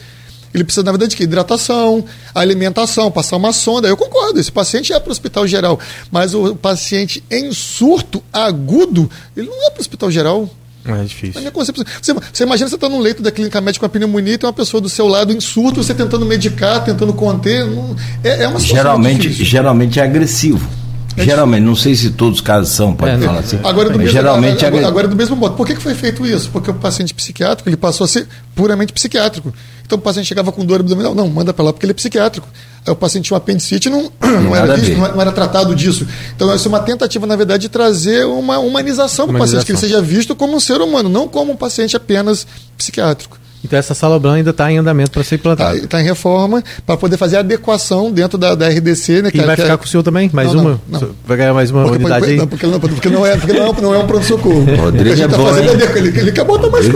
[0.55, 1.25] Ele precisa, na verdade, de quê?
[1.25, 3.89] Hidratação, alimentação, passar uma sonda.
[3.89, 5.81] Eu concordo, esse paciente é para o hospital geral.
[6.13, 10.49] Mas o paciente em surto agudo, ele não é para o hospital geral.
[10.87, 11.41] É difícil.
[11.53, 14.39] Você, você imagina você estar tá num leito da clínica médica com a pneumonia e
[14.39, 17.65] tem uma pessoa do seu lado em surto, você tentando medicar, tentando conter.
[17.65, 20.84] Não, é, é uma situação geralmente, geralmente é agressivo.
[21.17, 23.59] É geralmente, não sei se todos os casos são, pode é, falar assim.
[23.63, 25.55] Agora, do mesmo, geralmente agora, agora, do mesmo modo.
[25.55, 26.51] Por que, que foi feito isso?
[26.51, 29.55] Porque o paciente psiquiátrico ele passou a ser puramente psiquiátrico.
[29.87, 32.49] Então o paciente chegava com dor abdominal, não, manda para lá porque ele é psiquiátrico.
[32.87, 36.07] Aí o paciente tinha um apendicite não, não, era visto, não, era tratado disso.
[36.35, 39.73] Então, essa é uma tentativa, na verdade, de trazer uma humanização para o paciente, que
[39.73, 42.47] ele seja visto como um ser humano, não como um paciente apenas
[42.77, 43.39] psiquiátrico.
[43.65, 45.77] Então essa sala branca ainda está em andamento para ser implantada.
[45.77, 49.23] Está tá em reforma para poder fazer a adequação dentro da, da RDC.
[49.23, 49.77] Né, e vai é- ficar é...
[49.77, 50.31] com o senhor também?
[50.33, 50.81] Mais não, uma?
[50.89, 51.11] Não, não.
[51.27, 52.39] Vai ganhar mais uma porque, unidade porque, aí?
[52.39, 54.65] Não, porque, não, porque não é, porque não é, não é um pronto-socorro.
[54.77, 56.93] Rodrigo é tá bom, ele, ele acabou de mais é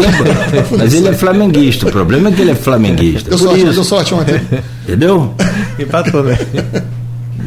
[0.77, 1.89] Mas ele é flamenguista.
[1.89, 3.31] O problema é que ele é flamenguista.
[3.31, 4.41] Deu sorte, deu sorte ontem.
[4.85, 5.35] Entendeu?
[5.79, 6.39] Empatou, né?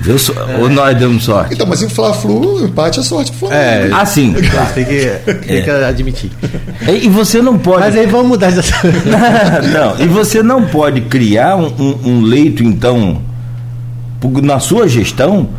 [0.04, 0.34] Deu so...
[0.34, 0.58] é.
[0.58, 1.54] Ou nós demos sorte?
[1.54, 3.62] Então, mas em Fla-Flu, empate é sorte pro Flamengo.
[3.62, 4.34] É, assim.
[4.34, 4.74] Claro.
[4.74, 5.06] Tem, que,
[5.48, 5.62] tem é.
[5.62, 6.32] que admitir.
[6.88, 7.82] E você não pode.
[7.82, 8.62] Mas aí vamos mudar essa.
[9.72, 13.22] não, e você não pode criar um, um, um leito, então,
[14.42, 15.50] na sua gestão,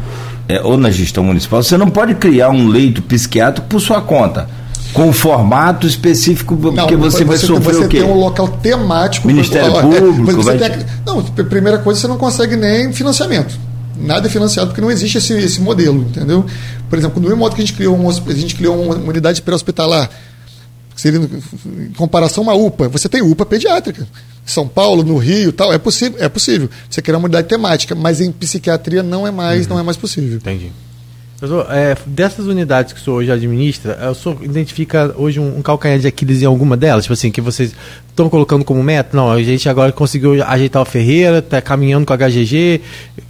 [0.48, 4.48] é, ou na gestão municipal, você não pode criar um leito psiquiátrico por sua conta
[4.92, 7.98] com um formato específico, porque não, você, vai sofrer você o quê?
[8.00, 9.26] Você tem um local temático.
[9.26, 10.50] Ministério pra, Público.
[10.50, 10.70] É, vai...
[10.70, 13.58] tem, não, primeira coisa, você não consegue nem financiamento.
[13.96, 16.44] Nada é financiado porque não existe esse, esse modelo, entendeu?
[16.88, 19.42] Por exemplo, no mesmo modo que a gente criou, um, a gente criou uma unidade
[19.42, 20.10] pré-hospitalar,
[20.96, 24.06] seria em comparação uma UPA, você tem UPA pediátrica.
[24.44, 26.68] São Paulo, no Rio, tal, é possível, é possível.
[26.90, 29.74] Você criar uma unidade temática, mas em psiquiatria não é mais, uhum.
[29.74, 30.38] não é mais possível.
[30.38, 30.72] Entendi.
[31.70, 35.62] É, dessas unidades que o senhor hoje administra, é, o senhor identifica hoje um, um,
[35.62, 37.04] calcanhar de Aquiles em alguma delas?
[37.04, 37.74] Tipo assim, que vocês
[38.08, 39.16] estão colocando como meta?
[39.16, 42.80] Não, a gente agora conseguiu ajeitar o Ferreira, está caminhando com a HGG,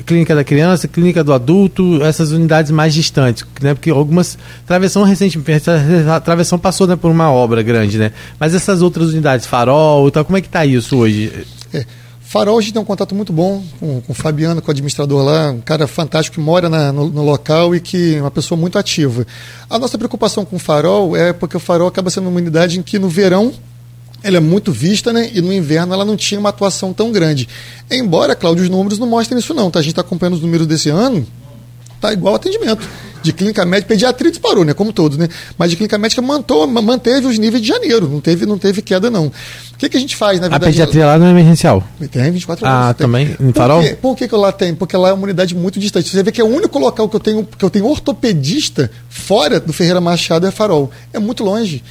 [0.05, 3.73] clínica da criança, clínica do adulto, essas unidades mais distantes, né?
[3.73, 4.37] Porque algumas.
[4.67, 5.71] Travessão recentemente,
[6.15, 8.13] a Travessão passou né, por uma obra grande, né?
[8.39, 11.47] Mas essas outras unidades, farol, então, como é que está isso hoje?
[11.73, 12.02] É.
[12.33, 15.23] Farol, a gente tem um contato muito bom com, com o Fabiano, com o administrador
[15.23, 18.59] lá, um cara fantástico que mora na, no, no, local e que é uma pessoa
[18.59, 19.27] muito ativa.
[19.69, 22.83] A nossa preocupação com o Farol é porque o Farol acaba sendo uma unidade em
[22.83, 23.53] que no verão
[24.23, 25.31] ela é muito vista, né?
[25.35, 27.47] E no inverno ela não tinha uma atuação tão grande.
[27.91, 29.81] Embora, Cláudio, os números não mostrem isso não, tá?
[29.81, 31.27] A gente está acompanhando os números desse ano,
[32.01, 32.89] tá igual atendimento
[33.23, 34.75] de clínica médica, pediatria disparou, né?
[34.75, 35.29] Como todos, né?
[35.57, 39.11] Mas de clínica médica mantou, manteve os níveis de janeiro, não teve, não teve queda,
[39.11, 39.27] não.
[39.27, 39.33] O
[39.79, 40.65] que, que a gente faz, na verdade?
[40.65, 41.83] A pediatria lá não é emergencial?
[42.11, 42.79] Tem 24 horas.
[42.79, 43.07] Ah, tem.
[43.07, 43.37] também?
[43.41, 43.81] Em farol?
[43.81, 43.97] Por, quê?
[44.01, 44.75] Por que, que lá tem?
[44.75, 46.09] Porque lá é uma unidade muito distante.
[46.09, 49.59] Você vê que é o único local que eu tenho, que eu tenho ortopedista fora
[49.59, 50.91] do Ferreira Machado é farol.
[51.13, 51.83] É muito longe.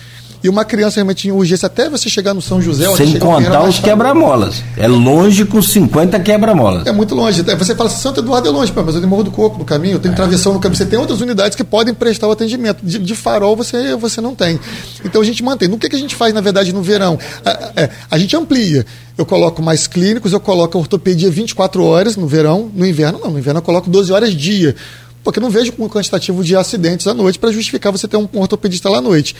[0.43, 2.87] E uma criança realmente em urgência, até você chegar no São José...
[2.95, 4.63] Sem contar os quebra-molas.
[4.75, 6.87] É longe com 50 quebra-molas.
[6.87, 7.43] É muito longe.
[7.43, 9.99] Você fala, Santo Eduardo é longe, mas eu tenho Morro do Coco no caminho, eu
[9.99, 10.15] tenho é.
[10.15, 10.77] travessão no caminho.
[10.77, 12.83] Você tem outras unidades que podem prestar o atendimento.
[12.83, 14.59] De, de farol você, você não tem.
[15.05, 15.67] Então a gente mantém.
[15.67, 17.19] No que, que a gente faz, na verdade, no verão?
[17.45, 18.85] A, é, a gente amplia.
[19.17, 22.71] Eu coloco mais clínicos, eu coloco a ortopedia 24 horas no verão.
[22.73, 23.29] No inverno, não.
[23.29, 24.75] No inverno eu coloco 12 horas dia
[25.23, 28.89] porque não vejo um quantitativo de acidentes à noite para justificar você ter um, ortopedista
[28.89, 29.35] lá à noite.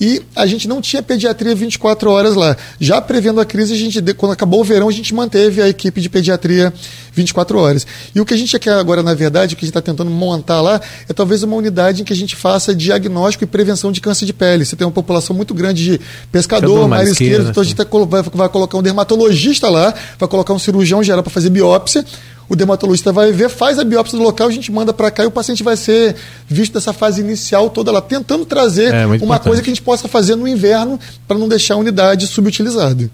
[0.00, 2.56] E a gente não tinha pediatria 24 horas lá.
[2.80, 6.00] Já prevendo a crise, a gente, quando acabou o verão, a gente manteve a equipe
[6.00, 6.72] de pediatria
[7.12, 7.86] 24 horas.
[8.12, 10.10] E o que a gente quer agora, na verdade, o que a gente está tentando
[10.10, 14.00] montar lá, é talvez uma unidade em que a gente faça diagnóstico e prevenção de
[14.00, 14.64] câncer de pele.
[14.64, 16.00] Você tem uma população muito grande de
[16.32, 20.58] pescador, marisqueiro, então a gente tá, vai, vai colocar um dermatologista lá, vai colocar um
[20.58, 22.04] cirurgião geral para fazer biópsia
[22.48, 25.26] o dermatologista vai ver, faz a biópsia do local, a gente manda para cá e
[25.26, 26.14] o paciente vai ser
[26.46, 29.44] visto dessa fase inicial toda lá, tentando trazer é, uma importante.
[29.44, 33.10] coisa que a gente possa fazer no inverno para não deixar a unidade subutilizada.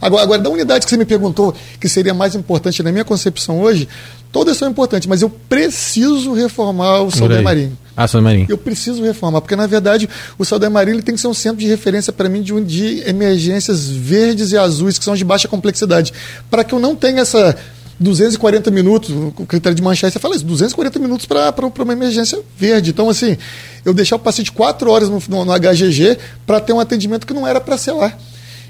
[0.00, 3.60] Agora, agora, da unidade que você me perguntou, que seria mais importante na minha concepção
[3.60, 3.88] hoje,
[4.30, 7.78] todas são importantes, mas eu preciso reformar o Saldanha Marinho.
[7.96, 8.46] Ah, Saldanha Marinho.
[8.48, 10.08] Eu preciso reformar, porque na verdade
[10.38, 13.08] o Saldanha Marinho ele tem que ser um centro de referência para mim de, de
[13.08, 16.12] emergências verdes e azuis, que são de baixa complexidade.
[16.48, 17.56] Para que eu não tenha essa
[18.00, 21.52] 240 minutos, o critério de manchete, você fala isso, 240 minutos para
[21.82, 22.90] uma emergência verde.
[22.90, 23.36] Então, assim,
[23.84, 26.16] eu deixar o paciente 4 horas no, no, no HGG
[26.46, 28.12] para ter um atendimento que não era para ser lá.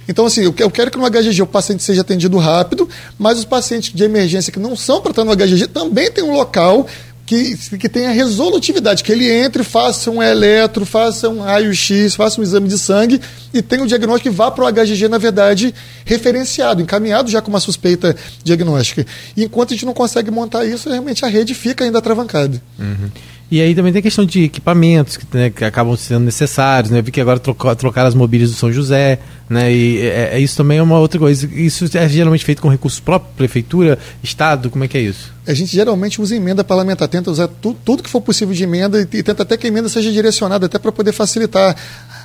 [0.08, 2.88] Então, assim, eu quero que no HGG o paciente seja atendido rápido,
[3.18, 6.32] mas os pacientes de emergência que não são para estar no HGG também tem um
[6.32, 6.86] local
[7.28, 12.42] que, que tenha resolutividade, que ele entre, faça um eletro, faça um raio-x, faça um
[12.42, 13.20] exame de sangue
[13.52, 15.74] e tenha o diagnóstico e vá para o HGG, na verdade,
[16.06, 19.04] referenciado, encaminhado já com uma suspeita diagnóstica.
[19.36, 22.62] E enquanto a gente não consegue montar isso, realmente a rede fica ainda travancada.
[22.78, 23.10] Uhum.
[23.50, 26.98] E aí também tem a questão de equipamentos que, né, que acabam sendo necessários, né?
[26.98, 29.18] Eu vi que agora trocou, trocaram as mobílias do São José,
[29.48, 29.72] né?
[29.72, 31.48] E é, é, isso também é uma outra coisa.
[31.54, 35.32] Isso é geralmente feito com recursos próprios, prefeitura, estado, como é que é isso?
[35.46, 39.00] A gente geralmente usa emenda parlamentar, tenta usar tu, tudo que for possível de emenda
[39.00, 41.74] e, e tenta até que a emenda seja direcionada até para poder facilitar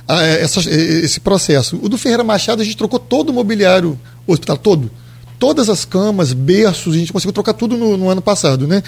[0.06, 1.80] a, essa, esse processo.
[1.82, 4.90] O do Ferreira Machado a gente trocou todo o mobiliário hospital, todo
[5.38, 8.82] todas as camas, berços, a gente conseguiu trocar tudo no, no ano passado, né?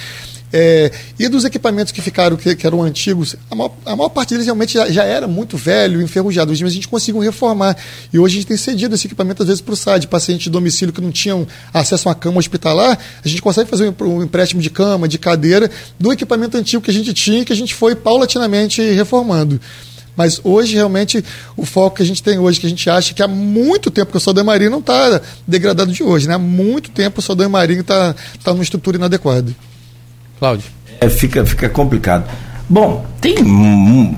[0.52, 4.30] É, e dos equipamentos que ficaram, que, que eram antigos, a maior, a maior, parte
[4.30, 7.76] deles realmente já, já, era muito velho, enferrujado, mas a gente conseguiu reformar.
[8.12, 10.50] E hoje a gente tem cedido esse equipamento, às vezes, para o SAD, pacientes de
[10.50, 14.62] domicílio que não tinham acesso a uma cama hospitalar, a gente consegue fazer um, empréstimo
[14.62, 17.94] de cama, de cadeira, do equipamento antigo que a gente tinha, que a gente foi
[17.94, 19.60] paulatinamente reformando.
[20.16, 21.22] Mas hoje, realmente,
[21.56, 24.10] o foco que a gente tem hoje, que a gente acha que há muito tempo
[24.10, 26.34] que o Saldanha Marinho não está degradado de hoje, né?
[26.34, 29.54] Há muito tempo o Saldanha Marinho está tá numa estrutura inadequada.
[30.38, 30.70] Cláudio.
[31.00, 32.24] É, fica, fica complicado.
[32.68, 33.36] Bom, tem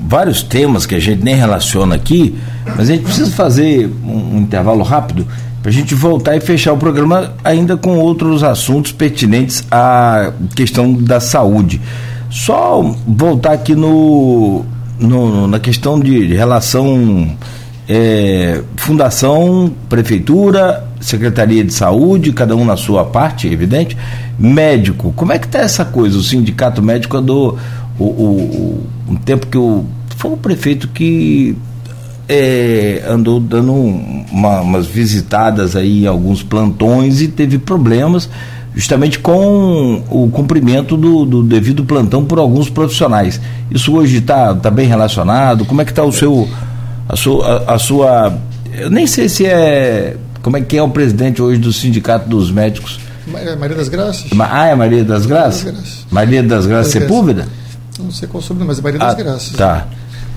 [0.07, 4.39] vários temas que a gente nem relaciona aqui, mas a gente precisa fazer um, um
[4.39, 5.27] intervalo rápido
[5.62, 10.95] para a gente voltar e fechar o programa ainda com outros assuntos pertinentes à questão
[10.95, 11.81] da saúde.
[12.31, 14.65] Só voltar aqui no,
[14.99, 17.36] no na questão de relação
[17.86, 23.97] é, fundação, prefeitura Secretaria de Saúde, cada um na sua parte, evidente.
[24.39, 26.19] Médico, como é que está essa coisa?
[26.19, 27.59] O sindicato médico andou
[27.99, 29.85] o, o, um tempo que o.
[30.16, 31.57] Foi o prefeito que
[32.29, 38.29] é, andou dando uma, umas visitadas aí em alguns plantões e teve problemas
[38.75, 43.41] justamente com o cumprimento do, do devido plantão por alguns profissionais.
[43.70, 45.65] Isso hoje está tá bem relacionado?
[45.65, 46.49] Como é que está o seu
[47.09, 48.39] a a, a, sua
[48.73, 50.16] eu nem sei se é
[50.49, 52.99] como é que é o presidente hoje do sindicato dos médicos?
[53.27, 54.31] Maria das Graças?
[54.41, 55.62] Ah é Maria das Graças?
[55.62, 56.93] Maria das Graças, Maria das Graças.
[56.93, 57.47] Sepúlveda
[57.99, 59.53] não sei qual é sobrenome mas é Maria das ah, Graças.
[59.53, 59.87] tá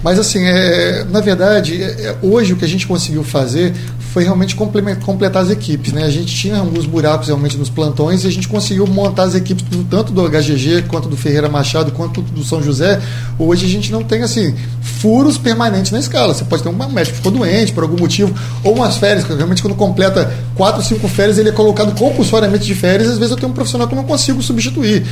[0.03, 3.73] mas assim, é, na verdade, é, hoje o que a gente conseguiu fazer
[4.11, 5.93] foi realmente completar as equipes.
[5.93, 6.03] Né?
[6.03, 9.63] A gente tinha alguns buracos realmente nos plantões e a gente conseguiu montar as equipes
[9.89, 13.01] tanto do HGG quanto do Ferreira Machado quanto do São José.
[13.39, 16.33] Hoje a gente não tem assim furos permanentes na escala.
[16.33, 18.33] Você pode ter um médico que ficou doente por algum motivo
[18.63, 19.23] ou umas férias.
[19.23, 23.09] Realmente quando completa quatro, cinco férias ele é colocado compulsoriamente de férias.
[23.09, 25.05] Às vezes eu tenho um profissional que eu não consigo substituir.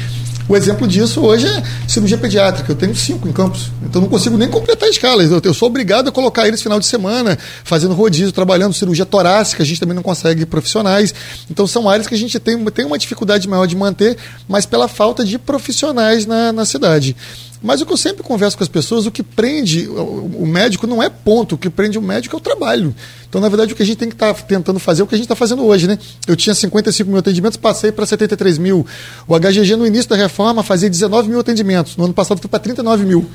[0.50, 2.72] O exemplo disso hoje é cirurgia pediátrica.
[2.72, 5.22] Eu tenho cinco em campos, então não consigo nem completar a escala.
[5.22, 9.62] Eu, sou obrigado a colocar eles final de semana, fazendo rodízio, trabalhando cirurgia torácica.
[9.62, 11.14] A gente também não consegue profissionais.
[11.52, 14.18] Então são áreas que a gente tem, tem uma dificuldade maior de manter,
[14.48, 17.16] mas pela falta de profissionais na, na cidade.
[17.61, 21.03] Mas o que eu sempre converso com as pessoas, o que prende o médico não
[21.03, 22.95] é ponto, o que prende o médico é o trabalho.
[23.27, 25.07] Então, na verdade, o que a gente tem que estar tá tentando fazer é o
[25.07, 25.99] que a gente está fazendo hoje, né?
[26.26, 28.86] Eu tinha 55 mil atendimentos, passei para 73 mil.
[29.27, 31.98] O HGG, no início da reforma, fazia 19 mil atendimentos.
[31.98, 33.30] No ano passado foi para 39 mil.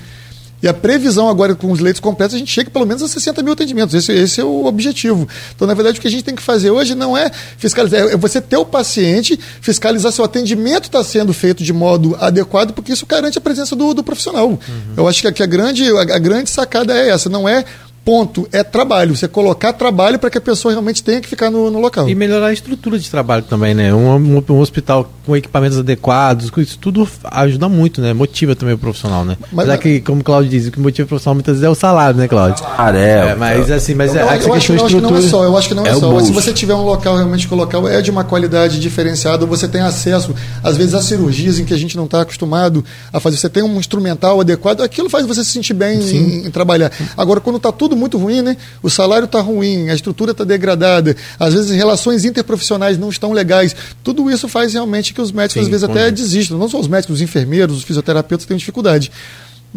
[0.63, 3.43] E a previsão agora com os leitos completos, a gente chega pelo menos a 60
[3.43, 3.95] mil atendimentos.
[3.95, 5.29] Esse, esse, é o objetivo.
[5.55, 8.17] Então, na verdade, o que a gente tem que fazer hoje não é fiscalizar, é
[8.17, 12.93] você ter o paciente, fiscalizar se o atendimento está sendo feito de modo adequado, porque
[12.93, 14.49] isso garante a presença do, do profissional.
[14.49, 14.59] Uhum.
[14.97, 17.65] Eu acho que, a, que a, grande, a, a grande sacada é essa, não é
[18.05, 19.17] ponto é trabalho.
[19.17, 22.09] Você colocar trabalho para que a pessoa realmente tenha que ficar no, no, local.
[22.09, 23.95] E melhorar a estrutura de trabalho também, né?
[23.95, 28.13] Um, um, um, hospital com equipamentos adequados, isso tudo ajuda muito, né?
[28.13, 29.37] Motiva também o profissional, né?
[29.51, 31.71] Mas é que, como o Claudio diz, o que motiva o profissional muitas vezes é
[31.71, 32.59] o salário, né, Cláudio?
[32.59, 33.35] Salário, é, é.
[33.35, 35.57] Mas assim, mas eu, é, eu, eu, acho, eu acho que não é só, eu
[35.57, 36.21] acho que não é, é só.
[36.21, 39.67] Se você tiver um local realmente que o local é de uma qualidade diferenciada, você
[39.67, 43.37] tem acesso, às vezes, a cirurgias em que a gente não está acostumado a fazer.
[43.37, 46.93] Você tem um instrumental adequado, aquilo faz você se sentir bem em, em, trabalhar.
[47.17, 48.57] Agora, quando está tudo muito ruim, né?
[48.83, 53.75] o salário está ruim, a estrutura está degradada, às vezes relações interprofissionais não estão legais.
[54.03, 56.59] Tudo isso faz realmente que os médicos, Sim, às vezes, até desistam.
[56.59, 59.11] Não só os médicos, os enfermeiros, os fisioterapeutas têm dificuldade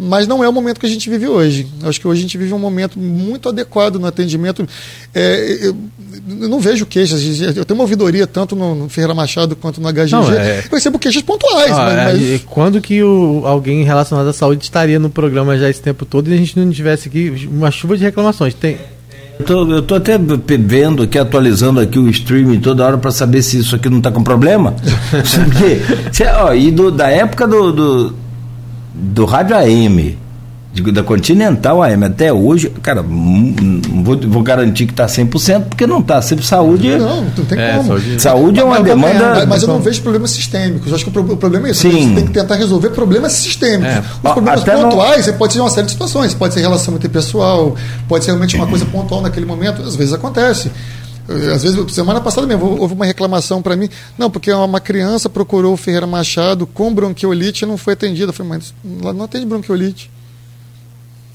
[0.00, 1.66] mas não é o momento que a gente vive hoje.
[1.82, 4.64] Acho que hoje a gente vive um momento muito adequado no atendimento.
[5.12, 5.76] É, eu,
[6.40, 7.20] eu, não vejo queixas.
[7.40, 10.12] Eu tenho uma ouvidoria tanto no, Ferreira Machado quanto no HGG.
[10.12, 10.60] Não, é...
[10.60, 11.72] Eu recebo queixas pontuais.
[11.72, 12.42] Ah, mas, é, mas...
[12.46, 16.34] Quando que o, alguém relacionado à saúde estaria no programa já esse tempo todo e
[16.34, 18.54] a gente não tivesse aqui uma chuva de reclamações?
[18.54, 18.78] Tem,
[19.48, 23.74] eu estou até vendo aqui, atualizando aqui o streaming toda hora para saber se isso
[23.74, 24.74] aqui não está com problema.
[25.10, 28.14] Porque, ó, e do, da época do, do,
[28.98, 30.18] do rádio AM,
[30.92, 36.20] da Continental AM até hoje, cara, vou, vou garantir que está 100%, porque não está.
[36.22, 36.96] Sempre saúde.
[36.96, 37.88] Não, não tem é, como.
[37.88, 39.34] Saúde, saúde é uma demanda.
[39.34, 40.88] Mas, mas eu não vejo problemas sistêmicos.
[40.88, 41.82] Eu acho que o, problema é isso.
[41.82, 42.08] Sim.
[42.08, 43.94] Você tem que tentar resolver problemas sistêmicos.
[43.94, 44.00] É.
[44.00, 45.34] Os problemas até pontuais não...
[45.34, 46.34] pode ser uma série de situações.
[46.34, 47.74] Pode ser relação interpessoal,
[48.06, 49.82] pode ser realmente uma coisa pontual naquele momento.
[49.82, 50.70] Às vezes acontece.
[51.28, 53.88] Às vezes, semana passada mesmo, houve uma reclamação para mim.
[54.16, 58.30] Não, porque uma criança procurou o Ferreira Machado com bronquiolite e não foi atendida.
[58.30, 60.10] Eu falei, mas lá não atende bronquiolite.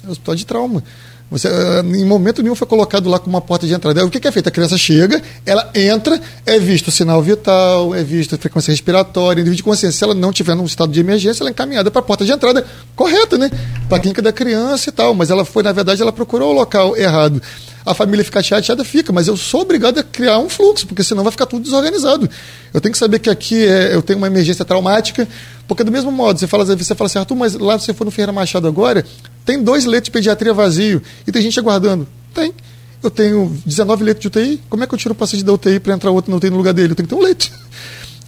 [0.05, 0.83] É hospital de trauma.
[1.29, 4.05] Você, eh, em momento nenhum foi colocado lá com uma porta de entrada.
[4.05, 4.47] O que, é feito?
[4.47, 9.41] A criança chega, ela entra, é visto o sinal vital, é visto a frequência respiratória,
[9.41, 9.97] indivíduo de consciência.
[9.97, 12.31] Se ela não tiver num estado de emergência, ela é encaminhada para a porta de
[12.31, 12.65] entrada
[12.95, 13.49] correta, né?
[13.87, 15.13] Para a clínica da criança e tal.
[15.13, 17.41] Mas ela foi, na verdade, ela procurou o local errado.
[17.85, 21.23] A família fica chateada, fica, mas eu sou obrigado a criar um fluxo, porque senão
[21.23, 22.29] vai ficar tudo desorganizado.
[22.73, 25.27] Eu tenho que saber que aqui é, eu tenho uma emergência traumática,
[25.67, 28.11] porque do mesmo modo, você fala, você fala assim, Arthur, mas lá você for no
[28.11, 29.05] Ferreira Machado agora,
[29.45, 32.07] tem dois leitos de pediatria vazio e tem gente aguardando.
[32.33, 32.53] Tem.
[33.01, 35.79] Eu tenho 19 leitos de UTI, como é que eu tiro o paciente da UTI
[35.81, 36.93] para entrar outro não UTI no lugar dele?
[36.93, 37.51] Eu tenho que ter um leito.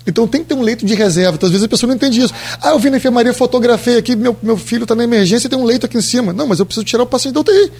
[0.08, 1.36] Então tem que ter um leito de reserva.
[1.36, 2.32] Então, às vezes a pessoa não entende isso.
[2.62, 5.58] Ah, eu vim na enfermaria, fotografei aqui, meu, meu filho está na emergência e tem
[5.58, 6.32] um leito aqui em cima.
[6.32, 7.72] Não, mas eu preciso tirar o paciente da UTI.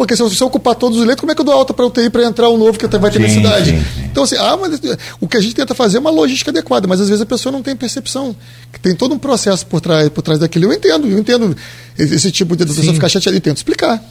[0.00, 2.08] Porque se eu, ocupar todos os leitos, como é que eu dou alta para UTI
[2.08, 3.70] para entrar o novo que vai ter sim, na cidade?
[3.72, 4.04] Sim, sim.
[4.10, 4.80] Então, assim, ah, mas
[5.20, 7.52] o que a gente tenta fazer é uma logística adequada, mas às vezes a pessoa
[7.52, 8.34] não tem percepção.
[8.72, 10.64] Que tem todo um processo por trás, por trás daquilo.
[10.64, 11.54] Eu entendo, eu entendo
[11.98, 14.02] esse tipo de pessoa ficar chateada e tento explicar.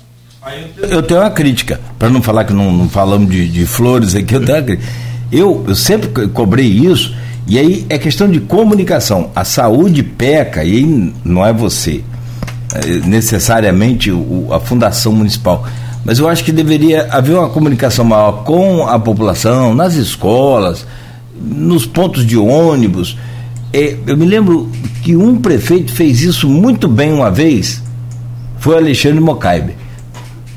[0.77, 4.35] Eu tenho uma crítica, para não falar que não, não falamos de, de, flores aqui,
[4.35, 4.87] eu tenho uma crítica.
[5.31, 7.15] Eu, eu sempre cobrei isso,
[7.47, 9.31] e aí é questão de comunicação.
[9.35, 12.03] A saúde peca, e aí não é você,
[13.05, 15.65] necessariamente o, a Fundação Municipal
[16.03, 20.85] mas eu acho que deveria haver uma comunicação maior com a população, nas escolas,
[21.39, 23.17] nos pontos de ônibus.
[23.71, 24.71] É, eu me lembro
[25.03, 27.83] que um prefeito fez isso muito bem uma vez,
[28.57, 29.75] foi Alexandre Mocaibe.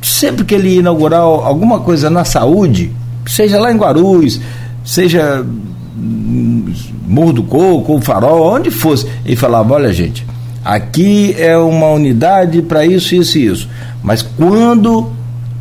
[0.00, 2.90] Sempre que ele inaugurar alguma coisa na saúde,
[3.26, 4.40] seja lá em Guarulhos,
[4.84, 5.44] seja
[7.06, 10.26] Morro do Coco, ou Farol, onde fosse, ele falava: olha, gente,
[10.64, 13.68] aqui é uma unidade para isso, isso e isso.
[14.02, 15.10] Mas quando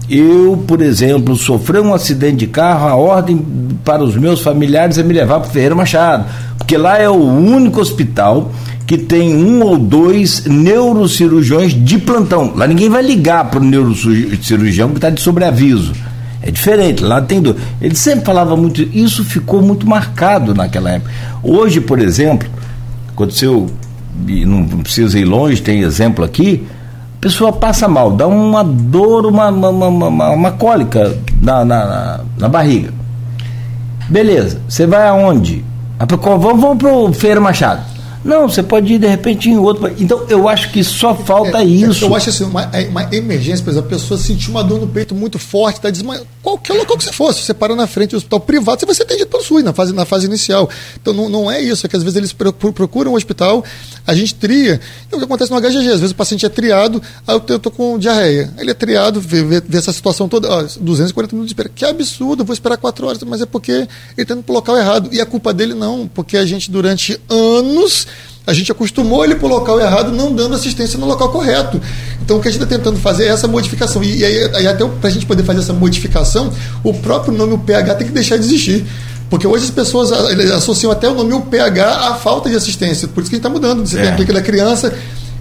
[0.10, 3.38] eu, por exemplo, sofrer um acidente de carro, a ordem
[3.84, 6.26] para os meus familiares é me levar para o Ferreira Machado,
[6.58, 8.52] porque lá é o único hospital
[8.86, 12.54] que tem um ou dois neurocirurgiões de plantão.
[12.56, 15.94] Lá ninguém vai ligar para o neurocirurgião que está de sobreaviso.
[16.42, 17.56] É diferente, lá tem dois.
[17.80, 21.12] Ele sempre falava muito, isso ficou muito marcado naquela época.
[21.42, 22.50] Hoje, por exemplo,
[23.08, 23.68] aconteceu,
[24.28, 26.68] e não precisa ir longe, tem exemplo aqui,
[27.18, 32.50] a pessoa passa mal, dá uma dor, uma, uma, uma, uma cólica na, na, na,
[32.50, 32.94] barriga.
[34.10, 35.64] Beleza, você vai aonde?
[36.00, 37.92] Vamos, vamos para o Feira Machado.
[38.24, 39.92] Não, você pode ir de repente em outro.
[40.00, 42.06] Então, eu acho que só falta é, é isso.
[42.06, 44.88] Eu acho assim, uma, é, uma, emergência, por exemplo, a pessoa sentiu uma dor no
[44.88, 46.28] peito muito forte, está desmaiando.
[46.42, 49.04] Qualquer local que você fosse, você para na frente do hospital privado, você vai ser
[49.04, 50.68] atendido pelo SUS na fase, na fase inicial.
[51.00, 53.64] Então, não, não é isso, é que às vezes eles procuram um hospital,
[54.08, 54.80] a gente tria.
[55.12, 57.72] É o que acontece no HGG, às vezes o paciente é triado, aí eu estou
[57.72, 58.52] com diarreia.
[58.58, 61.70] Ele é triado, vê, vê, vê essa situação toda, ó, 240 minutos de espera.
[61.74, 63.88] Que absurdo, vou esperar 4 horas, mas é porque ele
[64.18, 65.10] está indo para o local errado.
[65.12, 68.08] E a culpa dele não, porque a gente durante anos
[68.46, 71.80] a gente acostumou ele para o local errado, não dando assistência no local correto.
[72.24, 74.04] Então, o que a gente está tentando fazer é essa modificação.
[74.04, 76.52] E, e aí, aí até para a gente poder fazer essa modificação,
[76.84, 78.86] o próprio nome, o pH, tem que deixar de existir.
[79.30, 83.08] Porque hoje as pessoas associam até o nome o pH à falta de assistência.
[83.08, 83.86] Por isso que a gente está mudando.
[83.86, 84.02] Você é.
[84.02, 84.94] tem a clínica da criança,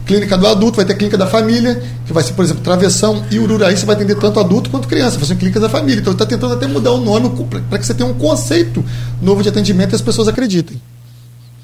[0.07, 3.39] clínica do adulto, vai ter clínica da família, que vai ser, por exemplo, Travessão e
[3.39, 6.01] Ururaí, você vai atender tanto adulto quanto criança, vai ser clínica da família.
[6.01, 7.31] Então, está tentando até mudar o nome
[7.69, 8.85] para que você tenha um conceito
[9.21, 10.81] novo de atendimento e as pessoas acreditem.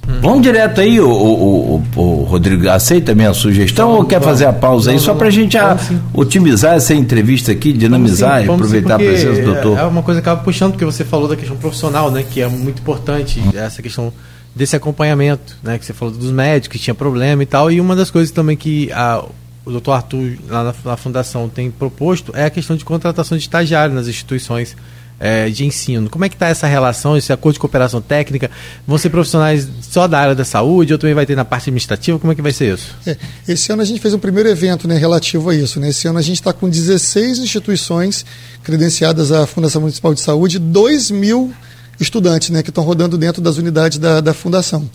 [0.09, 0.21] Hum.
[0.21, 4.27] Vamos direto aí, o, o, o, o, Rodrigo, aceita a minha sugestão ou quer vamos,
[4.27, 5.77] fazer a pausa aí, só para a gente a,
[6.15, 9.79] otimizar essa entrevista aqui, dinamizar e aproveitar a presença do doutor?
[9.79, 12.47] É uma coisa que acaba puxando, porque você falou da questão profissional, né, que é
[12.47, 14.13] muito importante, essa questão
[14.55, 17.97] desse acompanhamento, né, que você falou dos médicos que tinha problema e tal, e uma
[17.97, 19.25] das coisas também que a,
[19.65, 23.43] o doutor Arthur, lá na, na fundação, tem proposto é a questão de contratação de
[23.43, 24.77] estagiário nas instituições
[25.19, 26.11] é, de ensino.
[26.11, 28.51] Como é que está essa relação, esse acordo de cooperação técnica?
[28.87, 32.19] Vão ser profissionais só da área da saúde ou também vai ter na parte administrativa?
[32.19, 32.95] Como é que vai ser isso?
[33.07, 33.17] É,
[33.49, 35.81] esse ano a gente fez um primeiro evento né, relativo a isso.
[35.81, 35.89] Né?
[35.89, 38.25] Esse ano a gente está com 16 instituições
[38.63, 41.53] credenciadas à Fundação Municipal de Saúde, 2 mil
[41.99, 44.89] estudantes né, que estão rodando dentro das unidades da, da Fundação.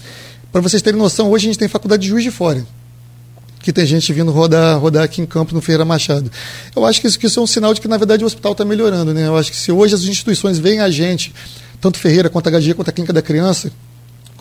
[0.51, 2.63] Para vocês terem noção, hoje a gente tem faculdade de Juiz de Fora
[3.61, 6.31] que tem gente vindo rodar, rodar aqui em campo no Feira Machado.
[6.75, 8.53] Eu acho que isso, que isso é um sinal de que, na verdade, o hospital
[8.53, 9.13] está melhorando.
[9.13, 9.27] Né?
[9.27, 11.33] Eu acho que se hoje as instituições veem a gente,
[11.79, 13.71] tanto Ferreira quanto a HG, quanto a Clínica da Criança,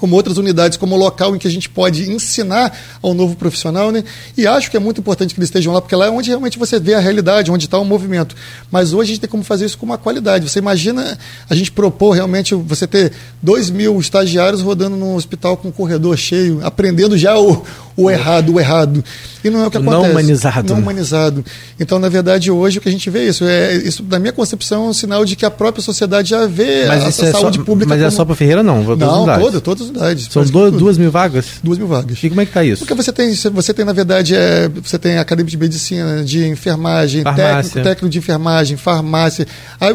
[0.00, 4.02] como outras unidades, como local em que a gente pode ensinar ao novo profissional, né?
[4.34, 6.58] E acho que é muito importante que eles estejam lá, porque lá é onde realmente
[6.58, 8.34] você vê a realidade, onde está o movimento.
[8.70, 10.48] Mas hoje a gente tem como fazer isso com uma qualidade.
[10.48, 11.18] Você imagina
[11.48, 16.16] a gente propor realmente você ter dois mil estagiários rodando num hospital com um corredor
[16.16, 17.62] cheio, aprendendo já o,
[18.00, 19.04] o errado, o errado.
[19.42, 20.02] E não é o que acontece.
[20.02, 20.74] Não humanizado.
[20.74, 21.44] Não humanizado.
[21.78, 23.44] Então, na verdade, hoje o que a gente vê é isso.
[23.44, 26.86] É, isso, na minha concepção, é um sinal de que a própria sociedade já vê
[26.86, 27.88] mas a, a é saúde só, pública.
[27.88, 28.14] Mas é como...
[28.14, 28.82] é só para Ferreira, não?
[28.96, 30.28] Não, todas, todas as unidades.
[30.30, 31.46] São duas, duas mil vagas?
[31.62, 32.22] Duas mil vagas.
[32.22, 32.80] E como é que está isso?
[32.80, 37.24] Porque você tem, você tem na verdade, é, você tem academia de medicina, de enfermagem,
[37.24, 39.46] técnico, técnico de enfermagem, farmácia.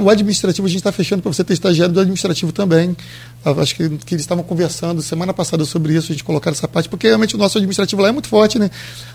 [0.01, 2.95] O administrativo a gente está fechando para você ter estagiário do administrativo também.
[3.45, 6.89] Acho que, que eles estavam conversando semana passada sobre isso, a gente colocar essa parte,
[6.89, 8.71] porque realmente o nosso administrativo lá é muito forte, né?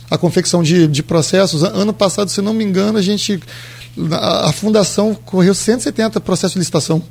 [0.09, 1.65] A confecção de, de processos.
[1.65, 3.41] Ano passado, se não me engano, a gente.
[4.13, 7.03] A, a fundação correu 170 processos de licitação.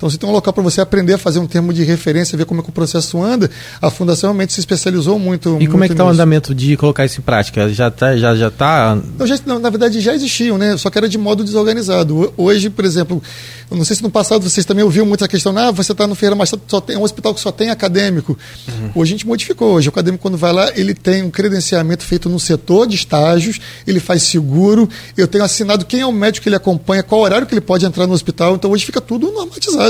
[0.00, 2.46] Então, se tem um local para você aprender a fazer um termo de referência, ver
[2.46, 3.50] como é que o processo anda,
[3.82, 5.50] a Fundação realmente se especializou muito.
[5.50, 7.68] E muito como é que está o andamento de colocar isso em prática?
[7.68, 8.16] Já está.
[8.16, 8.98] Já, já tá...
[9.18, 10.74] Não, já, não, na verdade, já existiam, né?
[10.78, 12.32] Só que era de modo desorganizado.
[12.34, 13.22] Hoje, por exemplo,
[13.70, 16.06] eu não sei se no passado vocês também ouviram muito a questão, ah, você está
[16.06, 18.38] no Feira mas só tem é um hospital que só tem acadêmico.
[18.66, 18.90] Uhum.
[18.94, 19.74] Hoje a gente modificou.
[19.74, 23.60] Hoje o acadêmico, quando vai lá, ele tem um credenciamento feito no setor de estágios,
[23.86, 27.46] ele faz seguro, eu tenho assinado quem é o médico que ele acompanha, qual horário
[27.46, 28.54] que ele pode entrar no hospital.
[28.54, 29.89] Então hoje fica tudo normatizado.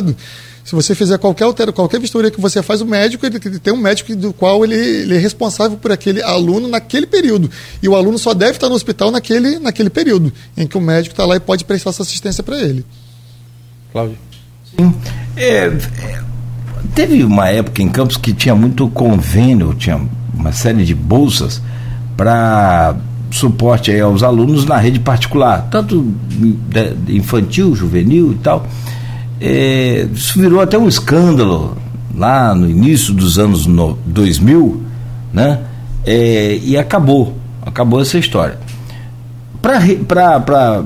[0.64, 3.72] Se você fizer qualquer altero, qualquer vistoria que você faz, o médico ele, ele tem
[3.72, 7.50] um médico do qual ele, ele, é responsável por aquele aluno naquele período.
[7.82, 11.12] E o aluno só deve estar no hospital naquele, naquele período em que o médico
[11.12, 12.84] está lá e pode prestar essa assistência para ele.
[13.92, 14.16] Cláudio.
[14.76, 14.94] Sim.
[15.36, 16.22] É, é,
[16.94, 20.00] teve uma época em Campos que tinha muito convênio, tinha
[20.32, 21.60] uma série de bolsas
[22.16, 22.96] para
[23.30, 26.14] suporte aí aos alunos na rede particular, tanto
[27.08, 28.66] infantil, juvenil e tal.
[29.40, 31.76] É, isso virou até um escândalo
[32.14, 34.82] lá no início dos anos no, 2000,
[35.32, 35.60] né?
[36.04, 38.58] É, e acabou, acabou essa história.
[39.62, 40.84] Para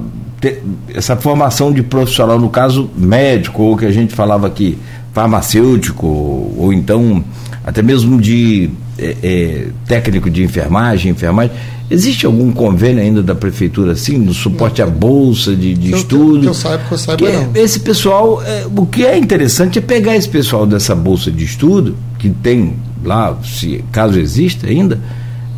[0.94, 4.78] essa formação de profissional, no caso médico, ou que a gente falava aqui,
[5.12, 7.24] farmacêutico, ou então
[7.64, 11.52] até mesmo de é, é, técnico de enfermagem, enfermagem.
[11.90, 16.40] Existe algum convênio ainda da prefeitura assim, no suporte à bolsa de, de que estudo?
[16.40, 17.50] Que eu saiba, que eu saiba não.
[17.54, 21.96] Esse pessoal, é, o que é interessante é pegar esse pessoal dessa bolsa de estudo,
[22.18, 24.98] que tem lá, se caso exista ainda,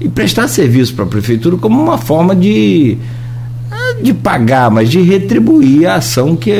[0.01, 2.99] e prestar serviço para a prefeitura como uma forma de
[4.01, 6.53] de pagar, mas de retribuir a ação que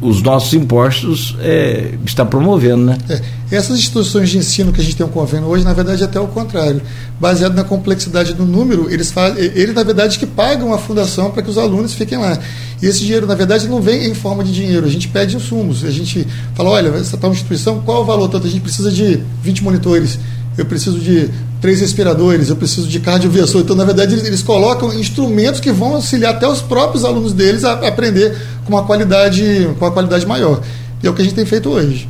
[0.00, 2.98] os nossos impostos é, está promovendo, né?
[3.08, 3.20] É,
[3.50, 6.20] essas instituições de ensino que a gente tem um convênio hoje, na verdade, é até
[6.20, 6.80] o contrário.
[7.18, 11.42] Baseado na complexidade do número, eles fazem, eles, na verdade, que pagam a fundação para
[11.42, 12.38] que os alunos fiquem lá.
[12.80, 14.86] E esse dinheiro, na verdade, não vem em forma de dinheiro.
[14.86, 15.84] A gente pede insumos.
[15.84, 18.28] A gente fala, olha, essa tal instituição, qual o valor?
[18.28, 20.18] Tanto a gente precisa de 20 monitores
[20.60, 23.60] eu preciso de três respiradores, eu preciso de cardioversor.
[23.62, 27.64] Então, na verdade, eles, eles, colocam instrumentos que vão auxiliar até os próprios alunos deles
[27.64, 30.60] a, aprender com uma qualidade, com uma qualidade maior.
[31.02, 32.08] E é o que a gente tem feito hoje.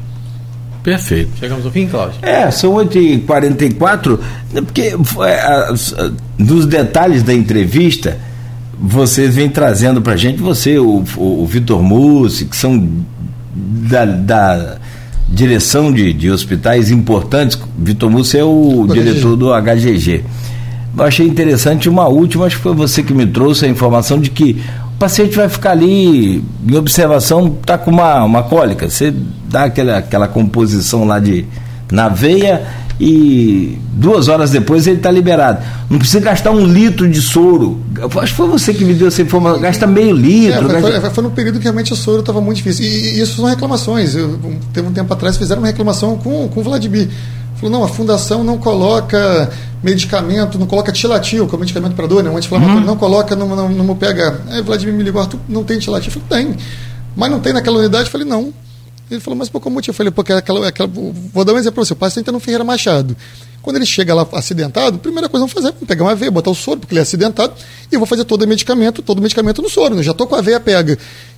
[0.83, 1.31] Perfeito.
[1.39, 2.19] Chegamos ao fim, Cláudio?
[2.23, 4.19] É, são 8h44,
[4.65, 4.95] porque
[5.27, 5.75] é,
[6.39, 8.19] dos detalhes da entrevista,
[8.79, 12.89] vocês vêm trazendo para a gente, você, o, o, o Vitor Mussi, que são
[13.55, 14.79] da, da
[15.29, 17.59] direção de, de hospitais importantes.
[17.79, 20.25] Vitor Mussi é o, diretor do HGG.
[20.97, 24.31] Eu achei interessante uma última, acho que foi você que me trouxe a informação de
[24.31, 24.61] que
[25.01, 28.89] paciente vai ficar ali em observação, está com uma, uma cólica.
[28.89, 29.13] Você
[29.49, 31.47] dá aquela, aquela composição lá de
[31.91, 32.69] na veia
[33.01, 35.65] e duas horas depois ele está liberado.
[35.89, 37.81] Não precisa gastar um litro de soro.
[38.21, 39.59] Acho que foi você que me deu essa informação.
[39.59, 40.71] Gasta meio litro.
[40.71, 42.85] É, foi, foi, foi, no período que realmente o soro estava muito difícil.
[42.85, 44.15] E, e, isso são reclamações.
[44.15, 44.39] Eu,
[44.71, 47.09] teve um tempo atrás fizeram uma reclamação com, com o Vladimir.
[47.61, 49.51] Falou, não, a fundação não coloca
[49.83, 52.87] medicamento, não coloca tilatil, que é o medicamento para dor, né, um anti-inflamatório, uhum.
[52.87, 54.41] não coloca no, no, no, pH.
[54.49, 56.11] Aí Vladimir me ligou, Arthur, não tem tilatil?
[56.15, 56.57] Eu falei, tem.
[57.15, 58.05] Mas não tem naquela unidade?
[58.05, 58.53] Eu falei, não.
[59.11, 59.91] Ele falou, mas por qual motivo?
[59.91, 62.39] Eu falei, porque aquela, aquela, vou dar um exemplo para você, o paciente está no
[62.39, 63.17] Ferreira Machado.
[63.61, 66.31] Quando ele chega lá acidentado, a primeira coisa que vamos fazer é pegar uma veia,
[66.31, 67.53] botar o soro, porque ele é acidentado,
[67.91, 70.03] e eu vou fazer todo o medicamento, todo o medicamento no soro, né?
[70.03, 70.97] já estou com a veia pega.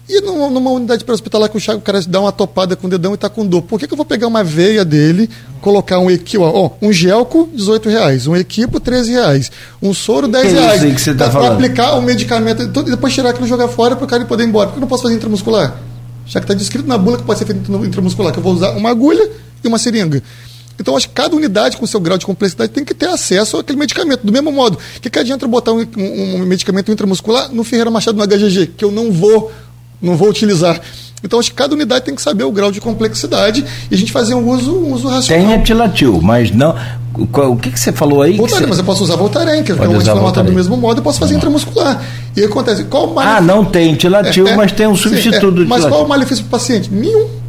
[0.08, 3.14] E numa, numa unidade pré-hospitalar que o cara dá uma topada com o dedão e
[3.14, 5.28] está com dor, por que, que eu vou pegar uma veia dele,
[5.60, 9.50] colocar um equipo, ó, um gelco, 18 reais, um equipo, 13 reais,
[9.80, 10.82] um soro, 10 que reais.
[10.82, 13.68] É isso que você tá para aplicar o medicamento e depois tirar aquilo e jogar
[13.68, 14.68] fora para o cara poder ir embora.
[14.68, 15.76] Por que eu não posso fazer intramuscular?
[16.26, 18.70] Já que está descrito na bula que pode ser feito intramuscular, que eu vou usar
[18.72, 19.30] uma agulha
[19.62, 20.22] e uma seringa.
[20.78, 23.78] Então, acho que cada unidade com seu grau de complexidade tem que ter acesso àquele
[23.78, 24.24] medicamento.
[24.24, 27.90] Do mesmo modo, o que, que adianta botar um, um, um medicamento intramuscular no Ferreira
[27.90, 29.52] Machado no HGG, que eu não vou,
[30.00, 30.80] não vou utilizar?
[31.22, 34.12] Então, acho que cada unidade tem que saber o grau de complexidade e a gente
[34.12, 35.46] fazer um uso, um uso racional.
[35.46, 36.74] Tem etilatil, mas não.
[37.14, 38.36] O que, que você falou aí?
[38.36, 38.66] Voltaren, você...
[38.66, 41.34] mas eu posso usar Voltaren, que é um anti-inflamatório do mesmo modo, eu posso fazer
[41.34, 42.02] intramuscular.
[42.34, 43.38] E acontece, qual o malefício?
[43.38, 46.08] Ah, não tem etilatil, é, é, mas tem um substituto sim, é, Mas qual o
[46.08, 46.90] malefício para o paciente?
[46.92, 47.41] Nenhum.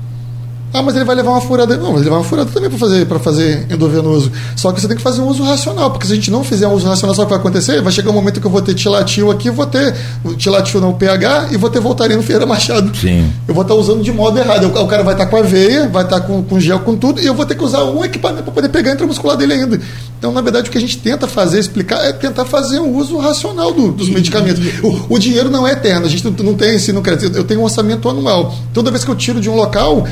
[0.73, 1.77] Ah, mas ele vai levar uma furada.
[1.77, 4.31] Não, mas ele vai levar uma furada também para fazer, fazer endovenoso.
[4.55, 6.67] Só que você tem que fazer um uso racional, porque se a gente não fizer
[6.67, 7.81] um uso racional, sabe o que vai acontecer?
[7.81, 9.95] Vai chegar um momento que eu vou ter tilatil aqui, vou ter
[10.37, 12.95] tilatil no pH e vou ter voltaria no Ferreira Machado.
[12.97, 13.31] Sim.
[13.47, 14.65] Eu vou estar usando de modo errado.
[14.67, 17.25] O cara vai estar com a veia, vai estar com, com gel, com tudo, e
[17.25, 19.79] eu vou ter que usar um equipamento para poder pegar a intramuscular dele ainda.
[20.17, 23.17] Então, na verdade, o que a gente tenta fazer, explicar, é tentar fazer um uso
[23.17, 24.63] racional do, dos medicamentos.
[24.81, 27.35] O, o, dinheiro não é eterno, a gente não, não tem ensino crédito.
[27.37, 28.55] Eu tenho um orçamento anual.
[28.73, 30.07] Toda vez que eu tiro de um local,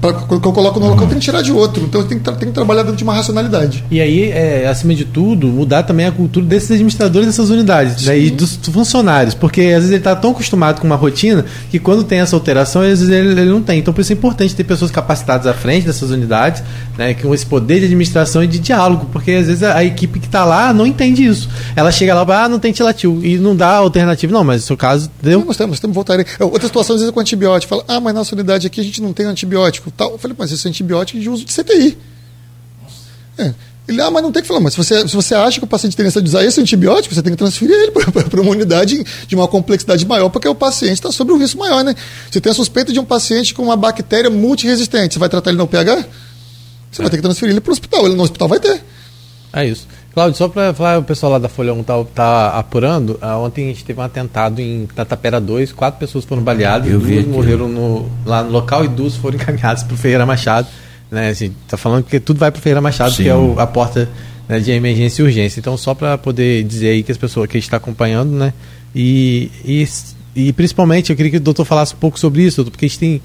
[0.00, 1.82] pra, que eu coloco no local, tem que tirar de outro.
[1.84, 3.84] Então tem que, tem que trabalhar dentro de uma racionalidade.
[3.90, 8.18] E aí, é, acima de tudo, mudar também a cultura desses administradores dessas unidades né,
[8.18, 9.34] e dos funcionários.
[9.34, 12.82] Porque às vezes ele está tão acostumado com uma rotina que quando tem essa alteração,
[12.82, 13.78] às vezes ele, ele, não tem.
[13.78, 16.62] Então por isso é importante ter pessoas capacitadas à frente dessas unidades,
[16.96, 19.08] né, com esse poder de administração e de diálogo.
[19.12, 21.48] Porque às vezes a, a equipe que está lá não entende isso.
[21.74, 23.20] Ela chega lá e fala, ah, não tem tilatil.
[23.22, 24.32] E não dá alternativa.
[24.32, 25.44] Não, mas no seu caso, deu.
[25.44, 26.18] Nós temos, temos voltar.
[26.40, 27.70] Outra situação, às vezes, com antibiótico.
[27.70, 30.12] Fala, ah, mas na nossa unidade aqui a gente não tem antibiótico antibiótico tal.
[30.12, 31.96] Eu falei, mas esse é antibiótico de uso de CTI.
[33.38, 33.54] É.
[33.88, 35.66] Ele, ah, mas não tem que falar, mas se você, se você acha que o
[35.66, 39.04] paciente tem necessidade de usar esse antibiótico, você tem que transferir ele para uma unidade
[39.26, 41.94] de uma complexidade maior, porque o paciente está sob um risco maior, né?
[42.30, 45.58] Você tem a suspeita de um paciente com uma bactéria multiresistente, você vai tratar ele
[45.58, 46.04] no pH?
[46.90, 47.02] Você é.
[47.02, 48.80] vai ter que transferir ele para o hospital, ele no hospital vai ter.
[49.52, 49.88] É isso.
[50.12, 53.66] Cláudio, só para falar, o pessoal lá da Folha 1 tá, tá apurando, uh, ontem
[53.66, 58.10] a gente teve um atentado em Tatapera 2, quatro pessoas foram baleadas, duas morreram no,
[58.26, 60.66] lá no local e duas foram encaminhadas para o Ferreira Machado.
[61.10, 61.28] Né?
[61.28, 63.22] Assim, tá falando que tudo vai para o Ferreira Machado, Sim.
[63.22, 64.08] que é o, a porta
[64.48, 65.60] né, de emergência e urgência.
[65.60, 68.52] Então, só para poder dizer aí que as pessoas que a gente está acompanhando, né?
[68.92, 69.88] E, e,
[70.34, 72.88] e, principalmente, eu queria que o doutor falasse um pouco sobre isso, doutor, porque a
[72.88, 73.22] gente tem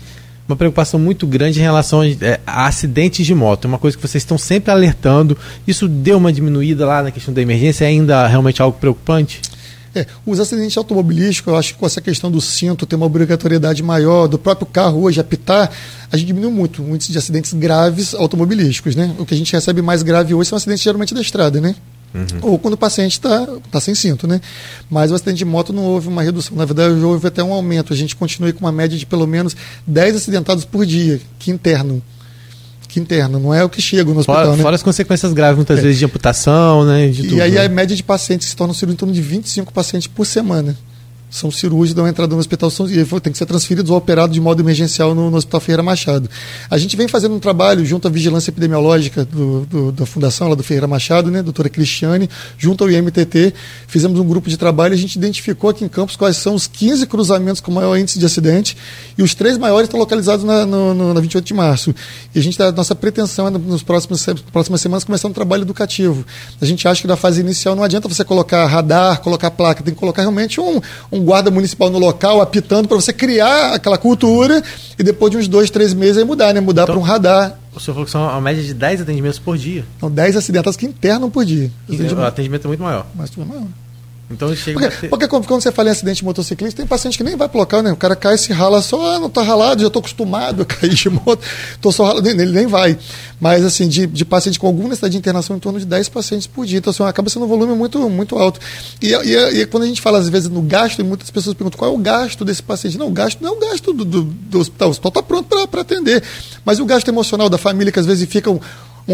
[0.48, 3.66] uma preocupação muito grande em relação a, é, a acidentes de moto.
[3.66, 5.38] É uma coisa que vocês estão sempre alertando.
[5.68, 7.86] Isso deu uma diminuída lá na questão da emergência?
[7.86, 9.42] É ainda realmente algo preocupante?
[9.96, 13.82] É, os acidentes automobilísticos, eu acho que com essa questão do cinto ter uma obrigatoriedade
[13.82, 15.72] maior, do próprio carro hoje apitar,
[16.12, 19.16] a gente diminuiu muito índice de acidentes graves automobilísticos, né?
[19.18, 21.76] O que a gente recebe mais grave hoje são acidentes geralmente da estrada, né?
[22.16, 22.40] Uhum.
[22.54, 24.40] Ou quando o paciente está tá sem cinto, né?
[24.90, 27.92] Mas o acidente de moto não houve uma redução, na verdade houve até um aumento.
[27.92, 29.56] A gente continua com uma média de pelo menos
[29.86, 32.02] 10 acidentados por dia, que internam
[33.00, 34.46] interna, não é o que chega no hospital.
[34.46, 34.64] Fora, né?
[34.64, 35.82] fora as consequências graves, muitas é.
[35.82, 37.08] vezes, de amputação, né?
[37.08, 37.66] e tudo, aí né?
[37.66, 40.76] a média de pacientes se torna em torno de 25 pacientes por semana
[41.36, 44.40] são cirúrgicos, dão entrada no hospital, são, e tem que ser transferidos ou operados de
[44.40, 46.30] modo emergencial no, no, Hospital Ferreira Machado.
[46.70, 50.56] A gente vem fazendo um trabalho junto à Vigilância Epidemiológica do, do, da Fundação, lá
[50.56, 53.54] do Ferreira Machado, né, doutora Cristiane, junto ao IMTT,
[53.88, 56.68] fizemos um grupo de trabalho e a gente identificou aqui em Campos quais são os
[56.68, 58.78] 15 cruzamentos com maior índice de acidente
[59.18, 61.94] e os três maiores estão localizados na, no, no, na 28 de março.
[62.34, 66.26] E a gente, a nossa pretensão é, nos próximos próximas semanas, começar um trabalho educativo.
[66.62, 69.94] A gente acha que na fase inicial não adianta você colocar radar, colocar placa, tem
[69.94, 70.82] que colocar realmente um,
[71.12, 74.64] um guarda municipal no local apitando para você criar aquela cultura
[74.98, 76.62] e depois de uns dois, três meses aí mudar, né?
[76.62, 77.60] Mudar então, para um radar.
[77.76, 79.84] O senhor falou que são uma média de 10 atendimentos por dia.
[80.00, 81.70] São 10 acidentados que internam por dia.
[81.90, 83.06] O atendimento é muito maior.
[83.14, 83.68] Mas é maior.
[84.30, 85.10] Então chega porque, ter...
[85.10, 87.84] porque quando você fala em acidente de motociclista, tem paciente que nem vai pro local,
[87.84, 87.92] né?
[87.92, 90.66] O cara cai e se rala só, ah, não tá ralado, já tô acostumado a
[90.66, 91.40] cair de moto,
[91.80, 92.98] tô só ralado, ele nem vai.
[93.40, 96.48] Mas assim, de, de paciente com alguma necessidade de internação, em torno de 10 pacientes
[96.48, 96.80] por dia.
[96.80, 98.60] Então, assim, acaba sendo um volume muito, muito alto.
[99.02, 101.92] E, e, e, quando a gente fala, às vezes, no gasto, muitas pessoas perguntam qual
[101.92, 102.98] é o gasto desse paciente.
[102.98, 104.88] Não, o gasto não é o gasto do, do, do hospital.
[104.88, 106.24] O hospital está pronto para atender.
[106.64, 108.60] Mas o gasto emocional da família, que às vezes ficam um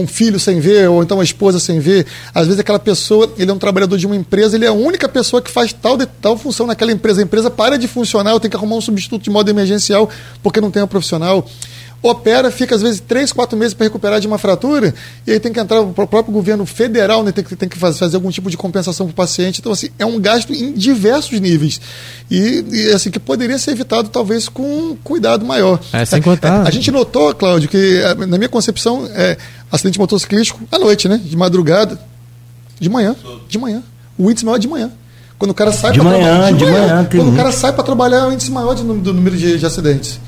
[0.07, 2.05] filho sem ver, ou então uma esposa sem ver.
[2.33, 5.09] Às vezes aquela pessoa, ele é um trabalhador de uma empresa, ele é a única
[5.09, 7.21] pessoa que faz tal, de, tal função naquela empresa.
[7.21, 10.09] A empresa para de funcionar, eu tenho que arrumar um substituto de modo emergencial
[10.41, 11.45] porque não tem um profissional
[12.01, 14.93] opera, fica às vezes três, quatro meses para recuperar de uma fratura,
[15.25, 18.15] e aí tem que entrar o próprio governo federal, né, tem, que, tem que fazer,
[18.15, 19.59] algum tipo de compensação para o paciente.
[19.59, 21.79] Então, assim, é um gasto em diversos níveis.
[22.29, 25.79] E, e, assim, que poderia ser evitado, talvez, com um cuidado maior.
[25.93, 26.61] É, sem contar.
[26.61, 29.37] A, a gente notou, Cláudio, que é, na minha concepção, é,
[29.71, 31.19] acidente motociclístico à noite, né?
[31.23, 31.99] De madrugada,
[32.79, 33.15] de manhã,
[33.47, 33.83] de manhã.
[34.17, 34.91] O índice maior é de manhã.
[35.37, 36.51] Quando o cara sai para trabalhar.
[36.53, 37.09] De manhã, de manhã.
[37.09, 39.65] Quando o cara sai para trabalhar, é o índice maior de, do número de, de
[39.65, 40.19] acidentes.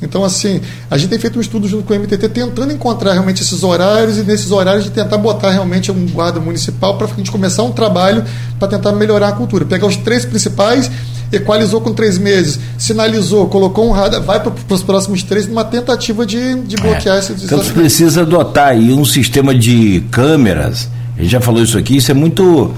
[0.00, 0.60] Então, assim,
[0.90, 4.16] a gente tem feito um estudo junto com o MTT tentando encontrar realmente esses horários
[4.16, 7.72] e nesses horários de tentar botar realmente um guarda municipal para a gente começar um
[7.72, 8.24] trabalho
[8.58, 9.64] para tentar melhorar a cultura.
[9.64, 10.90] Pegar os três principais,
[11.32, 16.24] equalizou com três meses, sinalizou, colocou um radar, vai para os próximos três numa tentativa
[16.24, 16.80] de, de é.
[16.80, 17.18] bloquear é.
[17.18, 21.76] esses Então, você precisa adotar aí um sistema de câmeras, a gente já falou isso
[21.76, 22.72] aqui, isso é muito.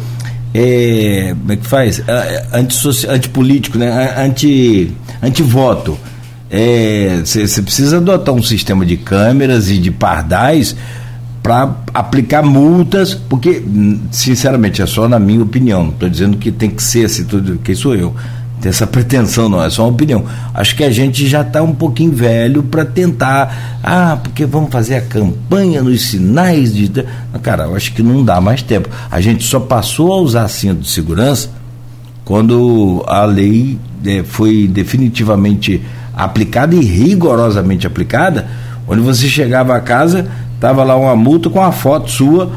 [0.53, 2.03] É, como é que faz?
[2.09, 2.47] É,
[3.09, 4.15] antipolítico, né?
[4.19, 4.93] Anti,
[5.23, 5.97] antivoto.
[6.51, 10.75] Você é, precisa adotar um sistema de câmeras e de pardais
[11.43, 13.63] para aplicar multas, porque,
[14.11, 17.59] sinceramente, é só na minha opinião, não estou dizendo que tem que ser assim, tudo,
[17.63, 18.15] quem sou eu,
[18.61, 20.25] tem essa pretensão, não, é só uma opinião.
[20.53, 24.97] Acho que a gente já está um pouquinho velho para tentar, ah, porque vamos fazer
[24.97, 26.91] a campanha nos sinais de.
[27.43, 28.89] Cara, eu acho que não dá mais tempo.
[29.11, 31.49] A gente só passou a usar cinto de segurança
[32.25, 35.83] quando a lei é, foi definitivamente
[36.25, 38.47] aplicada e rigorosamente aplicada,
[38.87, 42.51] onde você chegava a casa, estava lá uma multa com a foto sua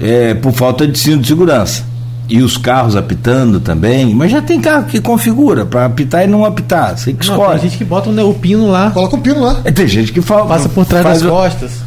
[0.00, 1.84] é, por falta de cinto de segurança.
[2.26, 6.42] E os carros apitando também, mas já tem carro que configura para apitar e não
[6.44, 6.96] apitar.
[6.96, 7.60] Você que não, escolhe.
[7.60, 8.90] Tem gente que bota um, o pino lá.
[8.90, 9.60] Coloca o pino lá.
[9.62, 11.82] É, tem gente que fala, passa por trás das costas.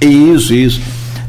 [0.00, 0.80] Isso, isso.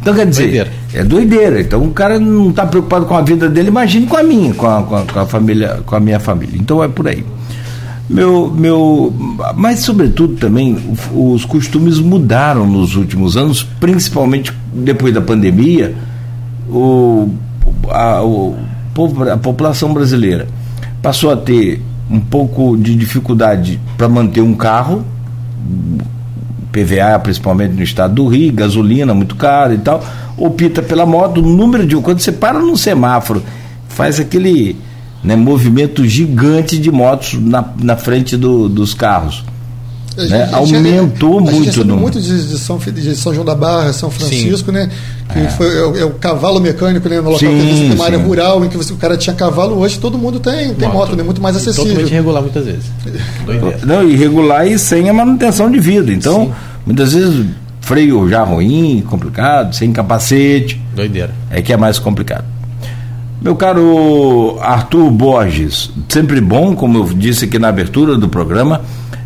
[0.02, 0.72] Então quer dizer, doideira.
[0.94, 1.62] é doideira.
[1.62, 4.68] Então o cara não está preocupado com a vida dele, imagine com a minha, com
[4.68, 6.58] a, com a, com a família, com a minha família.
[6.60, 7.24] Então é por aí.
[8.10, 9.14] Meu, meu,
[9.56, 10.78] mas sobretudo também
[11.14, 15.96] os costumes mudaram nos últimos anos, principalmente depois da pandemia.
[16.70, 17.30] O,
[17.90, 18.58] a, o,
[19.32, 20.48] a população brasileira
[21.02, 25.06] passou a ter um pouco de dificuldade para manter um carro,
[26.72, 30.04] PVA principalmente no estado do Rio, gasolina muito cara e tal,
[30.38, 33.42] opta pela moto, o número de quando você para num semáforo,
[33.88, 34.76] faz aquele
[35.24, 39.44] né, movimento gigante de motos na, na frente do, dos carros.
[40.18, 40.50] Gente, né?
[40.52, 41.82] Aumentou a muito.
[41.82, 41.98] A no...
[41.98, 44.78] muito de, de, São, de São João da Barra, São Francisco, Sim.
[44.78, 44.90] né?
[45.32, 45.50] Que é.
[45.50, 47.16] Foi, é, o, é, o cavalo mecânico, né?
[47.18, 49.80] No local sim, que tem uma área rural em que você, o cara tinha cavalo,
[49.80, 51.24] hoje todo mundo tem, tem moto, moto né?
[51.24, 51.86] Muito mais acessível.
[51.86, 52.86] Totalmente irregular muitas vezes.
[53.86, 56.12] Não, irregular e sem a manutenção de vida.
[56.12, 56.54] Então, Sim.
[56.86, 57.48] muitas vezes
[57.82, 60.80] freio já ruim, complicado, sem capacete.
[60.96, 61.34] Doideira.
[61.50, 62.53] É que é mais complicado.
[63.42, 68.82] Meu caro Arthur Borges, sempre bom, como eu disse aqui na abertura do programa,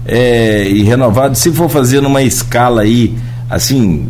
[0.08, 1.38] é, e renovado.
[1.38, 3.16] Se for fazer numa escala aí,
[3.50, 4.08] assim,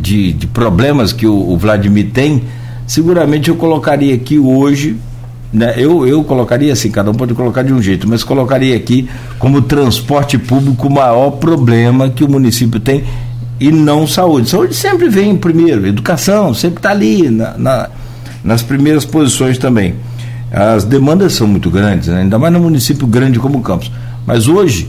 [0.00, 2.44] de, de problemas que o, o, Vladimir tem,
[2.86, 4.96] seguramente eu colocaria aqui hoje,
[5.52, 9.08] né, eu, eu colocaria assim, cada um pode colocar de um jeito, mas colocaria aqui
[9.38, 13.04] como transporte público o maior problema que o município tem
[13.58, 14.48] e não saúde.
[14.48, 17.88] Saúde sempre vem primeiro, educação sempre está ali na, na
[18.42, 19.94] nas primeiras posições também.
[20.50, 22.20] As demandas são muito grandes, né?
[22.20, 23.90] ainda mais no município grande como Campos.
[24.26, 24.88] Mas hoje,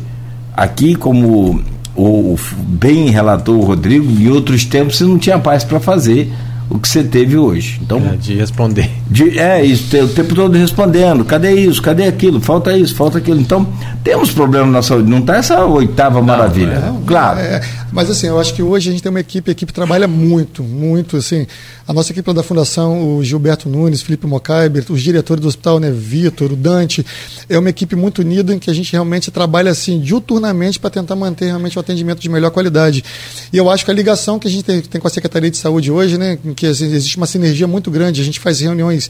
[0.56, 1.64] aqui, como
[1.96, 6.32] o, bem relatou o Rodrigo, em outros tempos você não tinha paz para fazer
[6.70, 7.80] o que você teve hoje.
[7.82, 8.90] Então, é, de responder.
[9.08, 13.40] De, é, isso, o tempo todo respondendo, cadê isso, cadê aquilo, falta isso, falta aquilo.
[13.40, 13.68] Então,
[14.04, 16.80] temos problema na saúde, não está essa oitava não, maravilha.
[16.80, 17.40] Não, claro.
[17.40, 17.62] É,
[17.94, 20.64] mas assim, eu acho que hoje a gente tem uma equipe, a equipe trabalha muito,
[20.64, 21.46] muito, assim.
[21.88, 25.92] A nossa equipe da Fundação, o Gilberto Nunes, Felipe Mocaiber, os diretores do hospital, né,
[25.92, 27.06] Vitor, o Dante,
[27.48, 31.16] é uma equipe muito unida em que a gente realmente trabalha assim, diuturnamente para tentar
[31.16, 33.04] manter realmente o atendimento de melhor qualidade.
[33.52, 35.58] E eu acho que a ligação que a gente tem, tem com a Secretaria de
[35.58, 39.08] Saúde hoje, né, em que assim, existe uma sinergia muito grande, a gente faz reuniões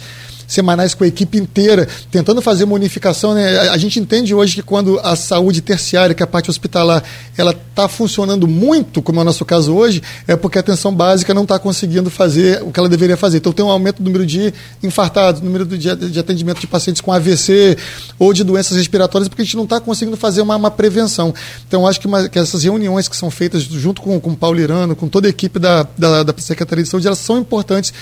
[0.47, 3.33] semanais com a equipe inteira, tentando fazer uma unificação.
[3.33, 3.57] Né?
[3.57, 7.03] A, a, gente entende hoje que quando a saúde terciária, que é a parte hospitalar,
[7.37, 8.72] ela está funcionando muito,
[9.03, 12.63] como é o nosso caso hoje, é porque a atenção básica não está conseguindo fazer
[12.63, 13.37] o que ela deveria fazer.
[13.37, 17.11] Então tem um aumento do número de infartados, número de, de atendimento de pacientes com
[17.11, 17.77] AVC
[18.17, 21.33] ou de doenças respiratórias, porque a gente não está conseguindo fazer uma, uma, prevenção.
[21.67, 24.59] Então acho que, uma, que, essas reuniões que são feitas junto com, com o Paulo
[24.59, 27.93] Irano, com toda a equipe da, da, da Secretaria de Saúde, elas são importantes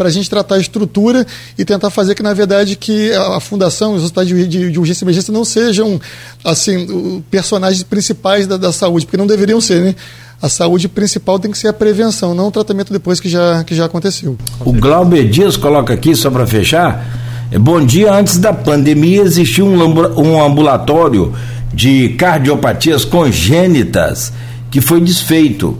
[0.00, 1.26] para a gente tratar a estrutura
[1.58, 5.04] e tentar fazer que, na verdade, que a, fundação, os hospitais de, de, de, urgência
[5.04, 6.00] e emergência não sejam,
[6.42, 9.94] assim, personagens principais da, da saúde, porque não deveriam ser, né?
[10.42, 13.74] A saúde principal tem que ser a prevenção, não o tratamento depois que já, que
[13.74, 14.38] já aconteceu.
[14.64, 17.04] O Glauber Dias coloca aqui, só para fechar,
[17.52, 19.76] é, bom dia, antes da pandemia existia um,
[20.18, 21.34] um ambulatório
[21.74, 24.32] de cardiopatias congênitas
[24.70, 25.78] que foi desfeito.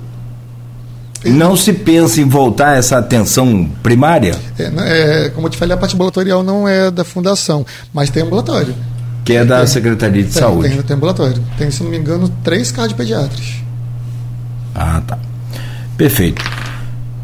[1.24, 4.39] Não se pensa em voltar essa atenção primária?
[4.59, 8.23] É, é, como eu te falei, a parte ambulatorial não é da fundação, mas tem
[8.23, 8.74] ambulatório.
[9.24, 10.69] Que é da tem, Secretaria de tem, Saúde.
[10.69, 11.43] Tem, tem ambulatório.
[11.59, 13.61] Tem, se não me engano, três cardiopediatras.
[14.75, 15.19] Ah, tá.
[15.97, 16.43] Perfeito.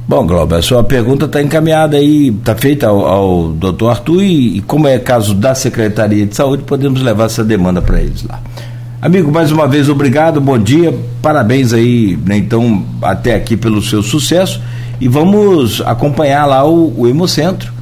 [0.08, 4.58] Bom, Glauber, a sua pergunta está encaminhada aí, está feita ao, ao doutor Arthur e,
[4.58, 8.40] e, como é caso da Secretaria de Saúde, podemos levar essa demanda para eles lá.
[9.02, 14.00] Amigo, mais uma vez obrigado, bom dia, parabéns aí, né, então, até aqui pelo seu
[14.00, 14.60] sucesso
[15.00, 17.72] e vamos acompanhar lá o, o Hemocentro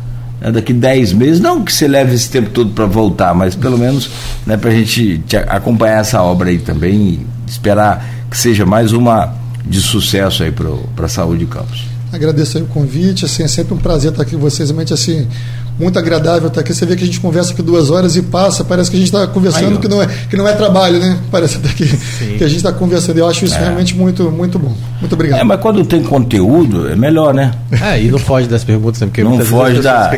[0.40, 3.76] né, daqui 10 meses, não que você leve esse tempo todo para voltar, mas pelo
[3.76, 4.08] menos
[4.46, 9.43] né, para a gente acompanhar essa obra aí também e esperar que seja mais uma
[9.64, 11.84] de sucesso aí para a saúde de Campos.
[12.12, 15.26] Agradeço aí o convite, assim, é sempre um prazer estar aqui com vocês, assim,
[15.78, 16.72] muito agradável estar aqui.
[16.72, 19.08] Você vê que a gente conversa aqui duas horas e passa, parece que a gente
[19.08, 21.18] está conversando que não, é, que não é trabalho, né?
[21.30, 23.18] Parece até que, que a gente está conversando.
[23.18, 23.60] Eu acho isso é.
[23.60, 24.72] realmente muito, muito bom.
[25.00, 25.40] Muito obrigado.
[25.40, 27.52] É, mas quando tem conteúdo, é melhor, né?
[27.82, 29.06] É, e não foge das perguntas, né?
[29.08, 30.12] Porque não foge da.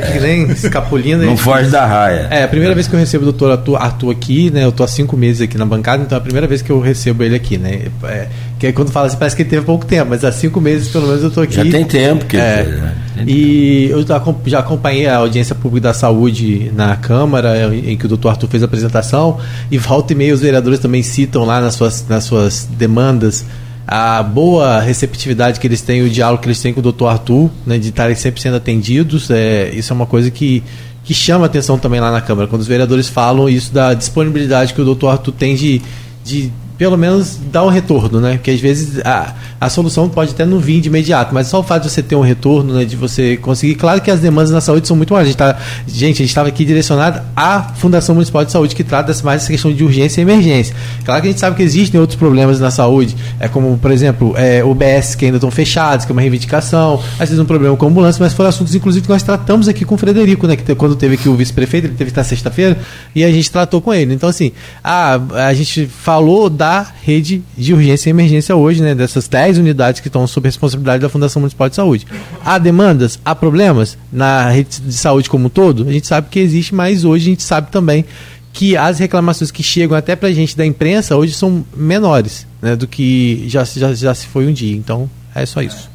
[0.50, 1.24] Escapulindo.
[1.24, 2.28] Não foge da raia.
[2.30, 4.64] É, a primeira vez que eu recebo o doutor Arthur, Arthur aqui, né?
[4.64, 6.80] Eu tô há cinco meses aqui na bancada, então é a primeira vez que eu
[6.80, 7.86] recebo ele aqui, né?
[8.04, 8.28] É,
[8.58, 11.06] que quando fala assim, parece que ele teve pouco tempo, mas há cinco meses pelo
[11.06, 11.54] menos eu tô aqui.
[11.54, 12.94] Já tem tempo que é, ele, né?
[13.26, 14.05] E eu
[14.47, 18.62] já acompanhei a audiência pública da saúde na Câmara, em que o doutor Arthur fez
[18.62, 19.38] a apresentação,
[19.70, 23.44] e volta e meia os vereadores também citam lá nas suas, nas suas demandas
[23.86, 27.48] a boa receptividade que eles têm, o diálogo que eles têm com o doutor Arthur,
[27.64, 29.30] né, de estarem sempre sendo atendidos.
[29.30, 30.62] É, isso é uma coisa que,
[31.05, 34.80] que chama atenção também lá na Câmara, quando os vereadores falam isso da disponibilidade que
[34.80, 35.80] o doutor Arthur tem de,
[36.24, 38.32] de pelo menos dar um retorno, né?
[38.32, 41.62] Porque às vezes a, a solução pode até não vir de imediato, mas só o
[41.62, 43.76] fato de você ter um retorno, né, de você conseguir.
[43.76, 45.28] Claro que as demandas na saúde são muito maiores.
[45.28, 48.84] A gente, tá, gente, a gente estava aqui direcionado à Fundação Municipal de Saúde, que
[48.84, 50.76] trata mais essa questão de urgência e emergência.
[51.04, 54.34] Claro que a gente sabe que existem outros problemas na saúde, é como, por exemplo,
[54.36, 57.86] é, UBS que ainda estão fechados, que é uma reivindicação, às vezes um problema com
[57.86, 60.56] a ambulância, mas foram assuntos, inclusive, que nós tratamos aqui com o Frederico, né?
[60.56, 62.76] Que quando teve aqui o vice-prefeito, ele teve estar sexta-feira,
[63.14, 64.12] e a gente tratou com ele.
[64.12, 64.52] Então, assim,
[64.84, 69.59] a, a gente falou da da rede de urgência e emergência hoje, né, dessas 10
[69.59, 72.05] unidades que estão sob responsabilidade da Fundação Municipal de Saúde.
[72.44, 75.88] Há demandas, há problemas na rede de saúde como um todo?
[75.88, 78.05] A gente sabe que existe, mas hoje a gente sabe também
[78.52, 82.74] que as reclamações que chegam até para a gente da imprensa hoje são menores né,
[82.74, 84.76] do que já, já, já se foi um dia.
[84.76, 85.88] Então, é só isso.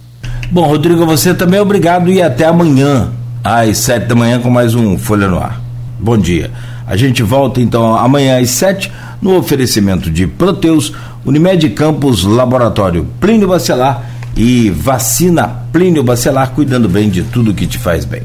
[0.50, 3.12] Bom, Rodrigo, você também é obrigado e até amanhã,
[3.44, 5.62] às 7 da manhã, com mais um Folha no Ar.
[6.00, 6.50] Bom dia.
[6.88, 8.92] A gente volta então amanhã às 7
[9.22, 10.94] no oferecimento de Proteus,
[11.26, 17.78] Unimed Campos, Laboratório Plínio Bacelar e vacina Plínio Bacelar, cuidando bem de tudo que te
[17.78, 18.24] faz bem.